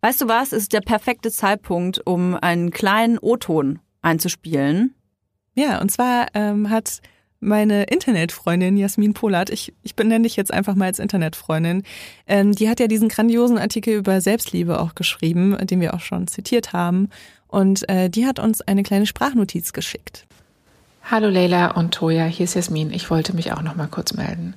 [0.00, 0.52] Weißt du was?
[0.52, 4.94] Es ist der perfekte Zeitpunkt, um einen kleinen O-Ton einzuspielen.
[5.54, 7.00] Ja, und zwar ähm, hat
[7.42, 11.82] meine Internetfreundin Jasmin Polat, ich, ich benenne dich jetzt einfach mal als Internetfreundin,
[12.26, 16.28] ähm, die hat ja diesen grandiosen Artikel über Selbstliebe auch geschrieben, den wir auch schon
[16.28, 17.10] zitiert haben.
[17.48, 20.26] Und äh, die hat uns eine kleine Sprachnotiz geschickt.
[21.10, 22.92] Hallo Leila und Toja, hier ist Jasmin.
[22.92, 24.54] Ich wollte mich auch noch mal kurz melden.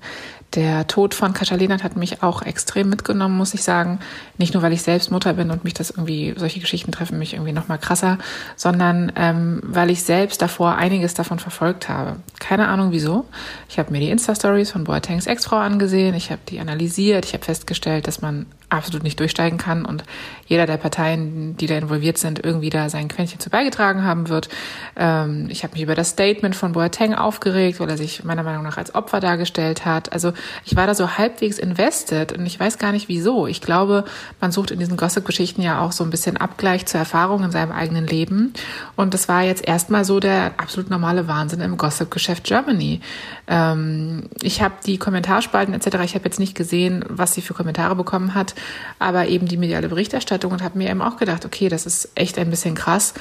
[0.54, 4.00] Der Tod von Katalina hat mich auch extrem mitgenommen, muss ich sagen.
[4.38, 7.34] Nicht nur, weil ich selbst Mutter bin und mich das irgendwie, solche Geschichten treffen mich
[7.34, 8.20] irgendwie noch mal krasser,
[8.56, 12.18] sondern ähm, weil ich selbst davor einiges davon verfolgt habe.
[12.40, 13.26] Keine Ahnung wieso.
[13.68, 17.44] Ich habe mir die Insta-Stories von Boatengs Ex-Frau angesehen, ich habe die analysiert, ich habe
[17.44, 18.46] festgestellt, dass man
[18.76, 20.04] absolut nicht durchsteigen kann und
[20.48, 24.50] jeder der Parteien, die da involviert sind, irgendwie da sein Quäntchen zu beigetragen haben wird.
[24.96, 28.64] Ähm, ich habe mich über das Statement von Boateng aufgeregt, weil er sich meiner Meinung
[28.64, 30.14] nach als Opfer dargestellt hat.
[30.14, 33.48] Also ich war da so halbwegs invested und ich weiß gar nicht wieso.
[33.48, 34.06] Ich glaube,
[34.40, 37.72] man sucht in diesen Gossip-Geschichten ja auch so ein bisschen Abgleich zur Erfahrung in seinem
[37.72, 38.54] eigenen Leben.
[38.96, 43.02] Und das war jetzt erstmal so der absolut normale Wahnsinn im Gossip-Geschäft Germany.
[43.48, 47.96] Ähm, ich habe die Kommentarspalten etc., ich habe jetzt nicht gesehen, was sie für Kommentare
[47.96, 48.56] bekommen hat,
[49.00, 52.38] aber eben die mediale Berichterstattung und habe mir eben auch gedacht, okay, das ist echt
[52.38, 53.14] ein bisschen krass.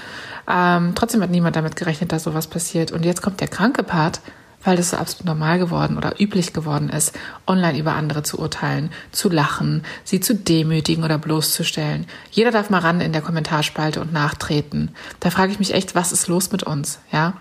[0.49, 2.93] Ähm, trotzdem hat niemand damit gerechnet, dass sowas passiert.
[2.93, 4.21] Und jetzt kommt der kranke Part,
[4.65, 7.13] weil das so absolut normal geworden oder üblich geworden ist,
[7.47, 12.07] online über andere zu urteilen, zu lachen, sie zu demütigen oder bloßzustellen.
[12.31, 14.91] Jeder darf mal ran in der Kommentarspalte und nachtreten.
[15.21, 17.35] Da frage ich mich echt, was ist los mit uns, ja?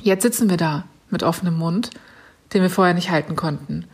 [0.00, 1.90] Jetzt sitzen wir da mit offenem Mund,
[2.54, 3.84] den wir vorher nicht halten konnten.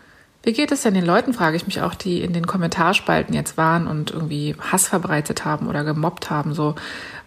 [0.44, 3.56] Wie geht es denn den Leuten, frage ich mich auch, die in den Kommentarspalten jetzt
[3.56, 6.74] waren und irgendwie Hass verbreitet haben oder gemobbt haben, so,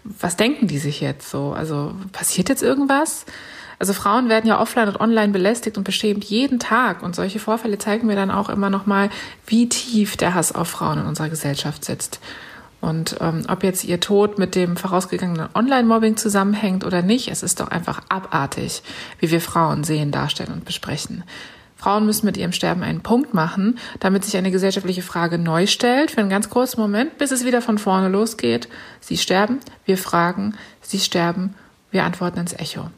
[0.03, 1.51] was denken die sich jetzt so?
[1.51, 3.25] Also, passiert jetzt irgendwas?
[3.79, 7.03] Also Frauen werden ja offline und online belästigt und beschämt jeden Tag.
[7.03, 9.09] Und solche Vorfälle zeigen mir dann auch immer nochmal,
[9.45, 12.19] wie tief der Hass auf Frauen in unserer Gesellschaft sitzt.
[12.81, 17.59] Und ähm, ob jetzt ihr Tod mit dem vorausgegangenen Online-Mobbing zusammenhängt oder nicht, es ist
[17.59, 18.83] doch einfach abartig,
[19.19, 21.23] wie wir Frauen sehen, darstellen und besprechen.
[21.77, 26.11] Frauen müssen mit ihrem Sterben einen Punkt machen, damit sich eine gesellschaftliche Frage neu stellt,
[26.11, 28.67] für einen ganz kurzen Moment, bis es wieder von vorne losgeht.
[28.99, 31.53] Sie sterben, wir fragen, sie sterben,
[31.91, 32.89] wir antworten ins Echo.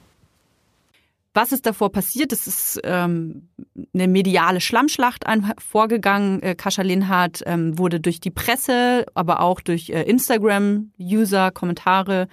[1.34, 2.31] Was ist davor passiert?
[2.31, 3.49] Es ist ähm,
[3.93, 5.26] eine mediale Schlammschlacht
[5.60, 6.41] vorgegangen.
[6.41, 12.27] Äh, Kascha Linhardt ähm, wurde durch die Presse, aber auch durch äh, Instagram-User, Kommentare,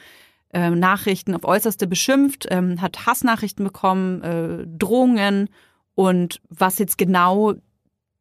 [0.53, 5.51] äh, Nachrichten auf äußerste beschimpft, ähm, hat Hassnachrichten bekommen, äh, Drohungen
[5.97, 7.55] und was jetzt genau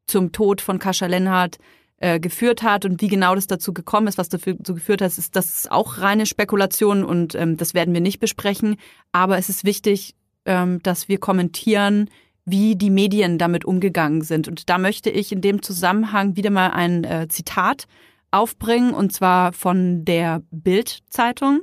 [0.07, 1.59] zum Tod von Kascha Linhardt
[1.97, 5.35] äh, geführt hat und wie genau das dazu gekommen ist, was so geführt hat, ist
[5.35, 8.77] das ist auch reine Spekulation und ähm, das werden wir nicht besprechen.
[9.11, 10.15] Aber es ist wichtig,
[10.45, 12.09] ähm, dass wir kommentieren,
[12.45, 14.47] wie die Medien damit umgegangen sind.
[14.47, 17.87] Und da möchte ich in dem Zusammenhang wieder mal ein äh, Zitat
[18.31, 21.61] aufbringen, und zwar von der Bild-Zeitung.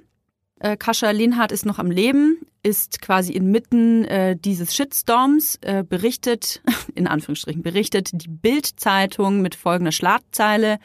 [0.60, 6.62] Äh, Kascha Linhardt ist noch am Leben, ist quasi inmitten äh, dieses Shitstorms äh, berichtet,
[6.94, 10.78] in Anführungsstrichen berichtet, die Bild-Zeitung mit folgender Schlagzeile.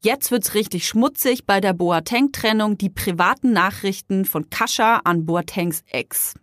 [0.00, 6.34] Jetzt wird's richtig schmutzig bei der Boateng-Trennung, die privaten Nachrichten von Kascha an Boatengs Ex.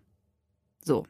[0.83, 1.05] So.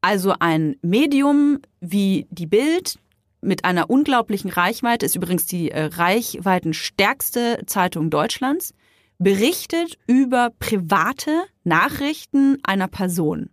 [0.00, 2.98] Also ein Medium wie die Bild
[3.40, 8.72] mit einer unglaublichen Reichweite, ist übrigens die äh, reichweitenstärkste Zeitung Deutschlands,
[9.18, 13.50] berichtet über private Nachrichten einer Person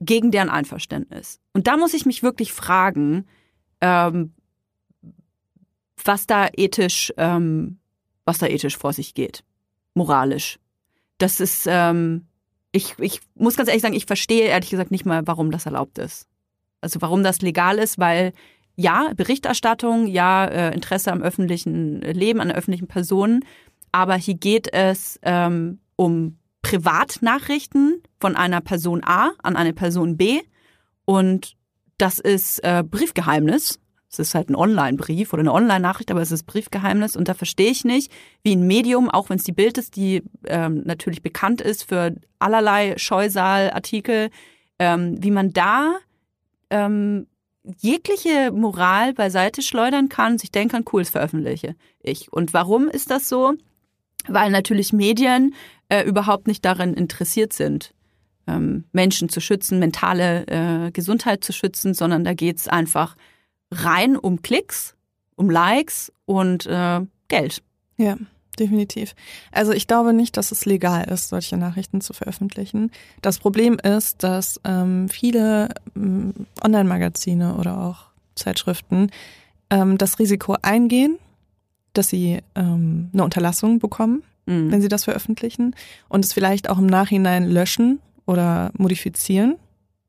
[0.00, 1.40] gegen deren Einverständnis.
[1.52, 3.26] Und da muss ich mich wirklich fragen,
[3.80, 4.32] ähm,
[6.04, 7.78] was da ethisch, ähm,
[8.24, 9.44] was da ethisch vor sich geht,
[9.94, 10.58] moralisch.
[11.18, 12.26] Das ist, ähm,
[12.72, 15.98] ich, ich muss ganz ehrlich sagen, ich verstehe ehrlich gesagt nicht mal, warum das erlaubt
[15.98, 16.26] ist.
[16.80, 18.32] Also warum das legal ist, weil
[18.76, 23.44] ja, Berichterstattung, ja, äh, Interesse am öffentlichen Leben, an öffentlichen Personen,
[23.94, 30.40] aber hier geht es ähm, um Privatnachrichten von einer Person A an eine Person B
[31.04, 31.54] und
[31.96, 33.78] das ist äh, Briefgeheimnis.
[34.10, 37.70] Es ist halt ein Online-Brief oder eine Online-Nachricht, aber es ist Briefgeheimnis und da verstehe
[37.70, 38.10] ich nicht,
[38.42, 42.16] wie ein Medium, auch wenn es die Bild ist, die ähm, natürlich bekannt ist für
[42.40, 44.30] allerlei Scheusal-Artikel,
[44.80, 45.98] ähm, wie man da
[46.70, 47.28] ähm,
[47.78, 52.32] jegliche Moral beiseite schleudern kann und sich denken kann, cool, das veröffentliche ich.
[52.32, 53.54] Und warum ist das so?
[54.26, 55.54] Weil natürlich Medien
[55.88, 57.94] äh, überhaupt nicht darin interessiert sind,
[58.46, 63.16] ähm, Menschen zu schützen, mentale äh, Gesundheit zu schützen, sondern da geht's einfach
[63.70, 64.94] rein um Klicks,
[65.36, 67.62] um Likes und äh, Geld.
[67.96, 68.16] Ja,
[68.58, 69.14] definitiv.
[69.52, 72.90] Also ich glaube nicht, dass es legal ist, solche Nachrichten zu veröffentlichen.
[73.22, 76.32] Das Problem ist, dass ähm, viele ähm,
[76.62, 79.10] Online-Magazine oder auch Zeitschriften
[79.70, 81.18] ähm, das Risiko eingehen,
[81.94, 84.70] dass sie ähm, eine Unterlassung bekommen, Mhm.
[84.70, 85.74] wenn sie das veröffentlichen
[86.10, 89.56] und es vielleicht auch im Nachhinein löschen oder modifizieren,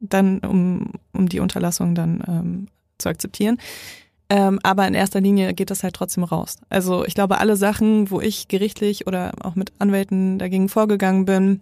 [0.02, 2.68] dann um, um die Unterlassung dann ähm,
[2.98, 3.60] zu akzeptieren.
[4.30, 6.58] Ähm, aber in erster Linie geht das halt trotzdem raus.
[6.70, 11.62] Also ich glaube, alle Sachen, wo ich gerichtlich oder auch mit Anwälten dagegen vorgegangen bin,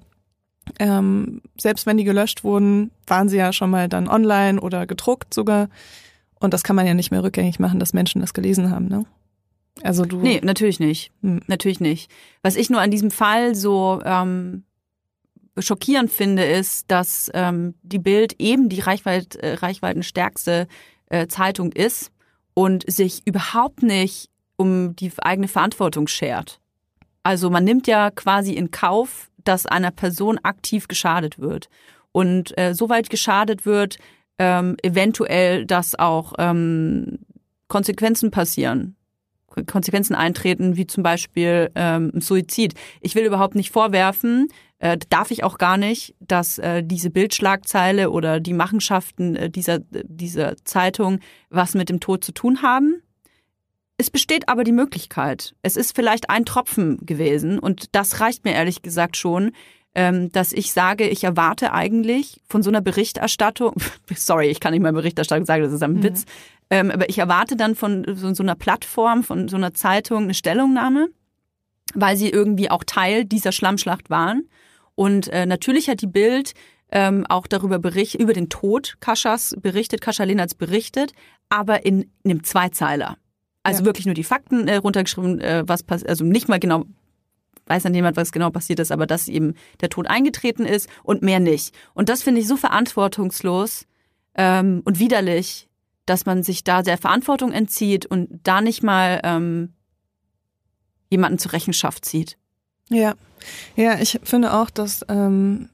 [0.80, 5.34] ähm, selbst wenn die gelöscht wurden, waren sie ja schon mal dann online oder gedruckt
[5.34, 5.70] sogar.
[6.40, 9.06] Und das kann man ja nicht mehr rückgängig machen, dass Menschen das gelesen haben, ne?
[9.82, 10.20] Also du.
[10.20, 11.12] Nee, natürlich nicht.
[11.22, 11.42] Hm.
[11.48, 12.12] Natürlich nicht.
[12.42, 14.64] Was ich nur an diesem Fall so ähm,
[15.58, 20.68] schockierend finde, ist, dass ähm, die Bild eben die Reichweit, äh, reichweitenstärkste
[21.08, 22.12] äh, Zeitung ist
[22.54, 26.60] und sich überhaupt nicht um die eigene Verantwortung schert.
[27.24, 31.70] Also man nimmt ja quasi in Kauf, dass einer Person aktiv geschadet wird.
[32.12, 33.98] Und äh, so weit geschadet wird,
[34.38, 37.20] ähm, eventuell, dass auch ähm,
[37.68, 38.96] Konsequenzen passieren.
[39.68, 42.74] Konsequenzen eintreten, wie zum Beispiel ähm, Suizid.
[43.02, 44.48] Ich will überhaupt nicht vorwerfen,
[44.80, 49.80] äh, darf ich auch gar nicht, dass äh, diese Bildschlagzeile oder die Machenschaften äh, dieser,
[49.80, 51.20] dieser Zeitung
[51.50, 53.02] was mit dem Tod zu tun haben.
[53.98, 55.56] Es besteht aber die Möglichkeit.
[55.62, 59.52] Es ist vielleicht ein Tropfen gewesen und das reicht mir ehrlich gesagt schon,
[59.96, 63.76] ähm, dass ich sage, ich erwarte eigentlich von so einer Berichterstattung,
[64.16, 66.04] sorry, ich kann nicht mal Berichterstattung sagen, das ist ein Mhm.
[66.04, 66.26] Witz,
[66.74, 70.34] ähm, aber ich erwarte dann von so, so einer Plattform, von so einer Zeitung eine
[70.34, 71.10] Stellungnahme,
[71.94, 74.50] weil sie irgendwie auch Teil dieser Schlammschlacht waren.
[74.96, 76.54] Und äh, natürlich hat die Bild
[76.92, 81.14] ähm, auch darüber berichtet, über den Tod Kaschas berichtet, Kascha Lenartz berichtet,
[81.48, 83.18] aber in, in einem Zweizeiler.
[83.62, 83.86] Also Ja.
[83.86, 86.86] wirklich nur die Fakten äh, runtergeschrieben, äh, was passiert, also nicht mal genau,
[87.68, 91.22] weiß dann jemand, was genau passiert ist, aber dass eben der Tod eingetreten ist und
[91.22, 91.76] mehr nicht.
[91.94, 93.86] Und das finde ich so verantwortungslos
[94.34, 95.70] ähm, und widerlich,
[96.06, 99.74] dass man sich da der Verantwortung entzieht und da nicht mal ähm,
[101.10, 102.38] jemanden zur Rechenschaft zieht.
[102.90, 103.14] Ja,
[103.76, 105.70] ja, ich finde auch, dass, ähm,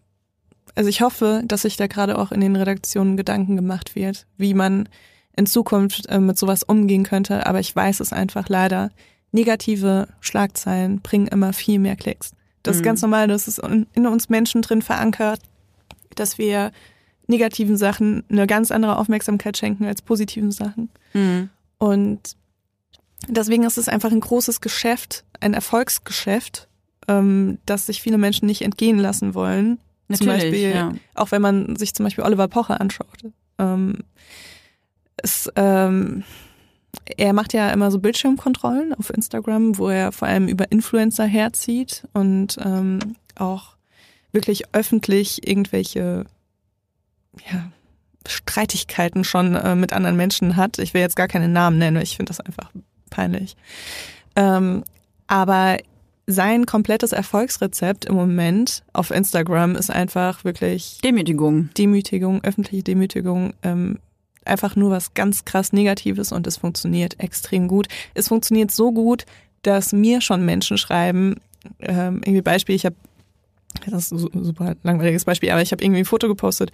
[0.75, 4.53] also ich hoffe, dass sich da gerade auch in den Redaktionen Gedanken gemacht wird, wie
[4.53, 4.87] man
[5.35, 7.45] in Zukunft äh, mit sowas umgehen könnte.
[7.45, 8.91] Aber ich weiß es einfach leider.
[9.31, 12.31] Negative Schlagzeilen bringen immer viel mehr Klicks.
[12.63, 12.85] Das ist Mhm.
[12.85, 15.39] ganz normal, das ist in uns Menschen drin verankert,
[16.15, 16.71] dass wir
[17.29, 20.89] negativen Sachen eine ganz andere Aufmerksamkeit schenken als positiven Sachen.
[21.77, 22.35] Und
[23.27, 26.67] deswegen ist es einfach ein großes Geschäft, ein Erfolgsgeschäft,
[27.07, 29.77] ähm, das sich viele Menschen nicht entgehen lassen wollen.
[30.11, 30.93] zum Natürlich, Beispiel, ja.
[31.15, 33.23] auch wenn man sich zum Beispiel Oliver Pocher anschaut.
[33.59, 33.99] Ähm,
[35.17, 36.23] es, ähm,
[37.17, 42.07] er macht ja immer so Bildschirmkontrollen auf Instagram, wo er vor allem über Influencer herzieht
[42.13, 43.75] und ähm, auch
[44.31, 46.25] wirklich öffentlich irgendwelche
[47.51, 47.71] ja,
[48.27, 50.79] Streitigkeiten schon äh, mit anderen Menschen hat.
[50.79, 52.71] Ich will jetzt gar keine Namen nennen, ich finde das einfach
[53.09, 53.55] peinlich.
[54.35, 54.83] Ähm,
[55.27, 55.77] aber
[56.27, 61.69] sein komplettes Erfolgsrezept im Moment auf Instagram ist einfach wirklich Demütigung.
[61.75, 63.97] Demütigung, öffentliche Demütigung, ähm,
[64.45, 67.87] einfach nur was ganz krass Negatives und es funktioniert extrem gut.
[68.13, 69.25] Es funktioniert so gut,
[69.63, 71.37] dass mir schon Menschen schreiben,
[71.79, 72.95] ähm, irgendwie Beispiel, ich habe
[73.85, 76.71] das ist ein super langweiliges Beispiel, aber ich habe irgendwie ein Foto gepostet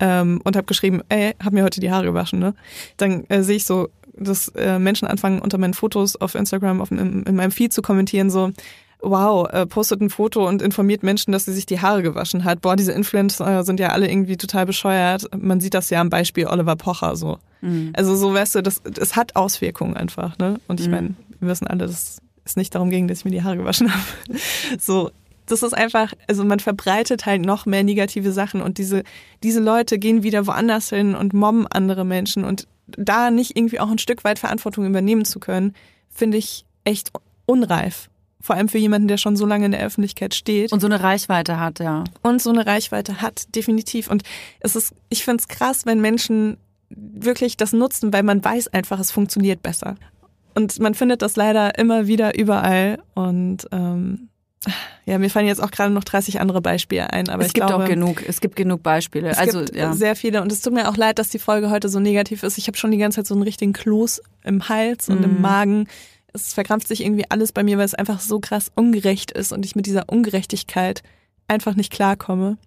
[0.00, 2.54] ähm, und habe geschrieben, ey, hab mir heute die Haare gewaschen, ne?
[2.96, 6.90] Dann äh, sehe ich so, dass äh, Menschen anfangen unter meinen Fotos auf Instagram auf,
[6.90, 8.52] in, in meinem Feed zu kommentieren, so,
[9.00, 12.60] wow, äh, postet ein Foto und informiert Menschen, dass sie sich die Haare gewaschen hat.
[12.60, 15.26] Boah, diese Influencer sind ja alle irgendwie total bescheuert.
[15.36, 17.38] Man sieht das ja am Beispiel Oliver Pocher so.
[17.60, 17.92] Mhm.
[17.96, 20.60] Also so weißt du, das, das hat Auswirkungen einfach, ne?
[20.68, 20.92] Und ich mhm.
[20.92, 23.92] meine, wir wissen alle, dass es nicht darum ging, dass ich mir die Haare gewaschen
[23.94, 24.02] habe.
[24.78, 25.10] So,
[25.50, 29.02] das ist einfach, also man verbreitet halt noch mehr negative Sachen und diese,
[29.42, 33.90] diese Leute gehen wieder woanders hin und mobben andere Menschen und da nicht irgendwie auch
[33.90, 35.74] ein Stück weit Verantwortung übernehmen zu können,
[36.08, 37.10] finde ich echt
[37.46, 38.08] unreif.
[38.40, 40.72] Vor allem für jemanden, der schon so lange in der Öffentlichkeit steht.
[40.72, 42.04] Und so eine Reichweite hat, ja.
[42.22, 44.08] Und so eine Reichweite hat, definitiv.
[44.08, 44.22] Und
[44.60, 46.56] es ist, ich finde es krass, wenn Menschen
[46.88, 49.96] wirklich das nutzen, weil man weiß einfach, es funktioniert besser.
[50.54, 53.02] Und man findet das leider immer wieder überall.
[53.14, 54.27] Und ähm,
[55.06, 57.66] ja, mir fallen jetzt auch gerade noch 30 andere Beispiele ein, aber es ich gibt
[57.68, 59.28] glaube, auch genug, es gibt genug Beispiele.
[59.30, 59.92] Es also gibt ja.
[59.94, 62.58] sehr viele und es tut mir auch leid, dass die Folge heute so negativ ist.
[62.58, 65.24] Ich habe schon die ganze Zeit so einen richtigen Kloß im Hals und Mhm.
[65.24, 65.88] im Magen.
[66.32, 69.64] Es verkrampft sich irgendwie alles bei mir, weil es einfach so krass ungerecht ist und
[69.64, 71.02] ich mit dieser Ungerechtigkeit
[71.46, 72.58] einfach nicht klarkomme.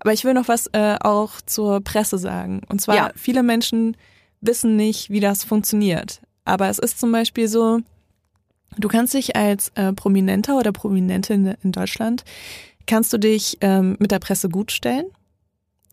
[0.00, 2.62] Aber ich will noch was äh, auch zur Presse sagen.
[2.68, 3.10] Und zwar, Ja.
[3.14, 3.96] viele Menschen
[4.40, 6.20] wissen nicht, wie das funktioniert.
[6.44, 7.80] Aber es ist zum Beispiel so,
[8.76, 12.24] du kannst dich als äh, Prominenter oder Prominentin in Deutschland,
[12.86, 15.06] kannst du dich ähm, mit der Presse gut stellen.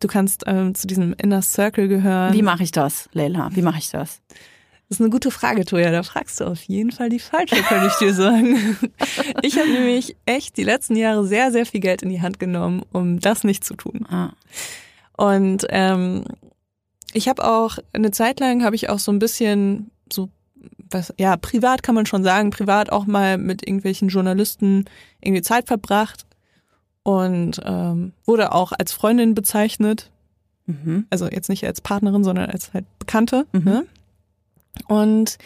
[0.00, 2.34] Du kannst ähm, zu diesem Inner Circle gehören.
[2.34, 3.50] Wie mache ich das, Leila?
[3.54, 4.20] Wie mache ich das?
[4.88, 5.90] Das ist eine gute Frage, Toja.
[5.90, 8.76] Da fragst du auf jeden Fall die falsche, kann ich dir sagen.
[9.42, 12.82] Ich habe nämlich echt die letzten Jahre sehr, sehr viel Geld in die Hand genommen,
[12.92, 14.06] um das nicht zu tun.
[14.08, 14.32] Ah.
[15.16, 16.24] Und ähm,
[17.12, 19.90] ich habe auch eine Zeit lang habe ich auch so ein bisschen
[20.90, 24.84] was ja privat kann man schon sagen, privat auch mal mit irgendwelchen Journalisten
[25.20, 26.26] irgendwie Zeit verbracht
[27.02, 30.10] und ähm, wurde auch als Freundin bezeichnet.
[30.66, 31.06] Mhm.
[31.10, 33.46] Also jetzt nicht als Partnerin, sondern als halt Bekannte.
[33.52, 33.64] Mhm.
[33.64, 33.86] Ne?
[34.88, 35.38] Und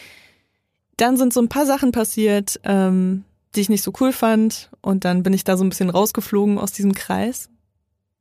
[0.97, 3.23] dann sind so ein paar Sachen passiert, ähm,
[3.55, 4.69] die ich nicht so cool fand.
[4.81, 7.49] Und dann bin ich da so ein bisschen rausgeflogen aus diesem Kreis.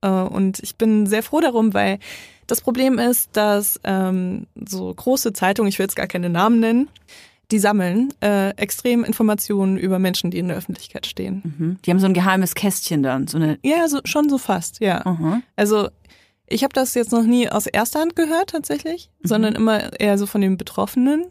[0.03, 1.99] Äh, und ich bin sehr froh darum, weil
[2.47, 6.89] das Problem ist, dass ähm, so große Zeitungen, ich will jetzt gar keine Namen nennen,
[7.51, 11.43] die sammeln äh, extrem Informationen über Menschen, die in der Öffentlichkeit stehen.
[11.59, 11.79] Mhm.
[11.85, 13.59] Die haben so ein geheimes Kästchen dann, so eine.
[13.62, 15.05] Ja, so, schon so fast, ja.
[15.07, 15.41] Aha.
[15.57, 15.89] Also
[16.47, 19.29] ich habe das jetzt noch nie aus erster Hand gehört tatsächlich, Mhm.
[19.29, 21.25] sondern immer eher so von den Betroffenen.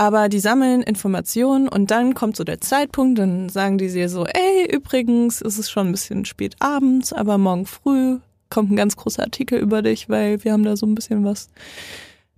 [0.00, 4.24] Aber die sammeln Informationen und dann kommt so der Zeitpunkt, dann sagen die dir so,
[4.24, 8.18] ey, übrigens ist es schon ein bisschen spät abends, aber morgen früh
[8.48, 11.50] kommt ein ganz großer Artikel über dich, weil wir haben da so ein bisschen was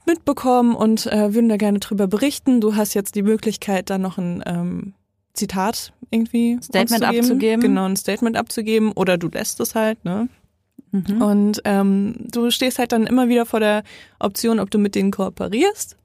[0.07, 2.61] mitbekommen und äh, würden da gerne drüber berichten.
[2.61, 4.95] Du hast jetzt die Möglichkeit, da noch ein ähm,
[5.33, 7.19] Zitat irgendwie Statement uns zu geben.
[7.21, 7.61] abzugeben.
[7.61, 10.29] Genau, ein Statement abzugeben oder du lässt es halt, ne?
[10.91, 11.23] Mhm.
[11.23, 13.85] Und ähm, du stehst halt dann immer wieder vor der
[14.19, 15.97] Option, ob du mit denen kooperierst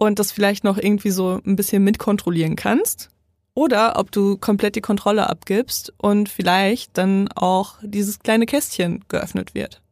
[0.00, 3.10] und das vielleicht noch irgendwie so ein bisschen mitkontrollieren kannst.
[3.52, 9.54] Oder ob du komplett die Kontrolle abgibst und vielleicht dann auch dieses kleine Kästchen geöffnet
[9.54, 9.82] wird.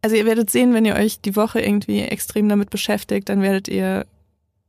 [0.00, 3.68] Also ihr werdet sehen, wenn ihr euch die Woche irgendwie extrem damit beschäftigt, dann werdet
[3.68, 4.06] ihr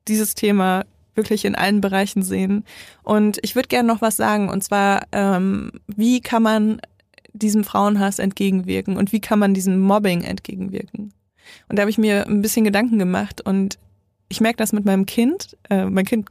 [0.10, 0.84] dieses Thema
[1.16, 2.66] wirklich in allen Bereichen sehen.
[3.02, 6.82] Und ich würde gerne noch was sagen, und zwar, ähm, wie kann man
[7.32, 11.14] diesem Frauenhass entgegenwirken und wie kann man diesem Mobbing entgegenwirken?
[11.70, 13.80] Und da habe ich mir ein bisschen Gedanken gemacht und
[14.30, 15.58] ich merke das mit meinem Kind.
[15.70, 16.30] Äh, mein Kind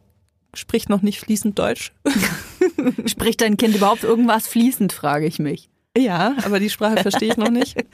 [0.55, 1.93] spricht noch nicht fließend Deutsch.
[3.07, 5.69] Spricht dein Kind überhaupt irgendwas fließend, frage ich mich.
[5.97, 7.77] Ja, aber die Sprache verstehe ich noch nicht.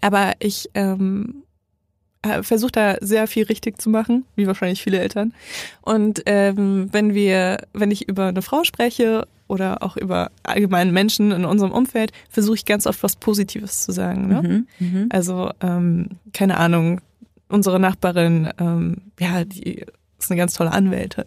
[0.00, 1.42] Aber ich ähm,
[2.42, 5.34] versuche da sehr viel richtig zu machen, wie wahrscheinlich viele Eltern.
[5.82, 11.30] Und ähm, wenn wir, wenn ich über eine Frau spreche oder auch über allgemeinen Menschen
[11.30, 14.28] in unserem Umfeld, versuche ich ganz oft was Positives zu sagen.
[14.28, 14.66] Ne?
[14.80, 14.86] Mhm.
[14.86, 15.08] Mhm.
[15.10, 17.00] Also, ähm, keine Ahnung,
[17.52, 19.84] unsere Nachbarin, ähm, ja, die
[20.18, 21.24] ist eine ganz tolle Anwältin.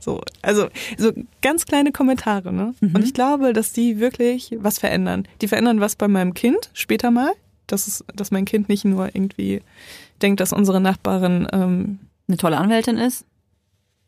[0.00, 0.68] So, also
[0.98, 1.12] so
[1.42, 2.74] ganz kleine Kommentare, ne?
[2.80, 2.94] Mhm.
[2.96, 5.28] Und ich glaube, dass die wirklich was verändern.
[5.40, 7.32] Die verändern was bei meinem Kind später mal,
[7.68, 9.62] dass es, dass mein Kind nicht nur irgendwie
[10.20, 13.24] denkt, dass unsere Nachbarin, ähm, Eine tolle Anwältin ist.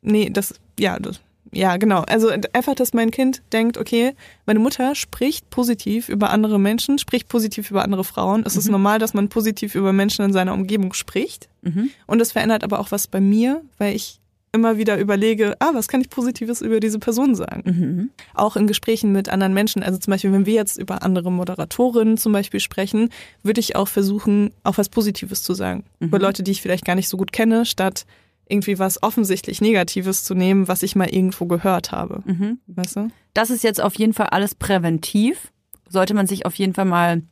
[0.03, 1.20] nee, das, ja, das,
[1.55, 2.01] ja, genau.
[2.02, 4.14] Also einfach, dass mein Kind denkt, okay,
[4.47, 8.43] meine Mutter spricht positiv über andere Menschen, spricht positiv über andere Frauen.
[8.47, 8.72] Es ist Mhm.
[8.72, 11.48] normal, dass man positiv über Menschen in seiner Umgebung spricht.
[11.62, 11.90] Mhm.
[12.06, 14.20] Und es verändert aber auch was bei mir, weil ich
[14.52, 17.62] immer wieder überlege, ah, was kann ich Positives über diese Person sagen?
[17.64, 18.10] Mhm.
[18.35, 19.82] Auch in Gesprächen mit anderen Menschen.
[19.82, 23.10] Also zum Beispiel, wenn wir jetzt über andere Moderatorinnen zum Beispiel sprechen,
[23.43, 25.82] würde ich auch versuchen, auch was Positives zu sagen.
[25.98, 26.06] Mhm.
[26.06, 28.06] Über Leute, die ich vielleicht gar nicht so gut kenne, statt
[28.48, 32.22] irgendwie was offensichtlich Negatives zu nehmen, was ich mal irgendwo gehört habe.
[32.24, 32.58] Mhm.
[32.66, 33.10] Weißt du?
[33.32, 35.52] Das ist jetzt auf jeden Fall alles präventiv.
[35.88, 37.22] Sollte man sich auf jeden Fall mal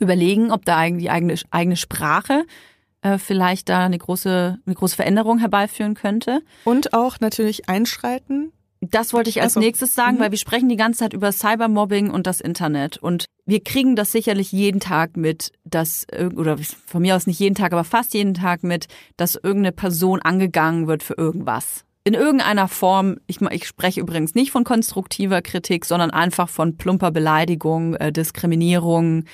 [0.00, 2.44] überlegen, ob da eigentlich die eigene, eigene Sprache
[3.02, 6.42] äh, vielleicht da eine große, eine große Veränderung herbeiführen könnte.
[6.64, 8.52] Und auch natürlich einschreiten.
[8.80, 10.20] Das wollte ich als Also, nächstes sagen, mhm.
[10.20, 12.96] weil wir sprechen die ganze Zeit über Cybermobbing und das Internet.
[12.96, 16.06] Und wir kriegen das sicherlich jeden Tag mit, dass,
[16.36, 16.56] oder
[16.86, 18.86] von mir aus nicht jeden Tag, aber fast jeden Tag mit,
[19.16, 21.84] dass irgendeine Person angegangen wird für irgendwas.
[22.04, 27.10] In irgendeiner Form, ich, ich spreche übrigens nicht von konstruktiver Kritik, sondern einfach von plumper
[27.10, 29.24] Beleidigung, äh, Diskriminierung,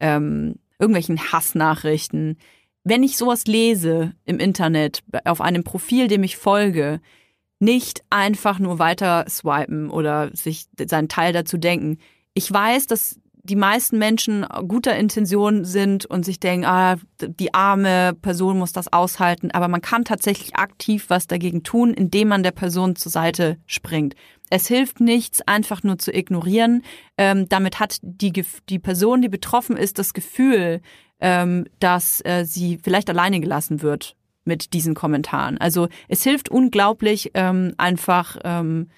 [0.00, 2.38] ähm, irgendwelchen Hassnachrichten.
[2.82, 7.00] Wenn ich sowas lese im Internet, auf einem Profil, dem ich folge,
[7.60, 11.98] nicht einfach nur weiter swipen oder sich seinen Teil dazu denken.
[12.34, 18.14] Ich weiß, dass die meisten Menschen guter Intention sind und sich denken, ah, die arme
[18.14, 22.52] Person muss das aushalten, aber man kann tatsächlich aktiv was dagegen tun, indem man der
[22.52, 24.14] Person zur Seite springt.
[24.48, 26.82] Es hilft nichts, einfach nur zu ignorieren.
[27.18, 28.32] Ähm, damit hat die,
[28.68, 30.80] die Person, die betroffen ist, das Gefühl,
[31.20, 35.58] ähm, dass äh, sie vielleicht alleine gelassen wird mit diesen Kommentaren.
[35.58, 38.88] Also es hilft unglaublich, ähm, einfach ähm,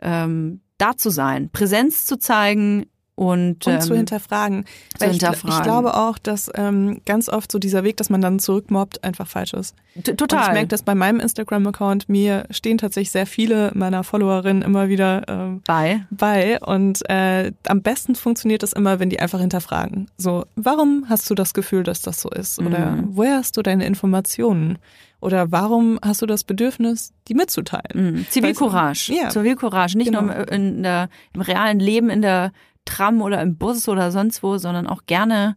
[0.00, 2.86] ähm, da zu sein, Präsenz zu zeigen
[3.18, 4.64] und, Und zu ähm, hinterfragen.
[4.96, 5.56] zu ich, hinterfragen.
[5.58, 9.26] ich glaube auch, dass ähm, ganz oft so dieser Weg, dass man dann zurückmobbt, einfach
[9.26, 9.74] falsch ist.
[10.04, 10.38] t- total.
[10.40, 12.08] Und ich merke das bei meinem Instagram-Account.
[12.08, 16.04] Mir stehen tatsächlich sehr viele meiner Followerinnen immer wieder ähm, bei.
[16.10, 16.60] bei.
[16.60, 20.08] Und äh, am besten funktioniert das immer, wenn die einfach hinterfragen.
[20.16, 22.60] So, warum hast du das Gefühl, dass das so ist?
[22.60, 23.08] Oder Mhm.
[23.16, 24.78] woher hast du deine Informationen?
[25.20, 28.12] Oder warum hast du das Bedürfnis, die mitzuteilen?
[28.18, 28.26] Mhm.
[28.30, 29.12] Zivilcourage.
[29.12, 29.30] Ja.
[29.30, 29.98] Zivilcourage.
[29.98, 30.22] Nicht Genau.
[30.22, 32.52] nur im, in der, im realen Leben, in der
[32.88, 35.56] Tram oder im Bus oder sonst wo, sondern auch gerne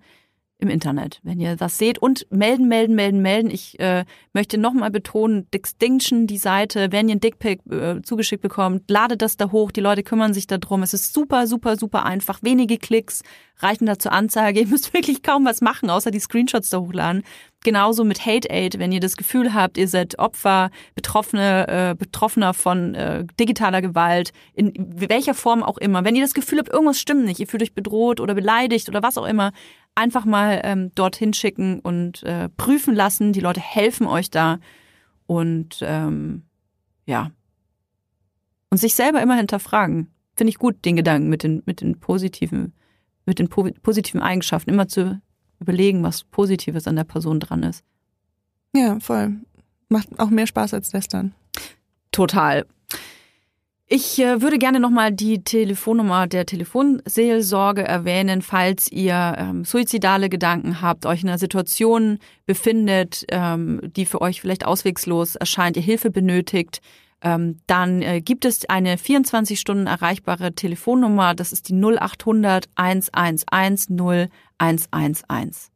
[0.62, 1.98] im Internet, wenn ihr das seht.
[1.98, 3.50] Und melden, melden, melden, melden.
[3.50, 8.90] Ich äh, möchte nochmal betonen, Distinction, die Seite, wenn ihr ein Dickpick äh, zugeschickt bekommt,
[8.90, 10.84] ladet das da hoch, die Leute kümmern sich darum.
[10.84, 12.44] Es ist super, super, super einfach.
[12.44, 13.24] Wenige Klicks
[13.58, 14.60] reichen da zur Anzeige.
[14.62, 17.24] Ihr müsst wirklich kaum was machen, außer die Screenshots da hochladen.
[17.64, 22.56] Genauso mit Hate Aid, wenn ihr das Gefühl habt, ihr seid Opfer, Betroffene, äh, Betroffener
[22.56, 26.04] von äh, digitaler Gewalt, in welcher Form auch immer.
[26.04, 29.04] Wenn ihr das Gefühl habt, irgendwas stimmt nicht, ihr fühlt euch bedroht oder beleidigt oder
[29.04, 29.52] was auch immer,
[29.94, 33.32] einfach mal ähm, dorthin schicken und äh, prüfen lassen.
[33.32, 34.58] Die Leute helfen euch da
[35.28, 36.44] und ähm,
[37.06, 37.32] ja.
[38.72, 40.12] Und sich selber immer hinterfragen.
[40.34, 42.74] Finde ich gut, den Gedanken mit den, mit den positiven,
[43.26, 45.22] mit den po positiven Eigenschaften, immer zu
[45.62, 47.84] überlegen, was Positives an der Person dran ist.
[48.76, 49.38] Ja, voll.
[49.90, 51.34] Macht auch mehr Spaß als Lästern.
[52.12, 52.66] Total.
[53.94, 60.82] Ich äh, würde gerne nochmal die Telefonnummer der Telefonseelsorge erwähnen, falls ihr ähm, suizidale Gedanken
[60.82, 66.10] habt, euch in einer Situation befindet, ähm, die für euch vielleicht auswegslos erscheint, ihr Hilfe
[66.10, 66.80] benötigt.
[67.22, 73.46] Ähm, dann äh, gibt es eine 24 Stunden erreichbare Telefonnummer, das ist die 0800 111
[73.48, 75.72] 0111.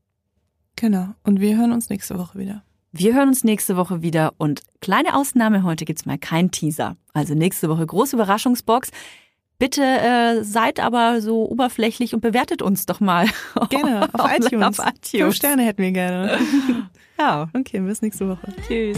[0.76, 1.09] Genau.
[1.23, 2.63] Und wir hören uns nächste Woche wieder.
[2.91, 6.95] Wir hören uns nächste Woche wieder und kleine Ausnahme, heute gibt's mal keinen Teaser.
[7.13, 8.91] Also nächste Woche große Überraschungsbox.
[9.57, 13.27] Bitte äh, seid aber so oberflächlich und bewertet uns doch mal.
[13.69, 14.09] Gerne.
[14.13, 14.80] Auf, iTunes.
[14.80, 15.38] Auf Fünf iTunes.
[15.38, 16.39] Sterne hätten wir gerne.
[17.17, 17.49] Ja.
[17.53, 18.53] Okay, bis nächste Woche.
[18.67, 18.97] Tschüss.